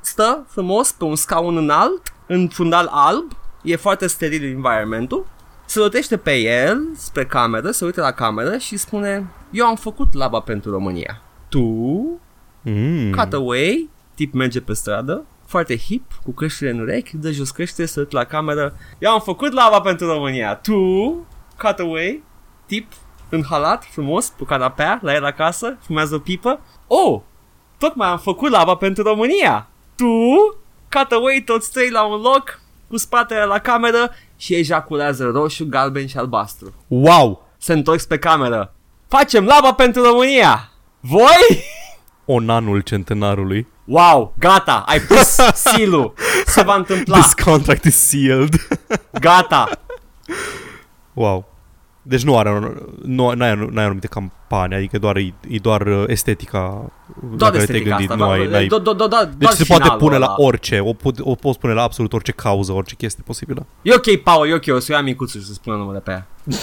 stă 0.00 0.46
frumos 0.48 0.92
pe 0.92 1.04
un 1.04 1.16
scaun 1.16 1.56
înalt, 1.56 2.02
în 2.26 2.48
fundal 2.48 2.88
alb, 2.90 3.32
e 3.62 3.76
foarte 3.76 4.06
steril 4.06 4.44
environmentul, 4.44 5.26
se 5.64 5.78
rotește 5.78 6.16
pe 6.16 6.36
el 6.36 6.88
spre 6.96 7.26
cameră, 7.26 7.70
se 7.70 7.84
uită 7.84 8.00
la 8.00 8.10
cameră 8.10 8.56
și 8.56 8.76
spune 8.76 9.26
Eu 9.50 9.66
am 9.66 9.76
făcut 9.76 10.12
laba 10.12 10.40
pentru 10.40 10.70
România. 10.70 11.22
Tu 11.48 12.20
Mm. 12.62 13.12
Cutaway, 13.12 13.88
tip 14.14 14.34
merge 14.34 14.60
pe 14.60 14.72
stradă, 14.72 15.24
foarte 15.46 15.76
hip, 15.76 16.12
cu 16.24 16.30
căștile 16.30 16.70
în 16.70 16.80
urechi, 16.80 17.16
dă 17.16 17.30
jos 17.30 17.50
căștile, 17.50 17.86
să 17.86 18.06
la 18.10 18.24
cameră. 18.24 18.76
Eu 18.98 19.10
am 19.10 19.20
făcut 19.20 19.52
lava 19.52 19.80
pentru 19.80 20.06
România. 20.06 20.54
Tu, 20.54 21.26
cutaway, 21.58 22.22
tip 22.66 22.92
în 23.28 23.44
halat, 23.48 23.84
frumos, 23.84 24.28
pe 24.28 24.44
canapea, 24.44 24.98
la 25.02 25.14
el 25.14 25.24
acasă, 25.24 25.76
fumează 25.80 26.14
o 26.14 26.18
pipă. 26.18 26.60
Oh, 26.86 27.20
tocmai 27.78 28.08
am 28.08 28.18
făcut 28.18 28.50
lava 28.50 28.74
pentru 28.74 29.02
România. 29.02 29.68
Tu, 29.96 30.56
cutaway, 30.90 31.42
toți 31.44 31.72
trei 31.72 31.90
la 31.90 32.04
un 32.04 32.20
loc, 32.20 32.60
cu 32.92 32.98
spatele 32.98 33.44
la 33.44 33.58
cameră 33.58 34.10
și 34.36 34.54
ejaculează 34.54 35.24
roșu, 35.24 35.66
galben 35.68 36.06
și 36.06 36.16
albastru. 36.16 36.74
Wow! 36.88 37.48
Se 37.58 37.72
întorc 37.72 38.02
pe 38.02 38.18
cameră. 38.18 38.74
Facem 39.08 39.44
lava 39.44 39.72
pentru 39.72 40.02
România! 40.02 40.70
Voi? 41.00 41.64
Onanul 42.36 42.80
centenarului. 42.80 43.66
Wow, 43.84 44.34
gata, 44.38 44.84
ai 44.86 45.00
pus 45.00 45.38
silul. 45.54 46.14
Se 46.46 46.62
va 46.62 46.74
întâmpla. 46.82 47.18
This 47.18 47.34
contract 47.34 47.84
is 47.84 47.96
sealed. 47.96 48.54
Gata. 49.20 49.68
wow. 51.12 51.51
Deci 52.04 52.22
nu 52.24 52.38
are, 52.38 52.72
nu, 53.02 53.30
n-ai, 53.32 53.68
n-ai 53.70 53.84
anumite 53.84 54.06
campanii, 54.06 54.76
adică 54.76 54.98
doar, 54.98 55.16
e, 55.16 55.34
e 55.48 55.58
doar 55.58 55.86
uh, 55.86 56.04
estetica 56.06 56.58
la 56.58 57.36
Doar 57.36 57.50
care 57.50 57.64
te-ai 57.64 57.78
estetica 57.78 57.88
gândit. 57.96 58.10
asta. 58.10 58.24
Nu 58.24 58.30
ai, 58.30 58.46
n-ai, 58.46 58.66
do, 58.66 58.78
do, 58.78 58.92
do, 58.92 59.06
do, 59.06 59.16
deci 59.24 59.34
doar 59.38 59.52
se 59.52 59.64
poate 59.64 59.82
finalul 59.82 60.04
pune 60.06 60.18
la 60.18 60.24
ăla. 60.26 60.34
orice, 60.38 60.80
o, 60.80 60.92
pot, 60.92 61.16
o 61.20 61.34
poți 61.34 61.58
pune 61.58 61.72
la 61.72 61.82
absolut 61.82 62.12
orice 62.12 62.32
cauză, 62.32 62.72
orice 62.72 62.94
chestie 62.94 63.22
posibilă. 63.26 63.66
E 63.82 63.94
ok, 63.94 64.16
Paul, 64.16 64.48
e 64.48 64.54
ok, 64.54 64.64
o 64.76 64.78
să 64.78 64.92
iau 64.92 65.02
micuțul 65.02 65.40
și 65.40 65.46
să 65.46 65.52
spună 65.52 65.76
numele 65.76 65.98
pe 66.00 66.10
ea. 66.10 66.26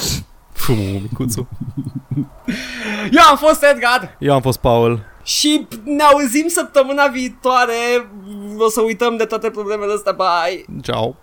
Fumu, 0.53 0.99
micuțu. 1.01 1.47
Eu 3.17 3.23
am 3.29 3.37
fost 3.37 3.63
Edgar 3.73 4.15
Eu 4.19 4.33
am 4.33 4.41
fost 4.41 4.59
Paul. 4.59 4.99
și 5.23 5.67
ne 5.83 6.03
auzim 6.03 6.47
săptămâna 6.47 7.07
viitoare. 7.07 7.73
O 8.57 8.69
să 8.69 8.81
uităm 8.81 9.17
de 9.17 9.23
toate 9.23 9.49
problemele 9.49 9.93
astea. 9.93 10.11
Bye! 10.11 10.65
Ciao. 10.81 11.15